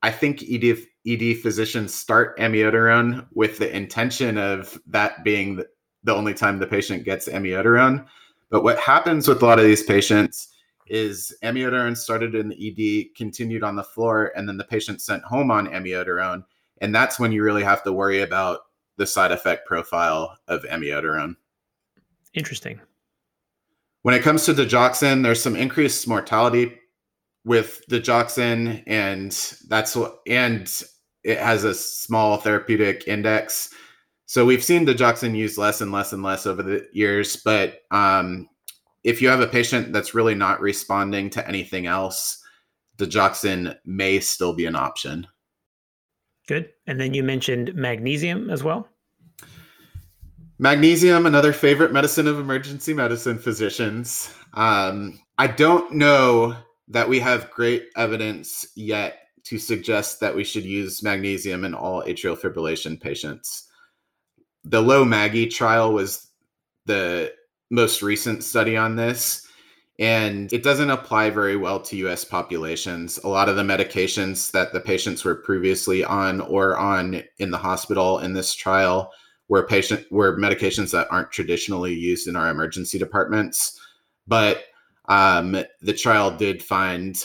I 0.02 0.12
think 0.12 0.44
ED, 0.44 0.78
ED 1.08 1.40
physicians 1.40 1.94
start 1.94 2.38
amiodarone 2.40 3.28
with 3.34 3.58
the 3.58 3.76
intention 3.76 4.38
of 4.38 4.80
that 4.88 5.24
being 5.24 5.64
the 6.04 6.14
only 6.14 6.34
time 6.34 6.60
the 6.60 6.68
patient 6.68 7.04
gets 7.04 7.28
amiodarone. 7.28 8.06
But 8.50 8.64
what 8.64 8.80
happens 8.80 9.28
with 9.28 9.42
a 9.42 9.46
lot 9.46 9.60
of 9.60 9.66
these 9.66 9.84
patients 9.84 10.54
is 10.88 11.36
amiodarone 11.44 11.98
started 11.98 12.36
in 12.36 12.50
the 12.50 13.10
ED, 13.10 13.16
continued 13.16 13.64
on 13.64 13.76
the 13.76 13.84
floor, 13.84 14.32
and 14.36 14.48
then 14.48 14.58
the 14.58 14.64
patient 14.64 15.02
sent 15.02 15.24
home 15.24 15.52
on 15.52 15.68
amiodarone. 15.68 16.44
And 16.82 16.94
that's 16.94 17.20
when 17.20 17.32
you 17.32 17.44
really 17.44 17.64
have 17.64 17.84
to 17.84 17.92
worry 17.92 18.22
about 18.22 18.62
the 18.98 19.08
side 19.08 19.32
effect 19.32 19.68
profile 19.68 20.38
of 20.48 20.64
amiodarone. 20.64 21.36
Interesting. 22.34 22.80
When 24.04 24.14
it 24.14 24.22
comes 24.22 24.46
to 24.46 24.54
digoxin, 24.54 25.24
there's 25.24 25.42
some 25.42 25.56
increased 25.56 26.08
mortality 26.08 26.78
with 27.46 27.82
digoxin, 27.90 28.84
and 28.86 29.32
that's 29.68 29.96
what, 29.96 30.20
and 30.28 30.72
it 31.26 31.40
has 31.40 31.64
a 31.64 31.74
small 31.74 32.38
therapeutic 32.38 33.08
index. 33.08 33.72
So 34.28 34.46
we've 34.46 34.64
seen 34.64 34.86
digoxin 34.86 35.36
used 35.36 35.58
less 35.58 35.82
and 35.82 35.92
less 35.92 36.14
and 36.14 36.22
less 36.22 36.46
over 36.46 36.62
the 36.62 36.88
years. 36.94 37.36
But 37.36 37.82
um, 37.90 38.48
if 39.04 39.22
you 39.22 39.28
have 39.30 39.42
a 39.42 39.48
patient 39.48 39.92
that's 39.92 40.14
really 40.14 40.36
not 40.36 40.62
responding 40.62 41.32
to 41.32 41.48
anything 41.48 41.88
else, 41.88 42.44
digoxin 42.98 43.76
may 43.86 44.20
still 44.20 44.54
be 44.54 44.68
an 44.68 44.76
option. 44.76 45.26
Good. 46.48 46.70
And 46.86 47.00
then 47.00 47.16
you 47.16 47.24
mentioned 47.24 47.74
magnesium 47.74 48.52
as 48.52 48.64
well. 48.64 48.88
Magnesium, 50.60 51.26
another 51.26 51.54
favorite 51.54 51.92
medicine 51.92 52.28
of 52.28 52.40
emergency 52.40 52.94
medicine 52.94 53.40
physicians. 53.40 54.32
Um, 54.54 55.20
I 55.40 55.48
don't 55.48 55.92
know 55.94 56.56
that 56.88 57.10
we 57.10 57.20
have 57.20 57.50
great 57.50 57.88
evidence 57.98 58.68
yet 58.76 59.25
to 59.46 59.58
suggest 59.60 60.20
that 60.20 60.36
we 60.36 60.44
should 60.44 60.66
use 60.66 61.04
magnesium 61.04 61.64
in 61.64 61.74
all 61.74 62.04
atrial 62.04 62.38
fibrillation 62.38 63.00
patients. 63.00 63.70
The 64.64 64.82
LOMAGHI 64.82 65.52
trial 65.52 65.94
was 65.94 66.28
the 66.86 67.32
most 67.70 68.02
recent 68.02 68.44
study 68.44 68.76
on 68.76 68.96
this, 68.96 69.48
and 70.00 70.52
it 70.52 70.64
doesn't 70.64 70.90
apply 70.90 71.30
very 71.30 71.56
well 71.56 71.80
to 71.82 71.96
US 72.08 72.26
populations. 72.26 73.20
A 73.20 73.28
lot 73.28 73.48
of 73.48 73.56
the 73.56 73.64
medications 73.64 74.52
that 74.52 74.74
the 74.74 74.80
patients 74.80 75.24
were 75.24 75.36
previously 75.36 76.04
on 76.04 76.42
or 76.42 76.78
on 76.78 77.24
in 77.38 77.52
the 77.52 77.58
hospital 77.58 78.20
in 78.20 78.34
this 78.34 78.54
trial 78.54 79.12
were 79.48 79.68
patient 79.68 80.06
were 80.12 80.38
medications 80.38 80.92
that 80.92 81.08
aren't 81.12 81.32
traditionally 81.32 81.94
used 81.94 82.28
in 82.28 82.36
our 82.36 82.50
emergency 82.50 82.98
departments. 82.98 83.80
But 84.28 84.64
um, 85.08 85.56
the 85.82 85.94
trial 85.94 86.36
did 86.36 86.64
find 86.64 87.24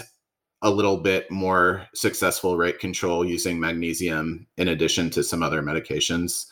a 0.63 0.71
little 0.71 0.99
bit 0.99 1.31
more 1.31 1.87
successful 1.95 2.57
rate 2.57 2.79
control 2.79 3.25
using 3.25 3.59
magnesium 3.59 4.47
in 4.57 4.69
addition 4.69 5.11
to 5.11 5.23
some 5.23 5.43
other 5.43 5.63
medications. 5.63 6.47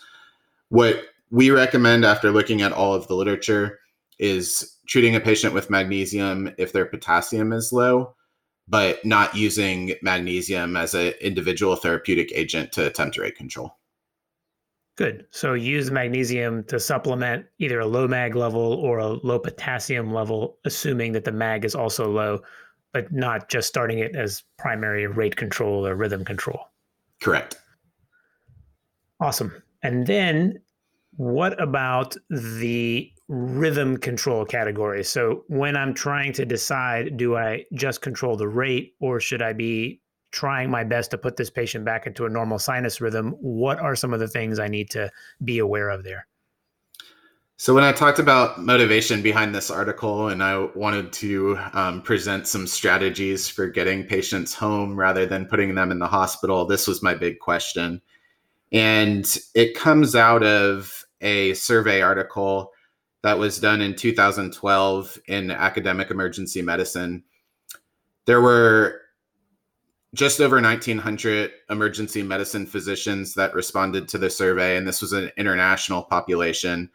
What 0.71 1.03
we 1.31 1.51
recommend 1.51 2.05
after 2.05 2.31
looking 2.31 2.63
at 2.63 2.73
all 2.73 2.95
of 2.95 3.07
the 3.07 3.15
literature 3.15 3.81
is 4.19 4.77
treating 4.87 5.15
a 5.15 5.21
patient 5.21 5.53
with 5.53 5.71
magnesium 5.71 6.51
if 6.57 6.73
their 6.73 6.87
potassium 6.87 7.53
is 7.53 7.73
low, 7.73 8.15
but 8.67 9.05
not 9.05 9.37
using 9.37 9.95
magnesium 10.03 10.77
as 10.77 10.95
an 10.95 11.13
individual 11.21 11.77
therapeutic 11.77 12.33
agent 12.35 12.73
to 12.73 12.87
attempt 12.87 13.19
rate 13.19 13.37
control. 13.37 13.77
Good. 14.97 15.27
So 15.31 15.55
use 15.55 15.93
magnesium 15.93 16.65
to 16.65 16.81
supplement 16.81 17.47
either 17.59 17.79
a 17.79 17.87
low 17.87 18.09
mag 18.09 18.35
level 18.35 18.73
or 18.75 18.99
a 18.99 19.07
low 19.07 19.39
potassium 19.39 20.13
level, 20.13 20.59
assuming 20.65 21.13
that 21.13 21.25
the 21.25 21.31
mag 21.31 21.65
is 21.65 21.77
also 21.77 22.11
low, 22.11 22.41
but 22.93 23.13
not 23.13 23.49
just 23.49 23.69
starting 23.69 23.99
it 23.99 24.17
as 24.17 24.43
primary 24.59 25.07
rate 25.07 25.37
control 25.37 25.87
or 25.87 25.95
rhythm 25.95 26.25
control. 26.25 26.61
Correct. 27.21 27.57
Awesome. 29.21 29.63
And 29.83 30.07
then 30.07 30.61
what 31.17 31.61
about 31.61 32.17
the 32.31 33.11
rhythm 33.29 33.97
control 33.97 34.45
category? 34.45 35.05
So 35.05 35.45
when 35.49 35.77
I'm 35.77 35.93
trying 35.93 36.33
to 36.35 36.45
decide, 36.45 37.17
do 37.17 37.37
I 37.37 37.65
just 37.75 38.01
control 38.01 38.37
the 38.37 38.49
rate 38.49 38.95
or 39.01 39.21
should 39.21 39.43
I 39.43 39.53
be 39.53 40.01
trying 40.31 40.71
my 40.71 40.85
best 40.85 41.11
to 41.11 41.19
put 41.19 41.37
this 41.37 41.51
patient 41.51 41.85
back 41.85 42.07
into 42.07 42.27
a 42.27 42.29
normal 42.29 42.59
sinus 42.59 43.01
rhythm, 43.01 43.31
what 43.41 43.79
are 43.79 43.97
some 43.97 44.13
of 44.13 44.21
the 44.21 44.29
things 44.29 44.59
I 44.59 44.69
need 44.69 44.91
to 44.91 45.11
be 45.43 45.59
aware 45.59 45.89
of 45.89 46.05
there? 46.05 46.27
So, 47.61 47.75
when 47.75 47.83
I 47.83 47.91
talked 47.91 48.21
about 48.21 48.63
motivation 48.63 49.21
behind 49.21 49.53
this 49.53 49.69
article, 49.69 50.29
and 50.29 50.45
I 50.45 50.67
wanted 50.77 51.13
to 51.15 51.59
um, 51.73 52.03
present 52.03 52.47
some 52.47 52.69
strategies 52.69 53.49
for 53.49 53.67
getting 53.67 54.05
patients 54.05 54.55
home 54.55 54.95
rather 54.95 55.27
than 55.27 55.45
putting 55.45 55.75
them 55.75 55.91
in 55.91 55.99
the 55.99 56.07
hospital, 56.07 56.67
this 56.67 56.87
was 56.87 57.03
my 57.03 57.15
big 57.15 57.41
question. 57.41 58.01
And 58.71 59.27
it 59.57 59.75
comes 59.75 60.15
out 60.15 60.45
of 60.45 61.05
a 61.21 61.53
survey 61.55 62.01
article 62.01 62.71
that 63.23 63.41
was 63.41 63.59
done 63.59 63.81
in 63.81 63.97
2012 63.97 65.19
in 65.27 65.51
academic 65.51 66.13
emergency 66.13 66.63
medicine. 66.63 67.25
There 68.27 68.41
were 68.41 69.01
just 70.15 70.41
over 70.41 70.63
1900 70.63 71.51
emergency 71.71 72.23
medicine 72.23 72.67
physicians 72.67 73.35
that 73.35 73.53
responded 73.53 74.07
to 74.09 74.19
the 74.19 74.31
survey 74.31 74.77
and 74.77 74.87
this 74.87 75.03
was 75.03 75.13
an 75.13 75.33
international 75.37 76.03
population 76.03 76.89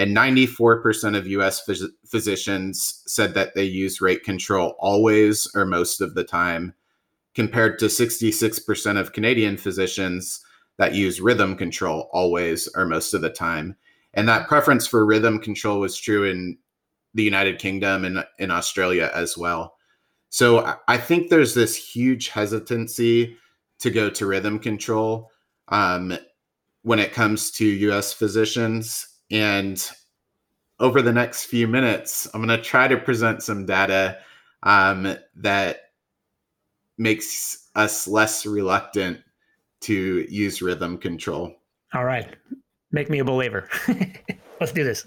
and 0.00 0.16
94% 0.16 1.16
of 1.16 1.26
us 1.26 1.62
phys- 1.64 1.90
physicians 2.06 3.02
said 3.06 3.34
that 3.34 3.54
they 3.54 3.64
use 3.64 4.00
rate 4.00 4.24
control 4.24 4.74
always 4.78 5.50
or 5.54 5.64
most 5.64 6.00
of 6.00 6.14
the 6.14 6.24
time 6.24 6.74
compared 7.34 7.78
to 7.78 7.86
66% 7.86 8.98
of 8.98 9.12
canadian 9.12 9.56
physicians 9.56 10.44
that 10.78 10.94
use 10.94 11.20
rhythm 11.20 11.56
control 11.56 12.08
always 12.12 12.68
or 12.74 12.86
most 12.86 13.14
of 13.14 13.20
the 13.20 13.30
time 13.30 13.76
and 14.14 14.28
that 14.28 14.48
preference 14.48 14.86
for 14.86 15.06
rhythm 15.06 15.38
control 15.38 15.78
was 15.78 15.96
true 15.96 16.24
in 16.24 16.58
the 17.14 17.22
united 17.22 17.58
kingdom 17.58 18.04
and 18.04 18.24
in 18.38 18.50
australia 18.50 19.10
as 19.14 19.36
well 19.36 19.76
so 20.30 20.76
I 20.86 20.96
think 20.96 21.28
there's 21.28 21.54
this 21.54 21.74
huge 21.74 22.28
hesitancy 22.28 23.36
to 23.80 23.90
go 23.90 24.08
to 24.10 24.26
rhythm 24.26 24.60
control 24.60 25.30
um, 25.68 26.16
when 26.82 27.00
it 27.00 27.12
comes 27.12 27.50
to 27.52 27.66
US 27.66 28.12
physicians. 28.12 29.06
And 29.30 29.82
over 30.78 31.02
the 31.02 31.12
next 31.12 31.44
few 31.44 31.68
minutes, 31.68 32.28
I'm 32.32 32.44
going 32.44 32.56
to 32.56 32.62
try 32.62 32.88
to 32.88 32.96
present 32.96 33.42
some 33.42 33.66
data 33.66 34.18
um, 34.62 35.16
that 35.36 35.90
makes 36.98 37.68
us 37.74 38.08
less 38.08 38.44
reluctant 38.44 39.20
to 39.82 40.26
use 40.28 40.60
rhythm 40.60 40.98
control. 40.98 41.54
All 41.94 42.04
right. 42.04 42.36
Make 42.92 43.08
me 43.08 43.20
a 43.20 43.24
believer. 43.24 43.68
Let's 44.60 44.72
do 44.72 44.84
this. 44.84 45.06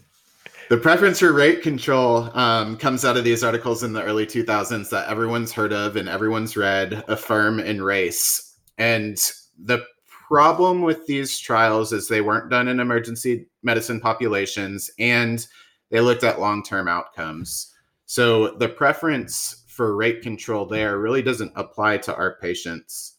The 0.69 0.77
preference 0.77 1.19
for 1.19 1.31
rate 1.33 1.61
control 1.61 2.29
um, 2.37 2.77
comes 2.77 3.03
out 3.03 3.17
of 3.17 3.23
these 3.23 3.43
articles 3.43 3.83
in 3.83 3.93
the 3.93 4.01
early 4.01 4.25
2000s 4.25 4.89
that 4.89 5.09
everyone's 5.09 5.51
heard 5.51 5.73
of 5.73 5.97
and 5.97 6.07
everyone's 6.07 6.55
read 6.55 7.03
Affirm 7.07 7.59
and 7.59 7.83
Race. 7.83 8.55
And 8.77 9.17
the 9.61 9.85
problem 10.33 10.81
with 10.81 11.05
these 11.05 11.37
trials 11.37 11.93
is 11.93 12.07
they 12.07 12.19
weren't 12.21 12.49
done 12.49 12.67
in 12.67 12.79
emergency 12.79 13.45
medicine 13.61 13.99
populations 13.99 14.89
and 14.97 15.45
they 15.91 15.99
looked 15.99 16.23
at 16.23 16.39
long 16.39 16.63
term 16.63 16.87
outcomes. 16.87 17.71
So 18.07 18.55
the 18.55 18.67
preference 18.67 19.63
for 19.67 19.95
rate 19.95 20.23
control 20.23 20.65
there 20.65 20.97
really 20.97 21.21
doesn't 21.21 21.53
apply 21.55 21.97
to 21.99 22.15
our 22.15 22.39
patients. 22.39 23.17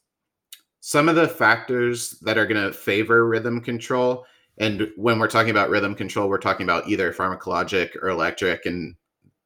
Some 0.80 1.08
of 1.08 1.14
the 1.14 1.28
factors 1.28 2.18
that 2.22 2.36
are 2.36 2.48
going 2.48 2.60
to 2.60 2.72
favor 2.72 3.28
rhythm 3.28 3.60
control 3.60 4.26
and 4.58 4.90
when 4.96 5.20
we're 5.20 5.28
talking 5.28 5.52
about 5.52 5.70
rhythm 5.70 5.94
control, 5.94 6.28
we're 6.28 6.38
talking 6.38 6.64
about 6.64 6.88
either 6.88 7.12
pharmacologic 7.12 7.94
or 8.02 8.08
electric, 8.08 8.66
and 8.66 8.96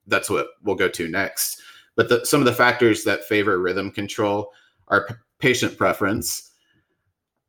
that's 0.06 0.30
what 0.30 0.48
we'll 0.62 0.74
go 0.74 0.88
to 0.88 1.08
next. 1.08 1.60
But 1.96 2.08
the, 2.08 2.24
some 2.24 2.40
of 2.40 2.46
the 2.46 2.54
factors 2.54 3.04
that 3.04 3.24
favor 3.24 3.60
rhythm 3.60 3.90
control 3.90 4.52
are 4.88 5.06
p- 5.06 5.14
patient 5.38 5.76
preference, 5.76 6.47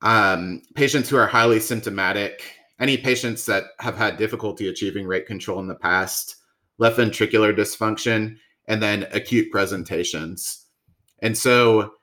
um, 0.02 0.62
patients 0.76 1.10
who 1.10 1.18
are 1.18 1.28
highly 1.28 1.60
symptomatic, 1.60 2.54
any 2.80 2.97
patients 2.97 3.45
that 3.45 3.66
have 3.80 3.97
had 3.97 4.18
difficulty 4.18 4.68
achieving 4.68 5.06
rate 5.06 5.26
control 5.26 5.60
in 5.60 5.68
the 5.68 5.76
past, 5.76 6.36
left 6.78 6.97
ventricular 6.97 7.56
dysfunction, 7.56 8.38
and 8.68 8.82
then 8.82 9.08
acute 9.12 9.52
presentations. 9.52 10.66
And 11.22 11.38
so 11.38 11.93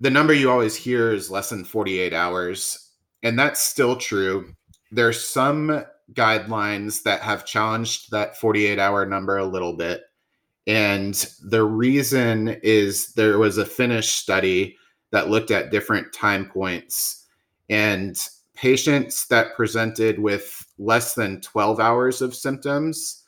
the 0.00 0.10
number 0.10 0.32
you 0.32 0.50
always 0.50 0.74
hear 0.74 1.12
is 1.12 1.30
less 1.30 1.50
than 1.50 1.64
48 1.64 2.14
hours. 2.14 2.90
And 3.22 3.38
that's 3.38 3.60
still 3.60 3.96
true 3.96 4.54
there's 4.92 5.26
some 5.26 5.84
guidelines 6.12 7.02
that 7.02 7.22
have 7.22 7.46
challenged 7.46 8.10
that 8.10 8.36
48 8.36 8.78
hour 8.78 9.06
number 9.06 9.38
a 9.38 9.46
little 9.46 9.72
bit. 9.72 10.02
And 10.66 11.14
the 11.42 11.64
reason 11.64 12.60
is 12.62 13.14
there 13.14 13.38
was 13.38 13.58
a 13.58 13.64
Finnish 13.64 14.10
study 14.10 14.76
that 15.12 15.30
looked 15.30 15.50
at 15.50 15.70
different 15.70 16.12
time 16.12 16.46
points 16.46 17.26
and 17.70 18.28
patients 18.54 19.26
that 19.28 19.54
presented 19.56 20.18
with 20.18 20.66
less 20.78 21.14
than 21.14 21.40
12 21.40 21.80
hours 21.80 22.20
of 22.20 22.34
symptoms 22.34 23.24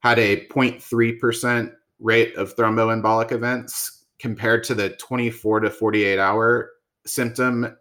had 0.00 0.18
a 0.18 0.46
0.3% 0.46 1.72
rate 1.98 2.34
of 2.36 2.54
thromboembolic 2.56 3.32
events 3.32 4.04
compared 4.18 4.62
to 4.64 4.74
the 4.74 4.90
24 4.90 5.60
to 5.60 5.70
48 5.70 6.18
hour 6.18 6.70
symptom 7.06 7.76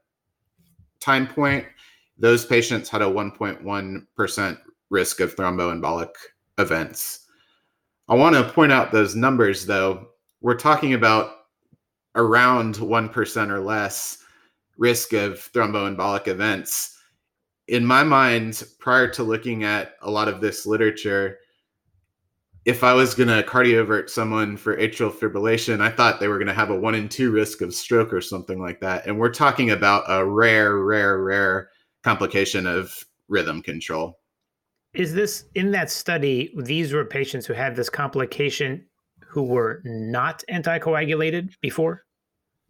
time 0.99 1.27
point 1.27 1.65
those 2.17 2.45
patients 2.45 2.89
had 2.89 3.01
a 3.01 3.05
1.1% 3.05 4.57
risk 4.89 5.19
of 5.21 5.35
thromboembolic 5.35 6.09
events. 6.57 7.27
I 8.09 8.15
want 8.15 8.35
to 8.35 8.51
point 8.51 8.71
out 8.71 8.91
those 8.91 9.15
numbers 9.15 9.65
though. 9.65 10.09
We're 10.41 10.55
talking 10.55 10.93
about 10.93 11.38
around 12.19 12.75
1% 12.75 13.49
or 13.49 13.59
less 13.61 14.17
risk 14.77 15.13
of 15.13 15.49
thromboembolic 15.53 16.27
events. 16.27 16.97
In 17.67 17.85
my 17.85 18.03
mind, 18.03 18.63
prior 18.79 19.07
to 19.11 19.23
looking 19.23 19.63
at 19.63 19.93
a 20.01 20.11
lot 20.11 20.27
of 20.27 20.41
this 20.41 20.65
literature, 20.65 21.37
if 22.65 22.83
I 22.83 22.93
was 22.93 23.15
going 23.15 23.29
to 23.29 23.41
cardiovert 23.43 24.09
someone 24.09 24.57
for 24.57 24.75
atrial 24.75 25.13
fibrillation, 25.13 25.79
I 25.79 25.89
thought 25.89 26.19
they 26.19 26.27
were 26.27 26.37
going 26.37 26.47
to 26.47 26.53
have 26.53 26.71
a 26.71 26.79
one 26.79 26.93
in 26.93 27.07
two 27.07 27.31
risk 27.31 27.61
of 27.61 27.73
stroke 27.73 28.11
or 28.11 28.21
something 28.21 28.59
like 28.59 28.81
that. 28.81 29.07
And 29.07 29.17
we're 29.17 29.33
talking 29.33 29.71
about 29.71 30.03
a 30.09 30.25
rare, 30.25 30.77
rare, 30.79 31.23
rare 31.23 31.69
complication 32.03 32.67
of 32.67 32.93
rhythm 33.29 33.61
control. 33.61 34.19
Is 34.93 35.13
this 35.13 35.45
in 35.55 35.71
that 35.71 35.89
study? 35.89 36.53
These 36.57 36.91
were 36.91 37.05
patients 37.05 37.45
who 37.45 37.53
had 37.53 37.75
this 37.75 37.89
complication 37.89 38.85
who 39.29 39.43
were 39.43 39.81
not 39.85 40.43
anticoagulated 40.51 41.53
before? 41.61 42.03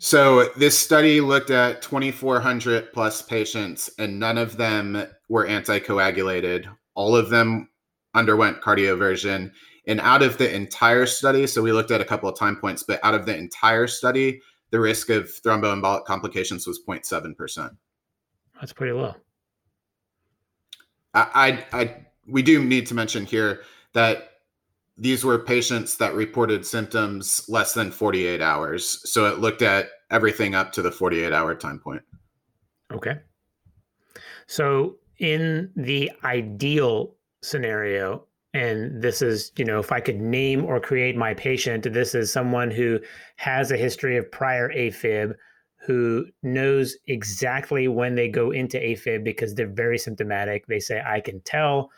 So 0.01 0.45
this 0.55 0.79
study 0.79 1.19
looked 1.19 1.49
at 1.49 1.81
2,400 1.81 2.93
plus 2.93 3.21
patients, 3.21 3.89
and 3.99 4.17
none 4.17 4.37
of 4.37 4.55
them 4.55 5.05
were 5.27 5.45
anticoagulated. 5.45 6.65
All 6.95 7.17
of 7.17 7.29
them 7.29 7.69
underwent 8.15 8.61
cardioversion. 8.61 9.51
And 9.87 9.99
out 9.99 10.21
of 10.21 10.37
the 10.37 10.53
entire 10.53 11.05
study, 11.05 11.45
so 11.47 11.61
we 11.61 11.73
looked 11.73 11.91
at 11.91 11.99
a 11.99 12.05
couple 12.05 12.29
of 12.29 12.39
time 12.39 12.55
points, 12.55 12.83
but 12.83 13.01
out 13.03 13.13
of 13.13 13.25
the 13.25 13.35
entire 13.35 13.87
study, 13.87 14.41
the 14.71 14.79
risk 14.79 15.09
of 15.09 15.25
thromboembolic 15.25 16.05
complications 16.05 16.65
was 16.65 16.79
0.7%. 16.87 17.75
That's 18.59 18.71
pretty 18.71 18.93
low. 18.93 19.15
I, 21.13 21.65
I, 21.73 21.79
I, 21.81 21.95
we 22.25 22.41
do 22.41 22.63
need 22.63 22.87
to 22.87 22.93
mention 22.93 23.25
here 23.25 23.63
that 23.93 24.29
these 24.99 25.23
were 25.23 25.39
patients 25.39 25.95
that 25.97 26.13
reported 26.13 26.65
symptoms 26.65 27.45
less 27.47 27.73
than 27.73 27.89
48 27.89 28.41
hours. 28.41 29.01
So 29.09 29.25
it 29.25 29.39
looked 29.39 29.61
at 29.61 29.87
everything 30.11 30.55
up 30.55 30.73
to 30.73 30.81
the 30.81 30.91
48 30.91 31.31
hour 31.31 31.55
time 31.55 31.79
point. 31.79 32.01
Okay. 32.91 33.17
So 34.47 34.97
in 35.19 35.71
the 35.75 36.11
ideal 36.23 37.15
scenario, 37.41 38.25
and 38.53 39.01
this 39.01 39.21
is, 39.21 39.51
you 39.57 39.63
know, 39.63 39.79
if 39.79 39.91
I 39.91 40.01
could 40.01 40.19
name 40.19 40.65
or 40.65 40.79
create 40.79 41.15
my 41.15 41.33
patient, 41.33 41.93
this 41.93 42.13
is 42.13 42.31
someone 42.31 42.71
who 42.71 42.99
has 43.37 43.71
a 43.71 43.77
history 43.77 44.17
of 44.17 44.29
prior 44.31 44.69
AFib, 44.73 45.33
who 45.77 46.25
knows 46.43 46.97
exactly 47.07 47.87
when 47.87 48.15
they 48.15 48.27
go 48.27 48.51
into 48.51 48.77
AFib 48.77 49.23
because 49.23 49.53
they're 49.53 49.67
very 49.67 49.97
symptomatic. 49.97 50.65
They 50.67 50.79
say, 50.79 51.01
I 51.05 51.21
can 51.21 51.39
tell. 51.41 51.91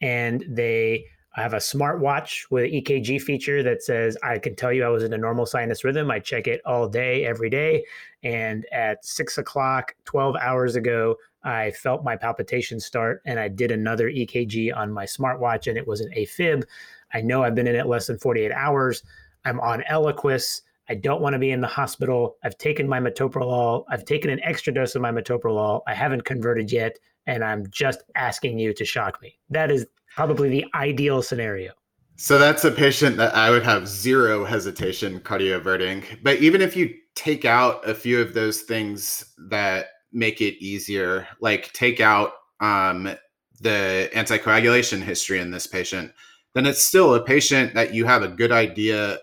And 0.00 0.44
they 0.48 1.06
I 1.36 1.42
have 1.42 1.52
a 1.52 1.58
smartwatch 1.58 2.46
with 2.50 2.64
an 2.64 2.70
EKG 2.70 3.20
feature 3.20 3.62
that 3.62 3.82
says 3.82 4.16
I 4.22 4.38
can 4.38 4.56
tell 4.56 4.72
you 4.72 4.84
I 4.84 4.88
was 4.88 5.04
in 5.04 5.12
a 5.12 5.18
normal 5.18 5.44
sinus 5.44 5.84
rhythm. 5.84 6.10
I 6.10 6.18
check 6.18 6.46
it 6.46 6.62
all 6.64 6.88
day, 6.88 7.26
every 7.26 7.50
day. 7.50 7.84
And 8.22 8.64
at 8.72 9.04
six 9.04 9.36
o'clock, 9.36 9.94
12 10.06 10.36
hours 10.36 10.76
ago, 10.76 11.16
I 11.44 11.72
felt 11.72 12.04
my 12.04 12.16
palpitations 12.16 12.86
start 12.86 13.20
and 13.26 13.38
I 13.38 13.48
did 13.48 13.70
another 13.70 14.10
EKG 14.10 14.74
on 14.74 14.90
my 14.90 15.04
smartwatch 15.04 15.66
and 15.66 15.76
it 15.76 15.86
was 15.86 16.00
an 16.00 16.10
AFib. 16.16 16.64
I 17.12 17.20
know 17.20 17.42
I've 17.42 17.54
been 17.54 17.68
in 17.68 17.76
it 17.76 17.86
less 17.86 18.06
than 18.06 18.18
48 18.18 18.50
hours. 18.52 19.02
I'm 19.44 19.60
on 19.60 19.82
Eliquis. 19.90 20.62
I 20.88 20.94
don't 20.94 21.20
want 21.20 21.34
to 21.34 21.38
be 21.38 21.50
in 21.50 21.60
the 21.60 21.66
hospital. 21.66 22.36
I've 22.44 22.56
taken 22.56 22.88
my 22.88 22.98
metoprolol. 22.98 23.84
I've 23.90 24.06
taken 24.06 24.30
an 24.30 24.40
extra 24.42 24.72
dose 24.72 24.94
of 24.94 25.02
my 25.02 25.12
metoprolol. 25.12 25.82
I 25.86 25.92
haven't 25.92 26.24
converted 26.24 26.72
yet. 26.72 26.98
And 27.26 27.44
I'm 27.44 27.68
just 27.70 28.04
asking 28.14 28.58
you 28.58 28.72
to 28.72 28.84
shock 28.84 29.20
me. 29.20 29.38
That 29.50 29.70
is 29.70 29.86
probably 30.16 30.48
the 30.48 30.64
ideal 30.74 31.22
scenario. 31.22 31.72
So 32.16 32.38
that's 32.38 32.64
a 32.64 32.70
patient 32.70 33.18
that 33.18 33.34
I 33.34 33.50
would 33.50 33.62
have 33.62 33.86
zero 33.86 34.44
hesitation 34.44 35.20
cardioverting. 35.20 36.02
But 36.22 36.38
even 36.38 36.62
if 36.62 36.74
you 36.74 36.94
take 37.14 37.44
out 37.44 37.86
a 37.86 37.94
few 37.94 38.20
of 38.20 38.32
those 38.32 38.62
things 38.62 39.34
that 39.50 39.88
make 40.12 40.40
it 40.40 40.62
easier, 40.64 41.28
like 41.40 41.72
take 41.74 42.00
out 42.00 42.32
um, 42.60 43.14
the 43.60 44.10
anticoagulation 44.14 45.02
history 45.02 45.40
in 45.40 45.50
this 45.50 45.66
patient, 45.66 46.10
then 46.54 46.64
it's 46.64 46.82
still 46.82 47.14
a 47.14 47.22
patient 47.22 47.74
that 47.74 47.92
you 47.92 48.06
have 48.06 48.22
a 48.22 48.28
good 48.28 48.50
idea 48.50 49.18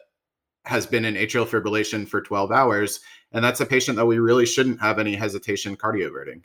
has 0.65 0.85
been 0.85 1.03
in 1.03 1.15
atrial 1.15 1.47
fibrillation 1.47 2.07
for 2.07 2.21
12 2.21 2.51
hours. 2.51 2.99
And 3.31 3.43
that's 3.43 3.59
a 3.59 3.65
patient 3.65 3.97
that 3.97 4.05
we 4.05 4.19
really 4.19 4.45
shouldn't 4.45 4.79
have 4.79 4.99
any 4.99 5.15
hesitation 5.15 5.75
cardioverting. 5.75 6.43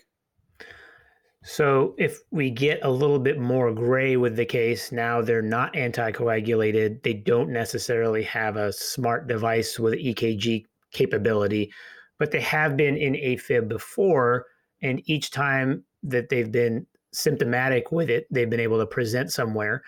So 1.44 1.94
if 1.98 2.18
we 2.30 2.50
get 2.50 2.80
a 2.82 2.90
little 2.90 3.18
bit 3.18 3.38
more 3.38 3.72
gray 3.72 4.16
with 4.16 4.36
the 4.36 4.44
case, 4.44 4.90
now 4.90 5.22
they're 5.22 5.40
not 5.40 5.72
anticoagulated. 5.74 7.02
They 7.02 7.14
don't 7.14 7.50
necessarily 7.50 8.24
have 8.24 8.56
a 8.56 8.72
smart 8.72 9.28
device 9.28 9.78
with 9.78 9.94
EKG 9.94 10.64
capability, 10.92 11.72
but 12.18 12.32
they 12.32 12.40
have 12.40 12.76
been 12.76 12.96
in 12.96 13.14
AFib 13.14 13.68
before. 13.68 14.46
And 14.82 15.00
each 15.08 15.30
time 15.30 15.84
that 16.02 16.28
they've 16.28 16.50
been 16.50 16.86
symptomatic 17.12 17.92
with 17.92 18.10
it, 18.10 18.26
they've 18.30 18.50
been 18.50 18.60
able 18.60 18.78
to 18.78 18.86
present 18.86 19.32
somewhere. 19.32 19.82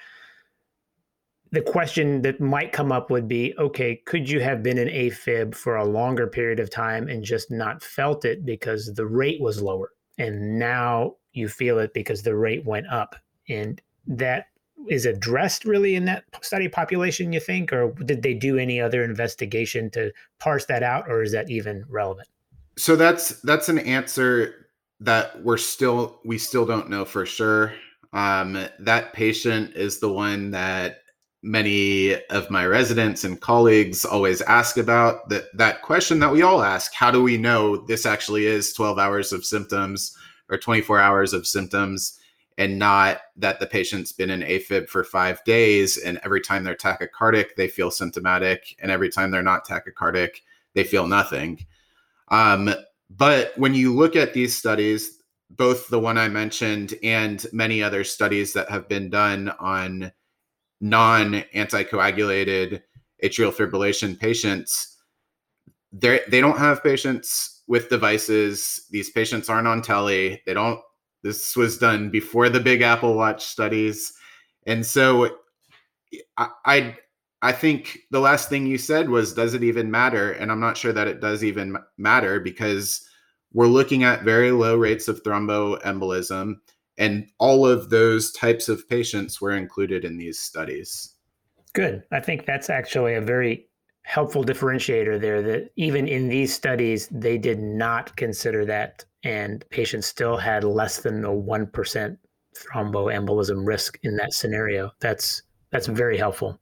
The 1.53 1.62
question 1.62 2.22
that 2.22 2.40
might 2.40 2.70
come 2.70 2.92
up 2.92 3.11
would 3.11 3.26
be 3.26 3.55
okay, 3.59 3.96
could 4.07 4.30
you 4.30 4.40
have 4.40 4.62
been 4.62 4.78
in 4.78 4.86
AFib 4.86 5.57
for 5.57 5.76
a 5.76 5.84
longer 5.84 6.28
period 6.28 6.61
of 6.61 6.70
time 6.70 7.09
and 7.09 7.24
just 7.24 7.51
not 7.51 7.82
felt 7.82 8.24
it 8.24 8.44
because 8.44 8.94
the 8.94 9.07
rate 9.07 9.40
was 9.40 9.61
lower? 9.61 9.90
And 10.16 10.59
now 10.59 11.16
you 11.33 11.49
feel 11.49 11.78
it 11.78 11.95
because 11.95 12.22
the 12.22 12.35
rate 12.35 12.64
went 12.64 12.87
up. 12.89 13.16
And 13.49 13.81
that 14.07 14.47
is 14.89 15.07
addressed 15.07 15.64
really 15.64 15.95
in 15.95 16.05
that 16.07 16.24
study 16.43 16.68
population, 16.68 17.33
you 17.33 17.41
think? 17.41 17.72
Or 17.72 17.93
did 17.93 18.22
they 18.22 18.35
do 18.35 18.59
any 18.59 18.81
other 18.81 19.05
investigation 19.05 19.91
to 19.91 20.12
parse 20.39 20.64
that 20.66 20.83
out, 20.83 21.09
or 21.09 21.22
is 21.22 21.33
that 21.33 21.51
even 21.51 21.85
relevant? 21.89 22.28
So 22.76 22.97
that's 22.97 23.41
that's 23.43 23.68
an 23.68 23.78
answer 23.78 24.66
that 25.01 25.43
we're 25.43 25.59
still 25.59 26.20
we 26.24 26.39
still 26.39 26.66
don't 26.66 26.89
know 26.89 27.05
for 27.05 27.26
sure. 27.26 27.74
Um, 28.12 28.66
that 28.81 29.12
patient 29.12 29.76
is 29.76 30.01
the 30.01 30.12
one 30.12 30.51
that 30.51 31.03
many 31.43 32.22
of 32.26 32.51
my 32.51 32.66
residents 32.66 33.24
and 33.24 33.41
colleagues 33.41 34.05
always 34.05 34.43
ask 34.43 34.76
about 34.76 35.28
that 35.31 35.45
that 35.57 35.81
question 35.83 36.18
that 36.20 36.31
we 36.31 36.43
all 36.43 36.62
ask 36.62 36.93
how 36.93 37.11
do 37.11 37.22
we 37.22 37.39
know 37.39 37.78
this 37.87 38.05
actually 38.05 38.45
is 38.45 38.74
12 38.74 38.99
hours 38.99 39.33
of 39.33 39.43
symptoms 39.43 40.14
or 40.51 40.59
24 40.59 41.01
hours 41.01 41.32
of 41.32 41.46
symptoms 41.46 42.18
and 42.59 42.78
not 42.78 43.22
that 43.36 43.59
the 43.59 43.66
patient's 43.66 44.12
been 44.12 44.28
in 44.28 44.40
AFib 44.40 44.88
for 44.88 45.03
five 45.03 45.42
days 45.44 45.96
and 45.96 46.20
every 46.24 46.42
time 46.42 46.62
they're 46.62 46.74
tachycardic, 46.74 47.55
they 47.57 47.68
feel 47.68 47.90
symptomatic, 47.90 48.76
and 48.80 48.90
every 48.90 49.09
time 49.09 49.30
they're 49.30 49.42
not 49.42 49.66
tachycardic, 49.66 50.42
they 50.74 50.84
feel 50.84 51.07
nothing. 51.07 51.64
Um, 52.28 52.70
but 53.09 53.53
when 53.57 53.74
you 53.74 53.94
look 53.94 54.14
at 54.14 54.34
these 54.34 54.57
studies, 54.57 55.22
both 55.48 55.88
the 55.88 55.98
one 55.98 56.18
I 56.18 56.28
mentioned 56.28 56.94
and 57.03 57.44
many 57.53 57.82
other 57.82 58.05
studies 58.05 58.53
that 58.53 58.70
have 58.70 58.88
been 58.88 59.11
done 59.11 59.48
on 59.59 60.12
non 60.80 61.42
anticoagulated 61.55 62.82
atrial 63.24 63.53
fibrillation 63.53 64.18
patients, 64.18 64.98
they 65.92 66.20
they 66.28 66.40
don't 66.40 66.59
have 66.59 66.82
patients 66.82 67.60
with 67.71 67.89
devices. 67.89 68.87
These 68.91 69.11
patients 69.11 69.49
aren't 69.49 69.68
on 69.68 69.81
telly. 69.81 70.43
They 70.45 70.55
don't. 70.55 70.81
This 71.23 71.55
was 71.55 71.79
done 71.79 72.11
before 72.11 72.49
the 72.49 72.59
big 72.59 72.83
Apple 72.83 73.14
Watch 73.14 73.45
studies, 73.45 74.12
and 74.66 74.85
so 74.85 75.37
I, 76.37 76.49
I 76.66 76.97
I 77.43 77.53
think 77.53 78.01
the 78.11 78.21
last 78.21 78.49
thing 78.49 78.66
you 78.66 78.77
said 78.77 79.09
was, 79.09 79.33
does 79.33 79.55
it 79.55 79.62
even 79.62 79.91
matter? 79.91 80.33
And 80.33 80.51
I'm 80.51 80.61
not 80.61 80.77
sure 80.77 80.93
that 80.93 81.07
it 81.07 81.21
does 81.21 81.45
even 81.45 81.77
matter 81.97 82.41
because 82.41 83.07
we're 83.53 83.66
looking 83.66 84.03
at 84.03 84.25
very 84.25 84.51
low 84.51 84.77
rates 84.77 85.07
of 85.07 85.23
thromboembolism, 85.23 86.55
and 86.99 87.29
all 87.39 87.66
of 87.66 87.91
those 87.91 88.33
types 88.33 88.68
of 88.68 88.89
patients 88.89 89.41
were 89.41 89.53
included 89.53 90.05
in 90.05 90.18
these 90.18 90.41
studies. 90.41 91.14
Good. 91.73 92.03
I 92.11 92.18
think 92.18 92.47
that's 92.47 92.68
actually 92.68 93.14
a 93.14 93.21
very 93.21 93.70
helpful 94.11 94.43
differentiator 94.43 95.21
there 95.21 95.41
that 95.41 95.71
even 95.77 96.09
in 96.09 96.29
these 96.29 96.53
studies, 96.53 97.07
they 97.13 97.39
did 97.39 97.61
not 97.61 98.17
consider 98.17 98.65
that, 98.65 99.05
and 99.23 99.65
patients 99.71 100.09
still 100.09 100.37
had 100.37 100.65
less 100.65 100.99
than 101.01 101.25
a 101.25 101.29
1% 101.29 102.17
thromboembolism 102.57 103.65
risk 103.65 104.01
in 104.03 104.17
that 104.17 104.33
scenario. 104.33 104.91
That's 104.99 105.43
that's 105.71 105.87
very 105.87 106.19
helpful. 106.19 106.59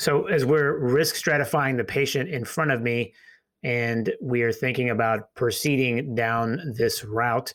So 0.00 0.26
as 0.26 0.44
we're 0.44 0.76
risk 0.78 1.14
stratifying 1.14 1.76
the 1.76 1.84
patient 1.84 2.28
in 2.28 2.44
front 2.44 2.72
of 2.72 2.82
me 2.82 3.14
and 3.62 4.12
we 4.20 4.42
are 4.42 4.52
thinking 4.52 4.90
about 4.90 5.32
proceeding 5.36 6.16
down 6.16 6.60
this 6.76 7.04
route, 7.04 7.54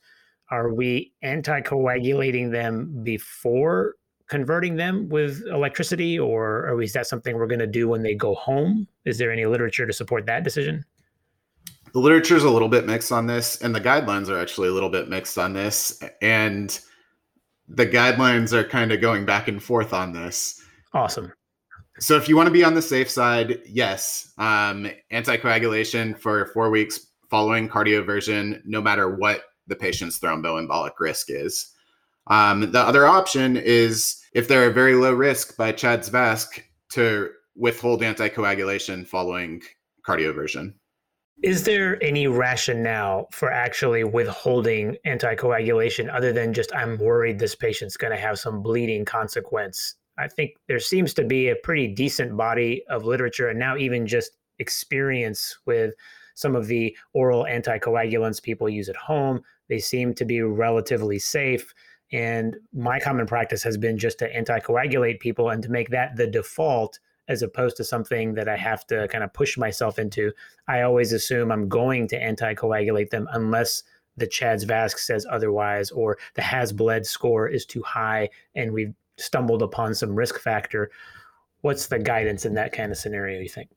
are 0.49 0.73
we 0.73 1.11
anticoagulating 1.25 2.53
them 2.53 3.01
before 3.03 3.95
converting 4.31 4.77
them 4.77 5.09
with 5.09 5.43
electricity, 5.51 6.17
or, 6.17 6.69
or 6.69 6.81
is 6.81 6.93
that 6.93 7.05
something 7.05 7.35
we're 7.35 7.47
going 7.47 7.59
to 7.59 7.67
do 7.67 7.89
when 7.89 8.01
they 8.01 8.15
go 8.15 8.33
home? 8.33 8.87
Is 9.03 9.17
there 9.17 9.29
any 9.29 9.45
literature 9.45 9.85
to 9.85 9.91
support 9.91 10.25
that 10.25 10.45
decision? 10.45 10.85
The 11.91 11.99
literature 11.99 12.37
is 12.37 12.45
a 12.45 12.49
little 12.49 12.69
bit 12.69 12.85
mixed 12.85 13.11
on 13.11 13.27
this, 13.27 13.61
and 13.61 13.75
the 13.75 13.81
guidelines 13.81 14.29
are 14.29 14.39
actually 14.39 14.69
a 14.69 14.71
little 14.71 14.89
bit 14.89 15.09
mixed 15.09 15.37
on 15.37 15.51
this. 15.51 16.01
And 16.21 16.79
the 17.67 17.85
guidelines 17.85 18.53
are 18.53 18.63
kind 18.63 18.93
of 18.93 19.01
going 19.01 19.25
back 19.25 19.49
and 19.49 19.61
forth 19.61 19.91
on 19.93 20.13
this. 20.13 20.63
Awesome. 20.93 21.33
So, 21.99 22.15
if 22.15 22.29
you 22.29 22.37
want 22.37 22.47
to 22.47 22.53
be 22.53 22.63
on 22.63 22.73
the 22.73 22.81
safe 22.81 23.09
side, 23.09 23.59
yes, 23.67 24.31
um, 24.37 24.89
anticoagulation 25.11 26.17
for 26.17 26.45
four 26.47 26.69
weeks 26.69 27.07
following 27.29 27.67
cardioversion, 27.67 28.61
no 28.63 28.81
matter 28.81 29.13
what 29.13 29.43
the 29.67 29.75
patient's 29.75 30.19
thromboembolic 30.19 30.93
risk 31.01 31.29
is. 31.29 31.70
Um, 32.31 32.71
the 32.71 32.79
other 32.79 33.05
option 33.05 33.57
is 33.57 34.15
if 34.33 34.47
they're 34.47 34.69
a 34.69 34.73
very 34.73 34.95
low 34.95 35.13
risk 35.13 35.57
by 35.57 35.73
CHA2DS2-VASc 35.73 36.63
to 36.91 37.29
withhold 37.57 38.01
anticoagulation 38.01 39.05
following 39.05 39.61
cardioversion. 40.07 40.73
Is 41.43 41.65
there 41.65 42.01
any 42.01 42.27
rationale 42.27 43.27
for 43.33 43.51
actually 43.51 44.05
withholding 44.05 44.95
anticoagulation 45.05 46.13
other 46.13 46.31
than 46.31 46.53
just 46.53 46.73
I'm 46.73 46.97
worried 46.97 47.37
this 47.37 47.55
patient's 47.55 47.97
going 47.97 48.11
to 48.13 48.21
have 48.21 48.39
some 48.39 48.61
bleeding 48.61 49.03
consequence? 49.03 49.95
I 50.17 50.29
think 50.29 50.51
there 50.69 50.79
seems 50.79 51.13
to 51.15 51.25
be 51.25 51.49
a 51.49 51.55
pretty 51.57 51.89
decent 51.89 52.37
body 52.37 52.83
of 52.89 53.03
literature 53.03 53.49
and 53.49 53.59
now 53.59 53.75
even 53.75 54.07
just 54.07 54.37
experience 54.59 55.57
with 55.65 55.95
some 56.35 56.55
of 56.55 56.67
the 56.67 56.95
oral 57.13 57.43
anticoagulants 57.43 58.41
people 58.41 58.69
use 58.69 58.87
at 58.87 58.95
home. 58.95 59.41
They 59.67 59.79
seem 59.79 60.13
to 60.13 60.25
be 60.25 60.41
relatively 60.41 61.19
safe. 61.19 61.73
And 62.11 62.57
my 62.73 62.99
common 62.99 63.25
practice 63.25 63.63
has 63.63 63.77
been 63.77 63.97
just 63.97 64.19
to 64.19 64.33
anticoagulate 64.33 65.19
people 65.19 65.49
and 65.49 65.63
to 65.63 65.71
make 65.71 65.89
that 65.89 66.15
the 66.17 66.27
default 66.27 66.99
as 67.27 67.41
opposed 67.41 67.77
to 67.77 67.83
something 67.83 68.33
that 68.33 68.49
I 68.49 68.57
have 68.57 68.85
to 68.87 69.07
kind 69.07 69.23
of 69.23 69.31
push 69.31 69.57
myself 69.57 69.97
into. 69.97 70.33
I 70.67 70.81
always 70.81 71.13
assume 71.13 71.51
I'm 71.51 71.69
going 71.69 72.07
to 72.09 72.19
anticoagulate 72.19 73.09
them 73.09 73.27
unless 73.31 73.83
the 74.17 74.27
CHA2DS2-VASc 74.27 74.97
says 74.99 75.25
otherwise 75.29 75.91
or 75.91 76.17
the 76.33 76.41
has 76.41 76.73
bled 76.73 77.05
score 77.05 77.47
is 77.47 77.65
too 77.65 77.81
high 77.83 78.29
and 78.55 78.73
we've 78.73 78.93
stumbled 79.17 79.61
upon 79.61 79.95
some 79.95 80.13
risk 80.13 80.39
factor. 80.39 80.91
What's 81.61 81.87
the 81.87 81.99
guidance 81.99 82.45
in 82.45 82.55
that 82.55 82.73
kind 82.73 82.91
of 82.91 82.97
scenario, 82.97 83.39
you 83.39 83.49
think? 83.49 83.69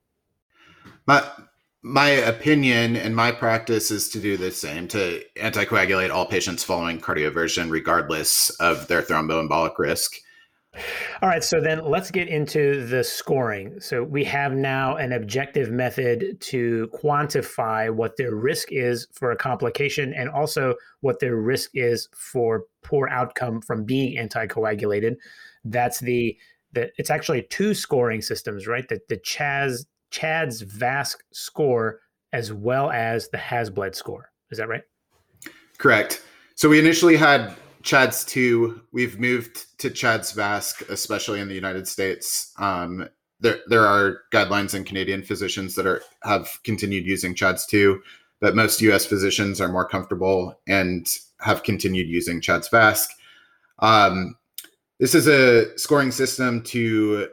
My 1.85 2.09
opinion 2.09 2.97
and 2.97 3.14
my 3.14 3.30
practice 3.30 3.91
is 3.91 4.09
to 4.09 4.18
do 4.18 4.39
the 4.39 4.51
same 4.51 4.89
to 4.89 5.22
anticoagulate 5.37 6.11
all 6.11 6.24
patients 6.24 6.64
following 6.64 6.99
cardioversion, 6.99 7.70
regardless 7.70 8.49
of 8.59 8.89
their 8.89 9.03
thromboembolic 9.03 9.78
risk. 9.78 10.14
All 11.20 11.28
right, 11.28 11.45
so 11.45 11.61
then 11.61 11.85
let's 11.85 12.11
get 12.11 12.26
into 12.26 12.87
the 12.87 13.05
scoring. 13.05 13.78
So 13.80 14.03
we 14.03 14.24
have 14.24 14.55
now 14.55 14.97
an 14.97 15.12
objective 15.12 15.70
method 15.70 16.41
to 16.41 16.89
quantify 16.95 17.95
what 17.95 18.16
their 18.16 18.35
risk 18.35 18.72
is 18.72 19.07
for 19.12 19.30
a 19.30 19.37
complication 19.37 20.14
and 20.14 20.30
also 20.30 20.76
what 21.03 21.20
their 21.20 21.37
risk 21.37 21.72
is 21.74 22.09
for 22.16 22.64
poor 22.82 23.09
outcome 23.09 23.61
from 23.61 23.85
being 23.85 24.16
anticoagulated. 24.16 25.16
That's 25.64 26.01
the 26.01 26.37
the 26.72 26.91
it's 26.97 27.11
actually 27.11 27.43
two 27.51 27.74
scoring 27.74 28.22
systems, 28.22 28.66
right? 28.66 28.89
The 28.89 29.01
the 29.09 29.18
Chaz 30.15 30.65
CHA2DS2-VASc 30.65 31.17
score 31.33 32.01
as 32.33 32.53
well 32.53 32.91
as 32.91 33.29
the 33.29 33.39
HAS-BLED 33.39 33.95
score. 33.95 34.31
Is 34.51 34.59
that 34.59 34.69
right? 34.69 34.83
Correct. 35.79 36.23
So 36.57 36.69
we 36.69 36.79
initially 36.79 37.17
had 37.17 37.55
CHADS 37.83 38.25
2. 38.25 38.81
We've 38.93 39.19
moved 39.19 39.79
to 39.79 39.91
CHA2DS2-VASc, 39.91 40.89
especially 40.89 41.41
in 41.41 41.49
the 41.49 41.55
United 41.55 41.87
States. 41.87 42.53
Um, 42.59 43.09
there, 43.41 43.59
there 43.69 43.87
are 43.87 44.23
guidelines 44.33 44.75
in 44.75 44.85
Canadian 44.85 45.23
physicians 45.23 45.75
that 45.75 45.87
are 45.87 46.03
have 46.23 46.49
continued 46.65 47.05
using 47.05 47.35
CHADS 47.35 47.67
2, 47.67 48.01
but 48.41 48.57
most 48.57 48.81
US 48.81 49.07
physicians 49.07 49.61
are 49.61 49.69
more 49.69 49.89
comfortable 49.89 50.59
and 50.67 51.07
have 51.41 51.62
continued 51.62 52.09
using 52.09 52.41
CHA2DS2-VASc. 52.41 53.07
Um, 53.81 54.37
this 54.99 55.15
is 55.15 55.27
a 55.27 55.77
scoring 55.79 56.11
system 56.11 56.62
to 56.62 57.29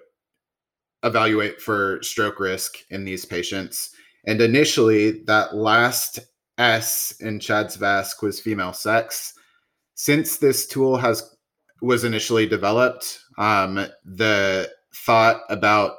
evaluate 1.04 1.62
for 1.62 2.02
stroke 2.02 2.40
risk 2.40 2.78
in 2.90 3.06
these 3.06 3.26
patients. 3.26 3.92
And 4.26 4.42
initially, 4.42 5.24
that 5.26 5.56
last 5.56 6.20
S 6.58 7.14
in 7.20 7.40
CHA2DS2-VASc 7.40 8.22
was 8.22 8.40
female 8.40 8.74
sex 8.74 9.34
since 10.02 10.38
this 10.38 10.66
tool 10.66 10.98
has 10.98 11.36
was 11.84 12.04
initially 12.04 12.48
developed, 12.48 13.20
um, 13.38 13.86
the 14.04 14.70
thought 14.96 15.42
about 15.50 15.94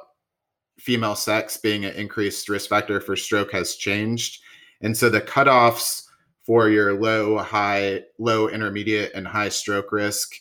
female 0.77 1.15
sex 1.15 1.55
being 1.55 1.85
an 1.85 1.93
increased 1.93 2.49
risk 2.49 2.69
factor 2.69 2.99
for 2.99 3.15
stroke 3.15 3.53
has 3.53 3.75
changed, 3.75 4.41
and 4.81 4.95
so 4.95 5.09
the 5.09 5.21
cutoffs 5.21 6.03
for 6.45 6.69
your 6.69 6.99
low, 6.99 7.37
high, 7.37 8.01
low, 8.19 8.49
intermediate, 8.49 9.13
and 9.13 9.25
high 9.25 9.47
stroke 9.47 9.93
risk 9.93 10.31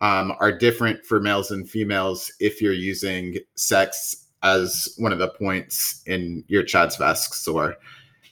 um, 0.00 0.32
are 0.40 0.56
different 0.56 1.04
for 1.04 1.20
males 1.20 1.50
and 1.50 1.68
females 1.68 2.32
if 2.40 2.62
you're 2.62 2.72
using 2.72 3.38
sex 3.54 4.28
as 4.42 4.94
one 4.96 5.12
of 5.12 5.18
the 5.18 5.28
points 5.28 6.02
in 6.06 6.42
your 6.48 6.62
CHA2DS2-VASc 6.62 7.34
score. 7.34 7.76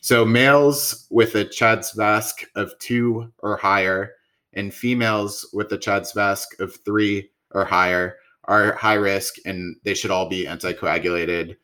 So 0.00 0.24
males 0.24 1.06
with 1.10 1.34
a 1.34 1.44
CHA2DS2-VASc 1.44 2.44
of 2.54 2.78
two 2.78 3.30
or 3.38 3.56
higher 3.56 4.12
and 4.54 4.72
females 4.72 5.48
with 5.52 5.70
a 5.72 5.78
CHA2DS2-VASc 5.78 6.60
of 6.60 6.76
three 6.84 7.30
or 7.50 7.64
higher 7.64 8.16
are 8.44 8.74
high 8.74 8.94
risk 8.94 9.34
and 9.44 9.76
they 9.84 9.94
should 9.94 10.10
all 10.10 10.28
be 10.28 10.46
anticoagulated. 10.46 11.56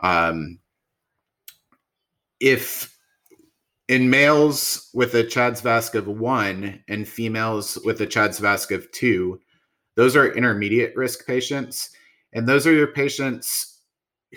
Um, 0.00 0.58
if 2.40 2.96
in 3.86 4.10
males 4.10 4.90
with 4.94 5.14
a 5.14 5.22
CHA2DS2-VASc 5.22 5.94
of 5.94 6.08
one 6.08 6.82
and 6.88 7.06
females 7.06 7.78
with 7.84 8.00
a 8.00 8.06
CHA2DS2-VASc 8.06 8.74
of 8.74 8.90
two, 8.90 9.38
those 9.94 10.16
are 10.16 10.32
intermediate 10.32 10.96
risk 10.96 11.26
patients. 11.26 11.90
And 12.32 12.48
those 12.48 12.66
are 12.66 12.72
your 12.72 12.88
patients 12.88 13.80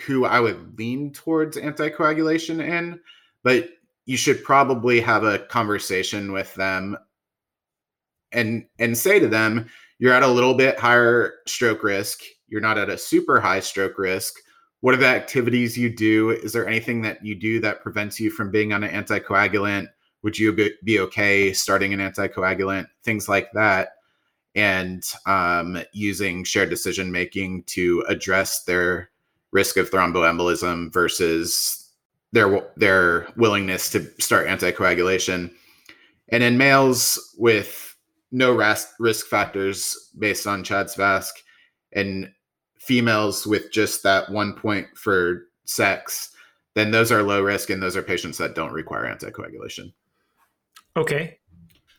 who 0.04 0.26
I 0.26 0.40
would 0.40 0.78
lean 0.78 1.12
towards 1.12 1.56
anticoagulation 1.56 2.60
in, 2.60 3.00
but 3.42 3.70
you 4.04 4.16
should 4.16 4.44
probably 4.44 5.00
have 5.00 5.24
a 5.24 5.38
conversation 5.38 6.32
with 6.32 6.54
them 6.54 6.96
and 8.32 8.66
and 8.78 8.96
say 8.96 9.18
to 9.18 9.28
them 9.28 9.68
you're 9.98 10.12
at 10.12 10.22
a 10.22 10.28
little 10.28 10.54
bit 10.54 10.78
higher 10.78 11.36
stroke 11.46 11.82
risk. 11.82 12.20
You're 12.48 12.60
not 12.60 12.76
at 12.76 12.90
a 12.90 12.98
super 12.98 13.40
high 13.40 13.60
stroke 13.60 13.98
risk. 13.98 14.34
What 14.80 14.92
are 14.92 14.98
the 14.98 15.06
activities 15.06 15.78
you 15.78 15.88
do? 15.88 16.30
Is 16.30 16.52
there 16.52 16.68
anything 16.68 17.00
that 17.02 17.24
you 17.24 17.34
do 17.34 17.60
that 17.60 17.82
prevents 17.82 18.20
you 18.20 18.30
from 18.30 18.50
being 18.50 18.74
on 18.74 18.84
an 18.84 19.04
anticoagulant? 19.04 19.88
Would 20.22 20.38
you 20.38 20.52
be 20.84 21.00
okay 21.00 21.52
starting 21.54 21.94
an 21.94 22.00
anticoagulant? 22.00 22.86
Things 23.04 23.26
like 23.28 23.50
that 23.52 23.92
and 24.56 25.04
um, 25.26 25.78
using 25.92 26.42
shared 26.42 26.70
decision 26.70 27.12
making 27.12 27.62
to 27.64 28.04
address 28.08 28.64
their 28.64 29.10
risk 29.52 29.76
of 29.76 29.90
thromboembolism 29.90 30.92
versus 30.92 31.92
their 32.32 32.68
their 32.76 33.28
willingness 33.36 33.90
to 33.90 34.04
start 34.20 34.48
anticoagulation 34.48 35.52
and 36.28 36.42
in 36.42 36.58
males 36.58 37.34
with 37.38 37.96
no 38.32 38.52
risk 38.52 38.88
risk 38.98 39.26
factors 39.26 40.10
based 40.18 40.46
on 40.46 40.64
CHA2DS2-VASc, 40.64 41.30
and 41.92 42.30
females 42.78 43.46
with 43.46 43.72
just 43.72 44.02
that 44.02 44.30
one 44.30 44.54
point 44.54 44.86
for 44.96 45.46
sex, 45.64 46.30
then 46.74 46.90
those 46.90 47.12
are 47.12 47.22
low 47.22 47.42
risk 47.42 47.70
and 47.70 47.82
those 47.82 47.96
are 47.96 48.02
patients 48.02 48.38
that 48.38 48.54
don't 48.54 48.72
require 48.72 49.04
anticoagulation. 49.04 49.92
Okay. 50.96 51.38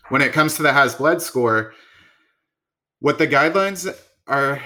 When 0.10 0.22
it 0.22 0.34
comes 0.34 0.56
to 0.56 0.64
the 0.64 0.72
has 0.72 0.96
bled 0.96 1.22
score, 1.22 1.74
what 3.00 3.18
the 3.18 3.28
guidelines 3.28 3.94
are 4.28 4.62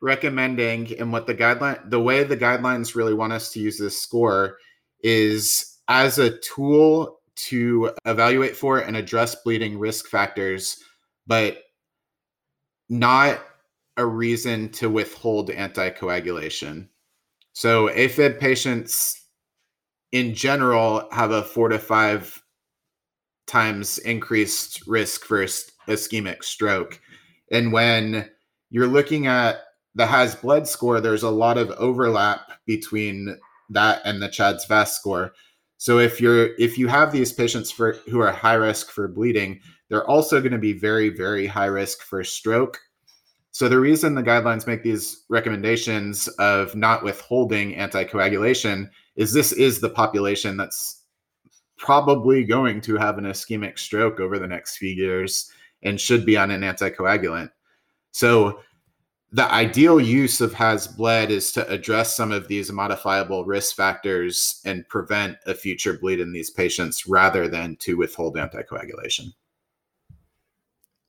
recommending 0.00 0.98
and 0.98 1.12
what 1.12 1.26
the 1.26 1.34
guideline 1.34 1.88
the 1.90 2.00
way 2.00 2.24
the 2.24 2.36
guidelines 2.36 2.94
really 2.94 3.14
want 3.14 3.32
us 3.32 3.52
to 3.52 3.60
use 3.60 3.78
this 3.78 4.00
score 4.00 4.58
is 5.00 5.78
as 5.88 6.18
a 6.18 6.38
tool 6.38 7.20
to 7.34 7.90
evaluate 8.04 8.56
for 8.56 8.78
and 8.78 8.96
address 8.96 9.36
bleeding 9.36 9.78
risk 9.78 10.08
factors 10.08 10.82
but 11.26 11.58
not 12.88 13.40
a 13.96 14.06
reason 14.06 14.68
to 14.70 14.88
withhold 14.88 15.50
anticoagulation. 15.50 16.88
So, 17.52 17.88
AFib 17.88 18.40
patients 18.40 19.26
in 20.12 20.34
general 20.34 21.08
have 21.12 21.30
a 21.30 21.42
four 21.42 21.68
to 21.68 21.78
five 21.78 22.42
times 23.46 23.98
increased 23.98 24.86
risk 24.86 25.24
for 25.24 25.44
ischemic 25.44 26.44
stroke. 26.44 27.00
And 27.52 27.72
when 27.72 28.28
you're 28.70 28.88
looking 28.88 29.26
at 29.26 29.60
the 29.94 30.06
has 30.06 30.34
bled 30.34 30.66
score, 30.66 31.00
there's 31.00 31.22
a 31.22 31.30
lot 31.30 31.58
of 31.58 31.70
overlap 31.72 32.40
between 32.66 33.38
that 33.70 34.00
and 34.04 34.20
the 34.20 34.28
CHA2DS2-VASc 34.28 34.88
score. 34.88 35.32
So 35.76 35.98
if 35.98 36.20
you're 36.20 36.54
if 36.58 36.78
you 36.78 36.88
have 36.88 37.12
these 37.12 37.32
patients 37.32 37.70
for 37.70 37.94
who 38.08 38.20
are 38.20 38.32
high 38.32 38.54
risk 38.54 38.90
for 38.90 39.08
bleeding, 39.08 39.60
they're 39.88 40.08
also 40.08 40.40
going 40.40 40.52
to 40.52 40.58
be 40.58 40.72
very, 40.72 41.10
very 41.10 41.46
high 41.46 41.66
risk 41.66 42.02
for 42.02 42.24
stroke. 42.24 42.78
So, 43.50 43.68
the 43.68 43.80
reason 43.80 44.14
the 44.14 44.22
guidelines 44.22 44.66
make 44.66 44.82
these 44.82 45.24
recommendations 45.28 46.28
of 46.38 46.74
not 46.74 47.04
withholding 47.04 47.74
anticoagulation 47.74 48.88
is 49.16 49.34
this 49.34 49.52
is 49.52 49.80
the 49.80 49.90
population 49.90 50.56
that's 50.56 51.02
probably 51.76 52.44
going 52.44 52.80
to 52.82 52.96
have 52.96 53.18
an 53.18 53.24
ischemic 53.24 53.78
stroke 53.78 54.20
over 54.20 54.38
the 54.38 54.46
next 54.46 54.78
few 54.78 54.88
years 54.88 55.50
and 55.82 56.00
should 56.00 56.24
be 56.24 56.36
on 56.36 56.50
an 56.50 56.62
anticoagulant. 56.62 57.50
So, 58.12 58.60
the 59.34 59.50
ideal 59.50 59.98
use 59.98 60.42
of 60.42 60.52
has 60.52 60.86
bled 60.86 61.30
is 61.30 61.52
to 61.52 61.66
address 61.70 62.14
some 62.14 62.32
of 62.32 62.48
these 62.48 62.70
modifiable 62.70 63.46
risk 63.46 63.74
factors 63.74 64.60
and 64.66 64.86
prevent 64.88 65.38
a 65.46 65.54
future 65.54 65.98
bleed 65.98 66.20
in 66.20 66.32
these 66.32 66.50
patients 66.50 67.06
rather 67.06 67.48
than 67.48 67.76
to 67.76 67.96
withhold 67.96 68.36
anticoagulation. 68.36 69.32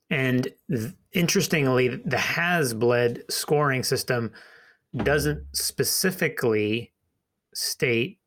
And 0.09 0.47
th- 0.69 0.93
interestingly, 1.11 1.89
the 2.05 2.17
HAS-BLED 2.17 3.23
scoring 3.29 3.83
system 3.83 4.31
doesn't 4.95 5.43
specifically 5.53 6.93
state 7.53 8.19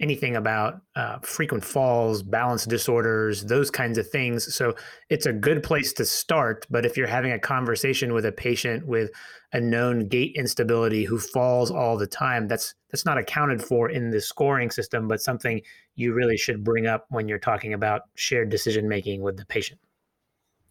anything 0.00 0.36
about 0.36 0.80
uh, 0.96 1.18
frequent 1.20 1.64
falls, 1.64 2.22
balance 2.22 2.64
disorders, 2.64 3.44
those 3.44 3.70
kinds 3.70 3.96
of 3.96 4.08
things. 4.10 4.54
So 4.54 4.74
it's 5.08 5.26
a 5.26 5.32
good 5.32 5.62
place 5.62 5.92
to 5.94 6.04
start. 6.04 6.66
But 6.68 6.84
if 6.84 6.96
you're 6.96 7.06
having 7.06 7.32
a 7.32 7.38
conversation 7.38 8.12
with 8.12 8.26
a 8.26 8.32
patient 8.32 8.86
with 8.86 9.10
a 9.52 9.60
known 9.60 10.08
gait 10.08 10.34
instability 10.34 11.04
who 11.04 11.18
falls 11.18 11.70
all 11.70 11.96
the 11.96 12.08
time, 12.08 12.48
that's 12.48 12.74
that's 12.90 13.06
not 13.06 13.18
accounted 13.18 13.62
for 13.62 13.90
in 13.90 14.10
the 14.10 14.20
scoring 14.20 14.70
system, 14.70 15.06
but 15.06 15.20
something 15.20 15.60
you 15.94 16.12
really 16.12 16.36
should 16.36 16.64
bring 16.64 16.86
up 16.86 17.06
when 17.10 17.28
you're 17.28 17.38
talking 17.38 17.72
about 17.72 18.02
shared 18.14 18.50
decision 18.50 18.88
making 18.88 19.22
with 19.22 19.36
the 19.36 19.46
patient. 19.46 19.80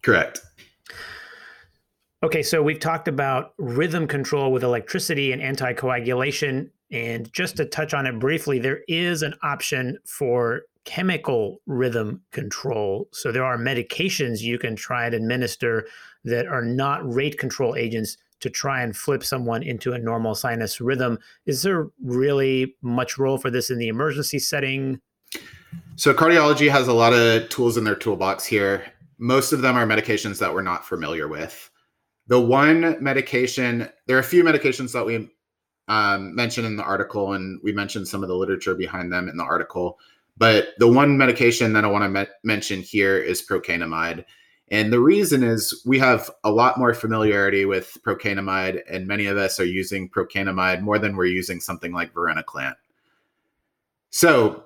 Correct. 0.01 0.41
Okay, 2.23 2.41
so 2.41 2.63
we've 2.63 2.79
talked 2.79 3.09
about 3.09 3.53
rhythm 3.57 4.07
control 4.07 4.53
with 4.53 4.63
electricity 4.63 5.33
and 5.33 5.41
anticoagulation. 5.41 6.69
And 6.93 7.33
just 7.33 7.57
to 7.57 7.65
touch 7.65 7.95
on 7.95 8.05
it 8.05 8.19
briefly, 8.19 8.59
there 8.59 8.81
is 8.87 9.23
an 9.23 9.33
option 9.41 9.97
for 10.05 10.61
chemical 10.85 11.59
rhythm 11.65 12.21
control. 12.31 13.07
So 13.11 13.31
there 13.31 13.43
are 13.43 13.57
medications 13.57 14.41
you 14.41 14.59
can 14.59 14.75
try 14.75 15.07
and 15.07 15.15
administer 15.15 15.87
that 16.23 16.45
are 16.45 16.63
not 16.63 17.01
rate 17.11 17.39
control 17.39 17.75
agents 17.75 18.17
to 18.41 18.49
try 18.49 18.83
and 18.83 18.95
flip 18.95 19.23
someone 19.23 19.63
into 19.63 19.93
a 19.93 19.97
normal 19.97 20.35
sinus 20.35 20.79
rhythm. 20.79 21.17
Is 21.47 21.63
there 21.63 21.87
really 22.03 22.75
much 22.83 23.17
role 23.17 23.39
for 23.39 23.49
this 23.49 23.71
in 23.71 23.79
the 23.79 23.87
emergency 23.87 24.37
setting? 24.37 24.99
So 25.95 26.13
cardiology 26.13 26.69
has 26.69 26.87
a 26.87 26.93
lot 26.93 27.13
of 27.13 27.49
tools 27.49 27.75
in 27.75 27.85
their 27.85 27.95
toolbox 27.95 28.45
here. 28.45 28.85
Most 29.17 29.51
of 29.51 29.61
them 29.61 29.77
are 29.77 29.87
medications 29.87 30.37
that 30.39 30.53
we're 30.53 30.61
not 30.61 30.85
familiar 30.85 31.27
with. 31.27 31.71
The 32.27 32.39
one 32.39 33.01
medication, 33.01 33.89
there 34.05 34.17
are 34.17 34.21
a 34.21 34.23
few 34.23 34.43
medications 34.43 34.91
that 34.91 35.05
we 35.05 35.29
um, 35.87 36.33
mentioned 36.35 36.65
in 36.65 36.75
the 36.75 36.83
article, 36.83 37.33
and 37.33 37.59
we 37.63 37.71
mentioned 37.71 38.07
some 38.07 38.23
of 38.23 38.29
the 38.29 38.35
literature 38.35 38.75
behind 38.75 39.11
them 39.11 39.27
in 39.27 39.37
the 39.37 39.43
article. 39.43 39.99
But 40.37 40.69
the 40.79 40.87
one 40.87 41.17
medication 41.17 41.73
that 41.73 41.85
I 41.85 41.87
want 41.87 42.03
to 42.03 42.09
me- 42.09 42.33
mention 42.43 42.81
here 42.81 43.17
is 43.17 43.45
procainamide. 43.45 44.25
And 44.69 44.91
the 44.91 44.99
reason 44.99 45.43
is 45.43 45.83
we 45.85 45.99
have 45.99 46.31
a 46.43 46.51
lot 46.51 46.79
more 46.79 46.93
familiarity 46.93 47.65
with 47.65 47.97
procainamide, 48.05 48.81
and 48.89 49.05
many 49.05 49.27
of 49.27 49.37
us 49.37 49.59
are 49.59 49.65
using 49.65 50.09
procainamide 50.09 50.81
more 50.81 50.97
than 50.97 51.15
we're 51.15 51.25
using 51.25 51.59
something 51.59 51.91
like 51.91 52.13
vernakalant. 52.13 52.75
So 54.09 54.63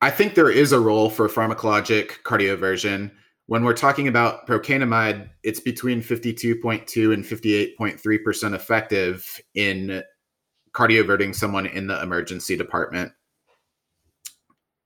I 0.00 0.10
think 0.10 0.34
there 0.34 0.50
is 0.50 0.72
a 0.72 0.80
role 0.80 1.10
for 1.10 1.28
pharmacologic 1.28 2.22
cardioversion. 2.24 3.10
When 3.50 3.64
we're 3.64 3.74
talking 3.74 4.06
about 4.06 4.46
procainamide, 4.46 5.28
it's 5.42 5.58
between 5.58 6.00
52.2 6.02 7.12
and 7.12 7.24
58.3% 7.24 8.54
effective 8.54 9.40
in 9.56 10.04
cardioverting 10.72 11.34
someone 11.34 11.66
in 11.66 11.88
the 11.88 12.00
emergency 12.00 12.56
department. 12.56 13.10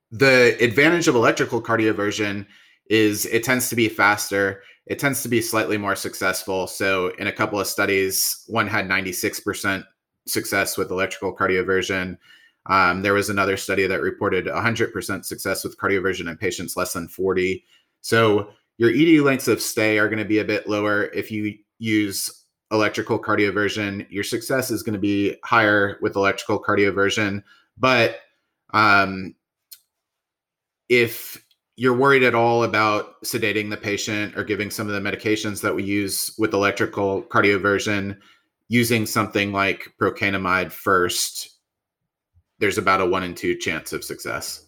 The 0.09 0.57
advantage 0.59 1.07
of 1.07 1.13
electrical 1.13 1.61
cardioversion 1.61 2.47
is 2.89 3.27
it 3.27 3.43
tends 3.43 3.69
to 3.69 3.75
be 3.75 3.87
faster, 3.87 4.63
it 4.87 4.97
tends 4.97 5.21
to 5.21 5.29
be 5.29 5.43
slightly 5.43 5.77
more 5.77 5.95
successful. 5.95 6.65
So, 6.65 7.09
in 7.19 7.27
a 7.27 7.31
couple 7.31 7.59
of 7.59 7.67
studies, 7.67 8.45
one 8.47 8.65
had 8.65 8.89
96% 8.89 9.83
success 10.25 10.75
with 10.75 10.89
electrical 10.89 11.35
cardioversion. 11.35 12.17
Um, 12.65 13.03
there 13.03 13.13
was 13.13 13.29
another 13.29 13.57
study 13.57 13.85
that 13.85 14.01
reported 14.01 14.47
100% 14.47 15.23
success 15.23 15.63
with 15.63 15.77
cardioversion 15.77 16.27
in 16.27 16.35
patients 16.35 16.75
less 16.75 16.93
than 16.93 17.07
40. 17.07 17.63
So 18.05 18.51
your 18.77 18.91
ED 18.91 19.23
lengths 19.23 19.47
of 19.47 19.59
stay 19.59 19.97
are 19.97 20.07
going 20.07 20.19
to 20.19 20.25
be 20.25 20.37
a 20.37 20.45
bit 20.45 20.69
lower 20.69 21.05
if 21.05 21.31
you 21.31 21.55
use 21.79 22.45
electrical 22.69 23.17
cardioversion. 23.17 24.05
Your 24.11 24.23
success 24.23 24.69
is 24.69 24.83
going 24.83 24.93
to 24.93 24.99
be 24.99 25.37
higher 25.43 25.97
with 26.03 26.15
electrical 26.15 26.61
cardioversion, 26.61 27.41
but 27.79 28.17
um, 28.75 29.33
if 30.87 31.43
you're 31.77 31.97
worried 31.97 32.21
at 32.21 32.35
all 32.35 32.63
about 32.63 33.19
sedating 33.23 33.71
the 33.71 33.77
patient 33.77 34.37
or 34.37 34.43
giving 34.43 34.69
some 34.69 34.87
of 34.87 34.93
the 34.93 35.09
medications 35.09 35.59
that 35.63 35.73
we 35.73 35.81
use 35.81 36.31
with 36.37 36.53
electrical 36.53 37.23
cardioversion, 37.23 38.19
using 38.67 39.07
something 39.07 39.51
like 39.51 39.91
procainamide 39.99 40.71
first, 40.71 41.57
there's 42.59 42.77
about 42.77 43.01
a 43.01 43.05
one 43.07 43.23
in 43.23 43.33
two 43.33 43.55
chance 43.57 43.93
of 43.93 44.03
success. 44.03 44.64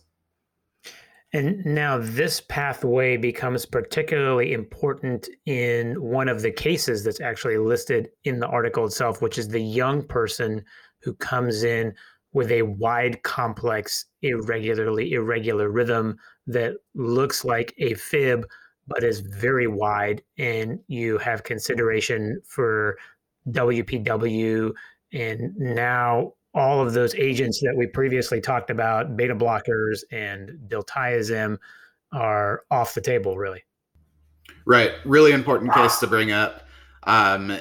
And 1.37 1.63
now 1.63 1.99
this 1.99 2.41
pathway 2.41 3.15
becomes 3.15 3.63
particularly 3.63 4.53
important 4.53 5.29
in 5.45 6.01
one 6.01 6.29
of 6.29 6.41
the 6.41 6.49
cases 6.49 7.03
that's 7.03 7.21
actually 7.21 7.59
listed 7.59 8.09
in 8.23 8.39
the 8.39 8.47
article 8.47 8.87
itself, 8.87 9.21
which 9.21 9.37
is 9.37 9.47
the 9.47 9.61
young 9.61 10.01
person 10.01 10.65
who 11.03 11.13
comes 11.13 11.63
in 11.63 11.93
with 12.33 12.49
a 12.51 12.63
wide, 12.63 13.21
complex, 13.21 14.05
irregularly 14.23 15.13
irregular 15.13 15.69
rhythm 15.69 16.17
that 16.47 16.73
looks 16.95 17.45
like 17.45 17.71
a 17.77 17.93
fib, 17.93 18.43
but 18.87 19.03
is 19.03 19.19
very 19.19 19.67
wide. 19.67 20.23
And 20.39 20.79
you 20.87 21.19
have 21.19 21.43
consideration 21.43 22.41
for 22.47 22.97
WPW 23.51 24.73
and 25.13 25.55
now 25.55 26.33
all 26.57 26.81
of 26.81 26.93
those 26.93 27.13
agents 27.15 27.59
that 27.61 27.75
we 27.77 27.85
previously 27.85 28.41
talked 28.41 28.71
about, 28.71 29.15
beta 29.15 29.35
blockers 29.35 29.99
and 30.11 30.49
diltiazem, 30.67 31.57
are 32.11 32.63
off 32.71 32.95
the 32.95 33.01
table, 33.01 33.37
really. 33.37 33.63
Right. 34.65 34.93
Really 35.05 35.33
important 35.33 35.71
case 35.71 35.99
to 35.99 36.07
bring 36.07 36.31
up. 36.31 36.67
Um, 37.03 37.57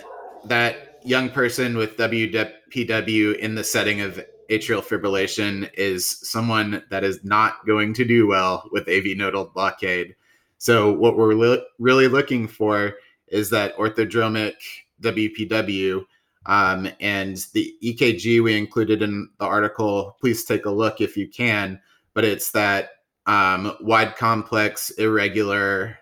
that 0.46 1.00
young 1.04 1.28
person 1.28 1.76
with 1.76 1.98
WPW 1.98 3.36
in 3.36 3.54
the 3.54 3.64
setting 3.64 4.00
of 4.00 4.24
atrial 4.50 4.82
fibrillation 4.82 5.70
is 5.74 6.06
someone 6.06 6.82
that 6.90 7.04
is 7.04 7.22
not 7.22 7.66
going 7.66 7.92
to 7.94 8.04
do 8.04 8.26
well 8.26 8.68
with 8.72 8.88
AV 8.88 9.16
nodal 9.16 9.50
blockade. 9.54 10.16
So, 10.58 10.90
what 10.90 11.18
we're 11.18 11.34
li- 11.34 11.64
really 11.78 12.08
looking 12.08 12.48
for 12.48 12.94
is 13.28 13.50
that 13.50 13.76
orthodromic 13.76 14.54
WPW 15.02 16.04
um, 16.46 16.88
and 17.00 17.44
the 17.52 17.74
EKG 17.82 18.42
we 18.42 18.56
included 18.56 19.02
in 19.02 19.28
the 19.38 19.44
article, 19.44 20.16
please 20.20 20.44
take 20.44 20.64
a 20.64 20.70
look 20.70 21.00
if 21.00 21.16
you 21.16 21.28
can. 21.28 21.80
But 22.14 22.24
it's 22.24 22.52
that 22.52 22.90
um, 23.26 23.76
wide 23.80 24.16
complex, 24.16 24.90
irregular 24.90 25.98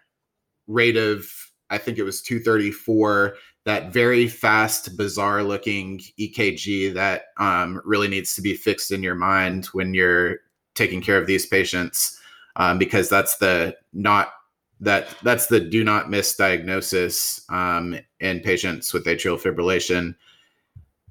rate 0.66 0.96
of, 0.96 1.26
I 1.70 1.78
think 1.78 1.98
it 1.98 2.02
was 2.02 2.22
234, 2.22 3.36
that 3.64 3.92
very 3.92 4.28
fast, 4.28 4.96
bizarre 4.96 5.42
looking 5.42 6.00
EKG 6.20 6.92
that 6.94 7.26
um, 7.38 7.80
really 7.84 8.08
needs 8.08 8.34
to 8.34 8.42
be 8.42 8.54
fixed 8.54 8.92
in 8.92 9.02
your 9.02 9.14
mind 9.14 9.66
when 9.66 9.94
you're 9.94 10.40
taking 10.74 11.00
care 11.00 11.16
of 11.16 11.26
these 11.26 11.46
patients, 11.46 12.20
um, 12.56 12.78
because 12.78 13.08
that's 13.08 13.38
the 13.38 13.74
not 13.94 14.32
that 14.80 15.08
that's 15.22 15.46
the 15.46 15.60
do 15.60 15.82
not 15.82 16.10
miss 16.10 16.36
diagnosis 16.36 17.44
um, 17.48 17.98
in 18.20 18.40
patients 18.40 18.92
with 18.92 19.06
atrial 19.06 19.40
fibrillation 19.40 20.14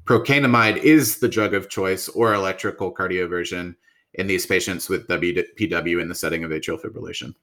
procainamide 0.05 0.77
is 0.77 1.19
the 1.19 1.29
drug 1.29 1.53
of 1.53 1.69
choice 1.69 2.09
or 2.09 2.33
electrical 2.33 2.93
cardioversion 2.93 3.75
in 4.13 4.27
these 4.27 4.45
patients 4.45 4.89
with 4.89 5.07
WPW 5.07 6.01
in 6.01 6.07
the 6.07 6.15
setting 6.15 6.43
of 6.43 6.51
atrial 6.51 6.79
fibrillation. 6.79 7.33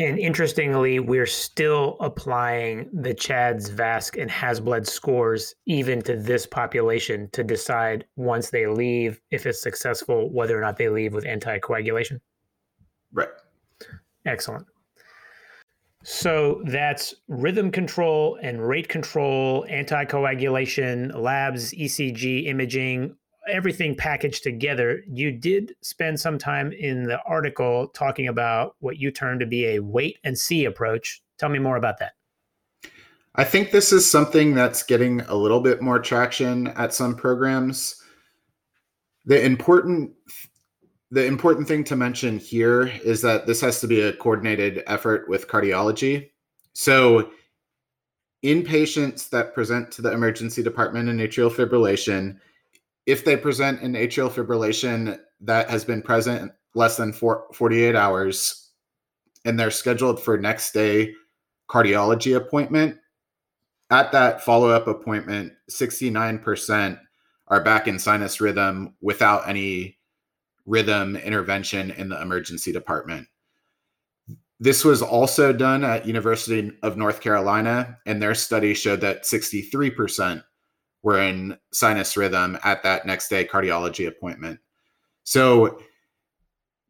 And 0.00 0.16
interestingly, 0.18 1.00
we're 1.00 1.26
still 1.26 1.96
applying 1.98 2.88
the 2.92 3.12
CHADS, 3.12 3.70
VASC, 3.70 4.20
and 4.20 4.30
HAS-BLED 4.30 4.86
scores 4.86 5.56
even 5.66 6.02
to 6.02 6.16
this 6.16 6.46
population 6.46 7.28
to 7.32 7.42
decide 7.42 8.04
once 8.14 8.50
they 8.50 8.68
leave, 8.68 9.20
if 9.32 9.44
it's 9.44 9.60
successful, 9.60 10.32
whether 10.32 10.56
or 10.56 10.60
not 10.60 10.76
they 10.76 10.88
leave 10.88 11.14
with 11.14 11.24
anticoagulation. 11.24 12.20
Right. 13.12 13.28
Excellent. 14.24 14.66
So 16.10 16.62
that's 16.64 17.14
rhythm 17.28 17.70
control 17.70 18.38
and 18.42 18.66
rate 18.66 18.88
control, 18.88 19.66
anticoagulation, 19.68 21.14
labs, 21.14 21.74
ECG, 21.74 22.46
imaging, 22.46 23.14
everything 23.46 23.94
packaged 23.94 24.42
together. 24.42 25.02
You 25.06 25.30
did 25.30 25.74
spend 25.82 26.18
some 26.18 26.38
time 26.38 26.72
in 26.72 27.02
the 27.02 27.20
article 27.26 27.88
talking 27.88 28.26
about 28.26 28.74
what 28.80 28.96
you 28.96 29.10
term 29.10 29.38
to 29.40 29.44
be 29.44 29.66
a 29.66 29.80
wait 29.80 30.18
and 30.24 30.36
see 30.38 30.64
approach. 30.64 31.22
Tell 31.36 31.50
me 31.50 31.58
more 31.58 31.76
about 31.76 31.98
that. 31.98 32.12
I 33.34 33.44
think 33.44 33.70
this 33.70 33.92
is 33.92 34.10
something 34.10 34.54
that's 34.54 34.82
getting 34.82 35.20
a 35.20 35.34
little 35.34 35.60
bit 35.60 35.82
more 35.82 35.98
traction 35.98 36.68
at 36.68 36.94
some 36.94 37.16
programs. 37.16 38.02
The 39.26 39.44
important 39.44 40.12
the 41.10 41.24
important 41.24 41.66
thing 41.66 41.84
to 41.84 41.96
mention 41.96 42.38
here 42.38 42.86
is 43.02 43.22
that 43.22 43.46
this 43.46 43.60
has 43.62 43.80
to 43.80 43.86
be 43.86 44.00
a 44.00 44.12
coordinated 44.12 44.82
effort 44.86 45.28
with 45.28 45.48
cardiology. 45.48 46.30
So, 46.74 47.30
in 48.42 48.62
patients 48.62 49.30
that 49.30 49.54
present 49.54 49.90
to 49.92 50.02
the 50.02 50.12
emergency 50.12 50.62
department 50.62 51.08
in 51.08 51.16
atrial 51.16 51.50
fibrillation, 51.50 52.38
if 53.06 53.24
they 53.24 53.36
present 53.36 53.80
in 53.82 53.92
atrial 53.92 54.30
fibrillation 54.30 55.18
that 55.40 55.68
has 55.70 55.84
been 55.84 56.02
present 56.02 56.52
less 56.74 56.96
than 56.96 57.12
four, 57.12 57.46
48 57.52 57.96
hours 57.96 58.70
and 59.44 59.58
they're 59.58 59.70
scheduled 59.70 60.22
for 60.22 60.38
next 60.38 60.72
day 60.72 61.14
cardiology 61.68 62.36
appointment, 62.36 62.96
at 63.90 64.12
that 64.12 64.44
follow 64.44 64.68
up 64.68 64.86
appointment, 64.86 65.52
69% 65.70 67.00
are 67.48 67.64
back 67.64 67.88
in 67.88 67.98
sinus 67.98 68.40
rhythm 68.40 68.94
without 69.00 69.48
any 69.48 69.97
rhythm 70.68 71.16
intervention 71.16 71.90
in 71.92 72.08
the 72.08 72.20
emergency 72.20 72.72
department. 72.72 73.26
This 74.60 74.84
was 74.84 75.02
also 75.02 75.52
done 75.52 75.84
at 75.84 76.06
University 76.06 76.72
of 76.82 76.96
North 76.96 77.20
Carolina, 77.20 77.98
and 78.06 78.20
their 78.20 78.34
study 78.34 78.74
showed 78.74 79.00
that 79.00 79.22
63% 79.22 80.42
were 81.02 81.20
in 81.20 81.56
sinus 81.72 82.16
rhythm 82.16 82.58
at 82.64 82.82
that 82.82 83.06
next 83.06 83.28
day 83.28 83.44
cardiology 83.44 84.08
appointment. 84.08 84.58
So 85.24 85.80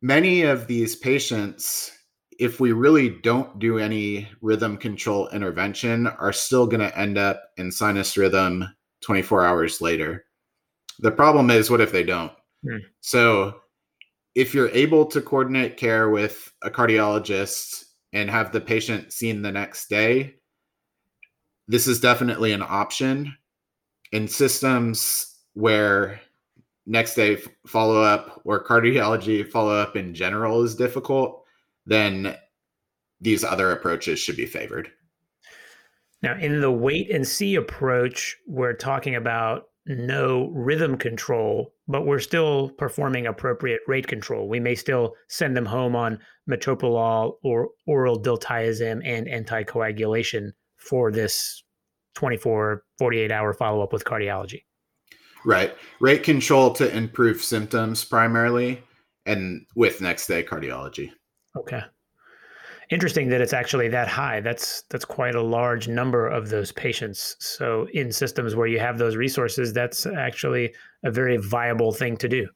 many 0.01 0.43
of 0.43 0.66
these 0.66 0.97
patients 0.97 1.93
if 2.39 2.61
we 2.61 2.72
really 2.72 3.11
don't 3.11 3.59
do 3.59 3.79
any 3.79 4.29
rhythm 4.41 4.76
control 4.76 5.29
intervention, 5.31 6.07
are 6.07 6.33
still 6.33 6.66
going 6.66 6.81
to 6.81 6.99
end 6.99 7.18
up 7.18 7.43
in 7.57 7.70
sinus 7.70 8.16
rhythm 8.16 8.64
24 9.03 9.45
hours 9.45 9.81
later. 9.81 10.24
The 11.01 11.11
problem 11.11 11.51
is, 11.51 11.70
what 11.70 11.81
if 11.81 11.93
they 11.93 12.05
don't? 12.05 12.33
Hmm. 12.64 12.79
So, 13.01 13.61
if 14.39 14.55
you're 14.55 14.70
able 14.70 15.05
to 15.05 15.20
coordinate 15.20 15.76
care 15.76 16.11
with 16.11 16.53
a 16.62 16.70
cardiologist 16.70 17.86
and 18.12 18.30
have 18.30 18.53
the 18.53 18.61
patient 18.61 19.12
seen 19.12 19.43
the 19.43 19.51
next 19.51 19.89
day, 19.91 20.36
this 21.66 21.89
is 21.89 21.99
definitely 21.99 22.53
an 22.53 22.62
option. 22.62 23.36
In 24.12 24.28
systems 24.28 25.41
where 25.55 26.20
next 26.86 27.16
day 27.16 27.43
follow 27.66 28.01
up 28.01 28.41
or 28.45 28.64
cardiology 28.64 29.47
follow 29.47 29.74
up 29.74 29.97
in 29.97 30.14
general 30.14 30.62
is 30.62 30.76
difficult, 30.76 31.43
then 31.84 32.36
these 33.20 33.43
other 33.43 33.72
approaches 33.72 34.20
should 34.20 34.36
be 34.36 34.47
favored. 34.47 34.89
Now, 36.22 36.39
in 36.39 36.61
the 36.61 36.70
wait 36.70 37.11
and 37.11 37.26
see 37.26 37.57
approach, 37.57 38.36
we're 38.47 38.74
talking 38.74 39.16
about 39.16 39.64
no 39.84 40.49
rhythm 40.55 40.97
control, 40.97 41.74
but 41.89 42.05
we're 42.05 42.20
still 42.20 42.68
performing 42.70 43.26
appropriate 43.26 43.80
rate 43.86 44.07
control. 44.07 44.49
We 44.49 44.61
may 44.61 44.74
still 44.74 45.14
send 45.28 45.57
them 45.57 45.64
home 45.66 45.97
on 45.97 46.18
metoprolol 46.49 47.34
or 47.43 47.70
oral 47.86 48.22
diltiazem 48.22 49.01
and 49.05 49.26
anticoagulation 49.26 50.51
for 50.76 51.11
this 51.11 51.64
24, 52.14 52.84
48 52.99 53.32
hour 53.32 53.55
follow 53.55 53.82
up 53.82 53.93
with 53.93 54.05
cardiology. 54.05 54.62
Right. 55.45 55.74
Rate 56.01 56.24
control 56.24 56.72
to 56.74 56.95
improve 56.95 57.43
symptoms 57.43 58.05
primarily 58.05 58.82
and 59.24 59.64
with 59.74 60.01
next 60.01 60.26
day 60.26 60.43
cardiology. 60.43 61.11
Okay. 61.57 61.82
Interesting 62.91 63.28
that 63.28 63.43
it's 63.43 63.53
actually 63.53 63.89
that 63.89 64.09
high. 64.09 64.41
That's 64.41 64.82
that's 64.89 65.05
quite 65.05 65.34
a 65.34 65.43
large 65.43 65.89
number 65.89 66.26
of 66.26 66.49
those 66.49 66.72
patients. 66.72 67.36
So 67.39 67.86
in 67.93 68.11
systems 68.11 68.55
where 68.55 68.66
you 68.66 68.80
have 68.80 68.97
those 68.97 69.14
resources, 69.14 69.74
that's 69.74 70.07
actually 70.07 70.74
a 71.03 71.11
very 71.11 71.36
viable 71.36 71.93
thing 71.93 72.16
to 72.16 72.28
do. 72.28 72.49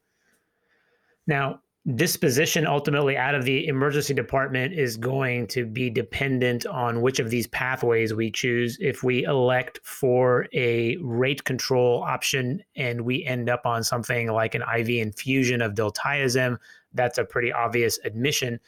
Now, 1.27 1.61
disposition 1.97 2.67
ultimately 2.67 3.17
out 3.17 3.35
of 3.35 3.45
the 3.45 3.67
emergency 3.67 4.15
department 4.15 4.73
is 4.73 4.97
going 4.97 5.49
to 5.49 5.67
be 5.67 5.91
dependent 5.91 6.65
on 6.65 7.03
which 7.03 7.19
of 7.19 7.29
these 7.29 7.47
pathways 7.49 8.15
we 8.15 8.31
choose. 8.31 8.79
If 8.81 9.03
we 9.03 9.25
elect 9.25 9.81
for 9.83 10.47
a 10.55 10.97
rate 11.03 11.45
control 11.45 12.03
option 12.03 12.63
and 12.75 13.03
we 13.03 13.23
end 13.27 13.51
up 13.51 13.67
on 13.67 13.85
something 13.85 14.33
like 14.33 14.55
an 14.55 14.63
IV 14.63 14.89
infusion 14.89 15.61
of 15.61 15.75
diltiazem, 15.75 16.57
that's 16.95 17.19
a 17.19 17.25
pretty 17.25 17.53
obvious 17.53 17.99
admission 18.05 18.61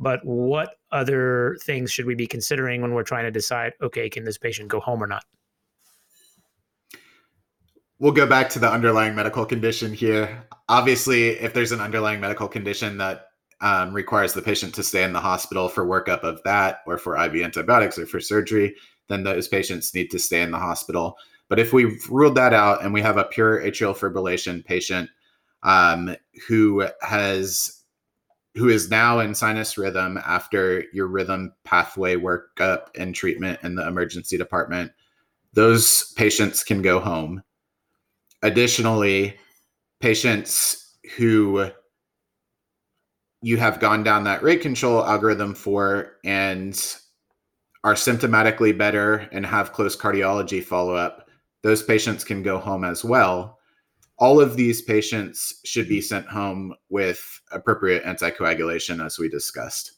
but 0.00 0.24
what 0.24 0.79
other 0.92 1.56
things 1.62 1.90
should 1.90 2.06
we 2.06 2.14
be 2.14 2.26
considering 2.26 2.82
when 2.82 2.92
we're 2.92 3.02
trying 3.02 3.24
to 3.24 3.30
decide 3.30 3.72
okay 3.82 4.08
can 4.08 4.24
this 4.24 4.38
patient 4.38 4.68
go 4.68 4.80
home 4.80 5.02
or 5.02 5.06
not? 5.06 5.24
We'll 7.98 8.12
go 8.12 8.26
back 8.26 8.48
to 8.50 8.58
the 8.58 8.70
underlying 8.70 9.14
medical 9.14 9.44
condition 9.44 9.92
here. 9.92 10.44
Obviously 10.68 11.30
if 11.30 11.52
there's 11.52 11.72
an 11.72 11.80
underlying 11.80 12.20
medical 12.20 12.48
condition 12.48 12.98
that 12.98 13.26
um, 13.60 13.92
requires 13.92 14.32
the 14.32 14.40
patient 14.40 14.74
to 14.76 14.82
stay 14.82 15.02
in 15.04 15.12
the 15.12 15.20
hospital 15.20 15.68
for 15.68 15.84
workup 15.84 16.22
of 16.22 16.42
that 16.44 16.80
or 16.86 16.96
for 16.96 17.16
iv 17.16 17.34
antibiotics 17.36 17.98
or 17.98 18.06
for 18.06 18.20
surgery 18.20 18.74
then 19.10 19.24
those 19.24 19.48
patients 19.48 19.92
need 19.94 20.10
to 20.10 20.18
stay 20.18 20.40
in 20.40 20.50
the 20.50 20.58
hospital. 20.58 21.18
But 21.48 21.58
if 21.58 21.72
we've 21.72 22.08
ruled 22.08 22.36
that 22.36 22.54
out 22.54 22.82
and 22.82 22.94
we 22.94 23.02
have 23.02 23.16
a 23.18 23.24
pure 23.24 23.60
atrial 23.60 23.94
fibrillation 23.94 24.64
patient 24.64 25.10
um, 25.62 26.16
who 26.46 26.86
has 27.02 27.79
who 28.54 28.68
is 28.68 28.90
now 28.90 29.20
in 29.20 29.34
sinus 29.34 29.78
rhythm 29.78 30.18
after 30.24 30.84
your 30.92 31.06
rhythm 31.06 31.52
pathway 31.64 32.16
workup 32.16 32.88
and 32.96 33.14
treatment 33.14 33.60
in 33.62 33.74
the 33.74 33.86
emergency 33.86 34.36
department, 34.36 34.90
those 35.52 36.12
patients 36.14 36.64
can 36.64 36.82
go 36.82 36.98
home. 36.98 37.42
Additionally, 38.42 39.36
patients 40.00 40.96
who 41.16 41.70
you 43.42 43.56
have 43.56 43.80
gone 43.80 44.02
down 44.02 44.24
that 44.24 44.42
rate 44.42 44.60
control 44.60 45.04
algorithm 45.04 45.54
for 45.54 46.12
and 46.24 46.96
are 47.84 47.94
symptomatically 47.94 48.76
better 48.76 49.28
and 49.32 49.46
have 49.46 49.72
close 49.72 49.96
cardiology 49.96 50.62
follow 50.62 50.94
up, 50.94 51.28
those 51.62 51.82
patients 51.82 52.24
can 52.24 52.42
go 52.42 52.58
home 52.58 52.84
as 52.84 53.04
well 53.04 53.59
all 54.20 54.38
of 54.40 54.56
these 54.56 54.82
patients 54.82 55.60
should 55.64 55.88
be 55.88 56.00
sent 56.00 56.26
home 56.28 56.74
with 56.90 57.40
appropriate 57.50 58.04
anticoagulation, 58.04 59.04
as 59.04 59.18
we 59.18 59.28
discussed. 59.28 59.92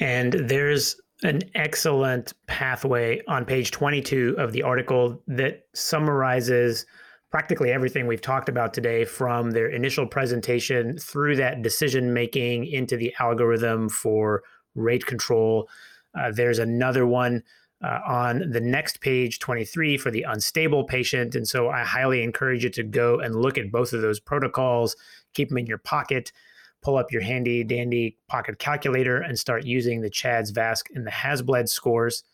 And 0.00 0.32
there's 0.32 1.00
an 1.22 1.42
excellent 1.54 2.32
pathway 2.48 3.22
on 3.28 3.44
page 3.44 3.70
22 3.70 4.34
of 4.36 4.52
the 4.52 4.62
article 4.62 5.22
that 5.28 5.66
summarizes 5.72 6.84
practically 7.30 7.70
everything 7.70 8.08
we've 8.08 8.20
talked 8.20 8.48
about 8.48 8.74
today 8.74 9.04
from 9.04 9.52
their 9.52 9.68
initial 9.68 10.06
presentation 10.06 10.98
through 10.98 11.36
that 11.36 11.62
decision 11.62 12.12
making 12.12 12.66
into 12.66 12.96
the 12.96 13.14
algorithm 13.20 13.88
for 13.88 14.42
rate 14.74 15.06
control. 15.06 15.68
Uh, 16.18 16.32
there's 16.32 16.58
another 16.58 17.06
one 17.06 17.42
uh, 17.82 18.00
on 18.06 18.50
the 18.50 18.60
next 18.60 19.00
page 19.00 19.38
23 19.38 19.96
for 19.98 20.10
the 20.10 20.22
unstable 20.22 20.84
patient. 20.84 21.34
And 21.34 21.46
so 21.46 21.68
I 21.68 21.82
highly 21.82 22.22
encourage 22.22 22.64
you 22.64 22.70
to 22.70 22.82
go 22.82 23.20
and 23.20 23.34
look 23.34 23.58
at 23.58 23.72
both 23.72 23.92
of 23.92 24.02
those 24.02 24.20
protocols, 24.20 24.96
keep 25.34 25.48
them 25.48 25.58
in 25.58 25.66
your 25.66 25.78
pocket, 25.78 26.32
pull 26.82 26.96
up 26.96 27.12
your 27.12 27.22
handy 27.22 27.64
dandy 27.64 28.16
pocket 28.28 28.58
calculator, 28.58 29.18
and 29.18 29.38
start 29.38 29.64
using 29.64 30.00
the 30.00 30.10
CHADS, 30.10 30.52
VASC, 30.52 30.94
and 30.94 31.06
the 31.06 31.10
HAS-BLED 31.10 31.68
scores. 31.68 32.24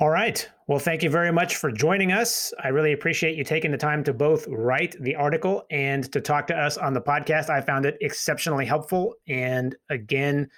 All 0.00 0.08
right. 0.08 0.48
Well, 0.66 0.78
thank 0.78 1.02
you 1.02 1.10
very 1.10 1.30
much 1.30 1.56
for 1.56 1.70
joining 1.70 2.10
us. 2.10 2.54
I 2.62 2.68
really 2.68 2.94
appreciate 2.94 3.36
you 3.36 3.44
taking 3.44 3.70
the 3.70 3.76
time 3.76 4.02
to 4.04 4.14
both 4.14 4.46
write 4.48 4.96
the 4.98 5.14
article 5.14 5.66
and 5.70 6.10
to 6.10 6.22
talk 6.22 6.46
to 6.46 6.56
us 6.56 6.78
on 6.78 6.94
the 6.94 7.02
podcast. 7.02 7.50
I 7.50 7.60
found 7.60 7.84
it 7.84 7.98
exceptionally 8.00 8.64
helpful. 8.64 9.14
And 9.28 9.76
again, 9.90 10.48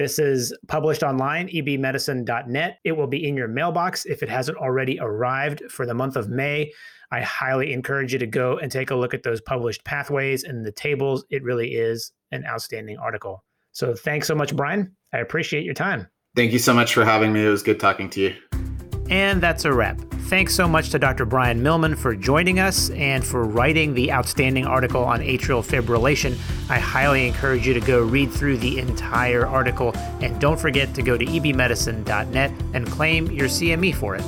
this 0.00 0.18
is 0.18 0.56
published 0.66 1.02
online, 1.02 1.48
ebmedicine.net. 1.48 2.78
It 2.84 2.92
will 2.92 3.06
be 3.06 3.28
in 3.28 3.36
your 3.36 3.48
mailbox 3.48 4.06
if 4.06 4.22
it 4.22 4.30
hasn't 4.30 4.56
already 4.56 4.98
arrived 4.98 5.62
for 5.70 5.84
the 5.84 5.92
month 5.92 6.16
of 6.16 6.30
May. 6.30 6.72
I 7.12 7.20
highly 7.20 7.74
encourage 7.74 8.14
you 8.14 8.18
to 8.18 8.26
go 8.26 8.56
and 8.56 8.72
take 8.72 8.90
a 8.90 8.94
look 8.94 9.12
at 9.12 9.24
those 9.24 9.42
published 9.42 9.84
pathways 9.84 10.42
and 10.42 10.64
the 10.64 10.72
tables. 10.72 11.26
It 11.28 11.42
really 11.42 11.74
is 11.74 12.12
an 12.32 12.46
outstanding 12.46 12.96
article. 12.96 13.44
So 13.72 13.94
thanks 13.94 14.26
so 14.26 14.34
much, 14.34 14.56
Brian. 14.56 14.96
I 15.12 15.18
appreciate 15.18 15.64
your 15.64 15.74
time. 15.74 16.08
Thank 16.34 16.52
you 16.54 16.58
so 16.58 16.72
much 16.72 16.94
for 16.94 17.04
having 17.04 17.34
me. 17.34 17.44
It 17.44 17.50
was 17.50 17.62
good 17.62 17.78
talking 17.78 18.08
to 18.08 18.20
you. 18.22 18.69
And 19.10 19.42
that's 19.42 19.64
a 19.64 19.72
wrap. 19.72 19.98
Thanks 20.30 20.54
so 20.54 20.66
much 20.68 20.90
to 20.90 20.98
Dr. 21.00 21.26
Brian 21.26 21.60
Millman 21.60 21.96
for 21.96 22.14
joining 22.14 22.60
us 22.60 22.90
and 22.90 23.24
for 23.24 23.44
writing 23.44 23.94
the 23.94 24.12
outstanding 24.12 24.64
article 24.64 25.02
on 25.02 25.18
atrial 25.20 25.66
fibrillation. 25.66 26.38
I 26.70 26.78
highly 26.78 27.26
encourage 27.26 27.66
you 27.66 27.74
to 27.74 27.80
go 27.80 28.04
read 28.04 28.30
through 28.30 28.58
the 28.58 28.78
entire 28.78 29.44
article 29.44 29.90
and 30.20 30.40
don't 30.40 30.60
forget 30.60 30.94
to 30.94 31.02
go 31.02 31.18
to 31.18 31.26
ebmedicine.net 31.26 32.52
and 32.74 32.86
claim 32.86 33.28
your 33.32 33.48
CME 33.48 33.96
for 33.96 34.14
it. 34.14 34.22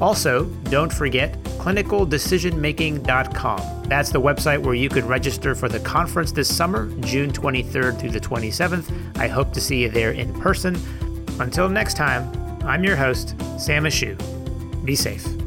Also, 0.00 0.46
don't 0.70 0.90
forget 0.90 1.34
clinicaldecisionmaking.com. 1.58 3.82
That's 3.84 4.10
the 4.10 4.20
website 4.20 4.62
where 4.62 4.74
you 4.74 4.88
can 4.88 5.06
register 5.06 5.54
for 5.54 5.68
the 5.68 5.80
conference 5.80 6.32
this 6.32 6.48
summer, 6.54 6.88
June 7.00 7.30
23rd 7.30 8.00
through 8.00 8.12
the 8.12 8.20
27th. 8.20 9.18
I 9.18 9.28
hope 9.28 9.52
to 9.52 9.60
see 9.60 9.82
you 9.82 9.90
there 9.90 10.12
in 10.12 10.32
person. 10.40 10.74
Until 11.38 11.68
next 11.68 11.98
time, 11.98 12.32
I'm 12.66 12.82
your 12.82 12.96
host, 12.96 13.34
Sam 13.58 13.84
Ashoo. 13.84 14.16
Be 14.84 14.96
safe. 14.96 15.43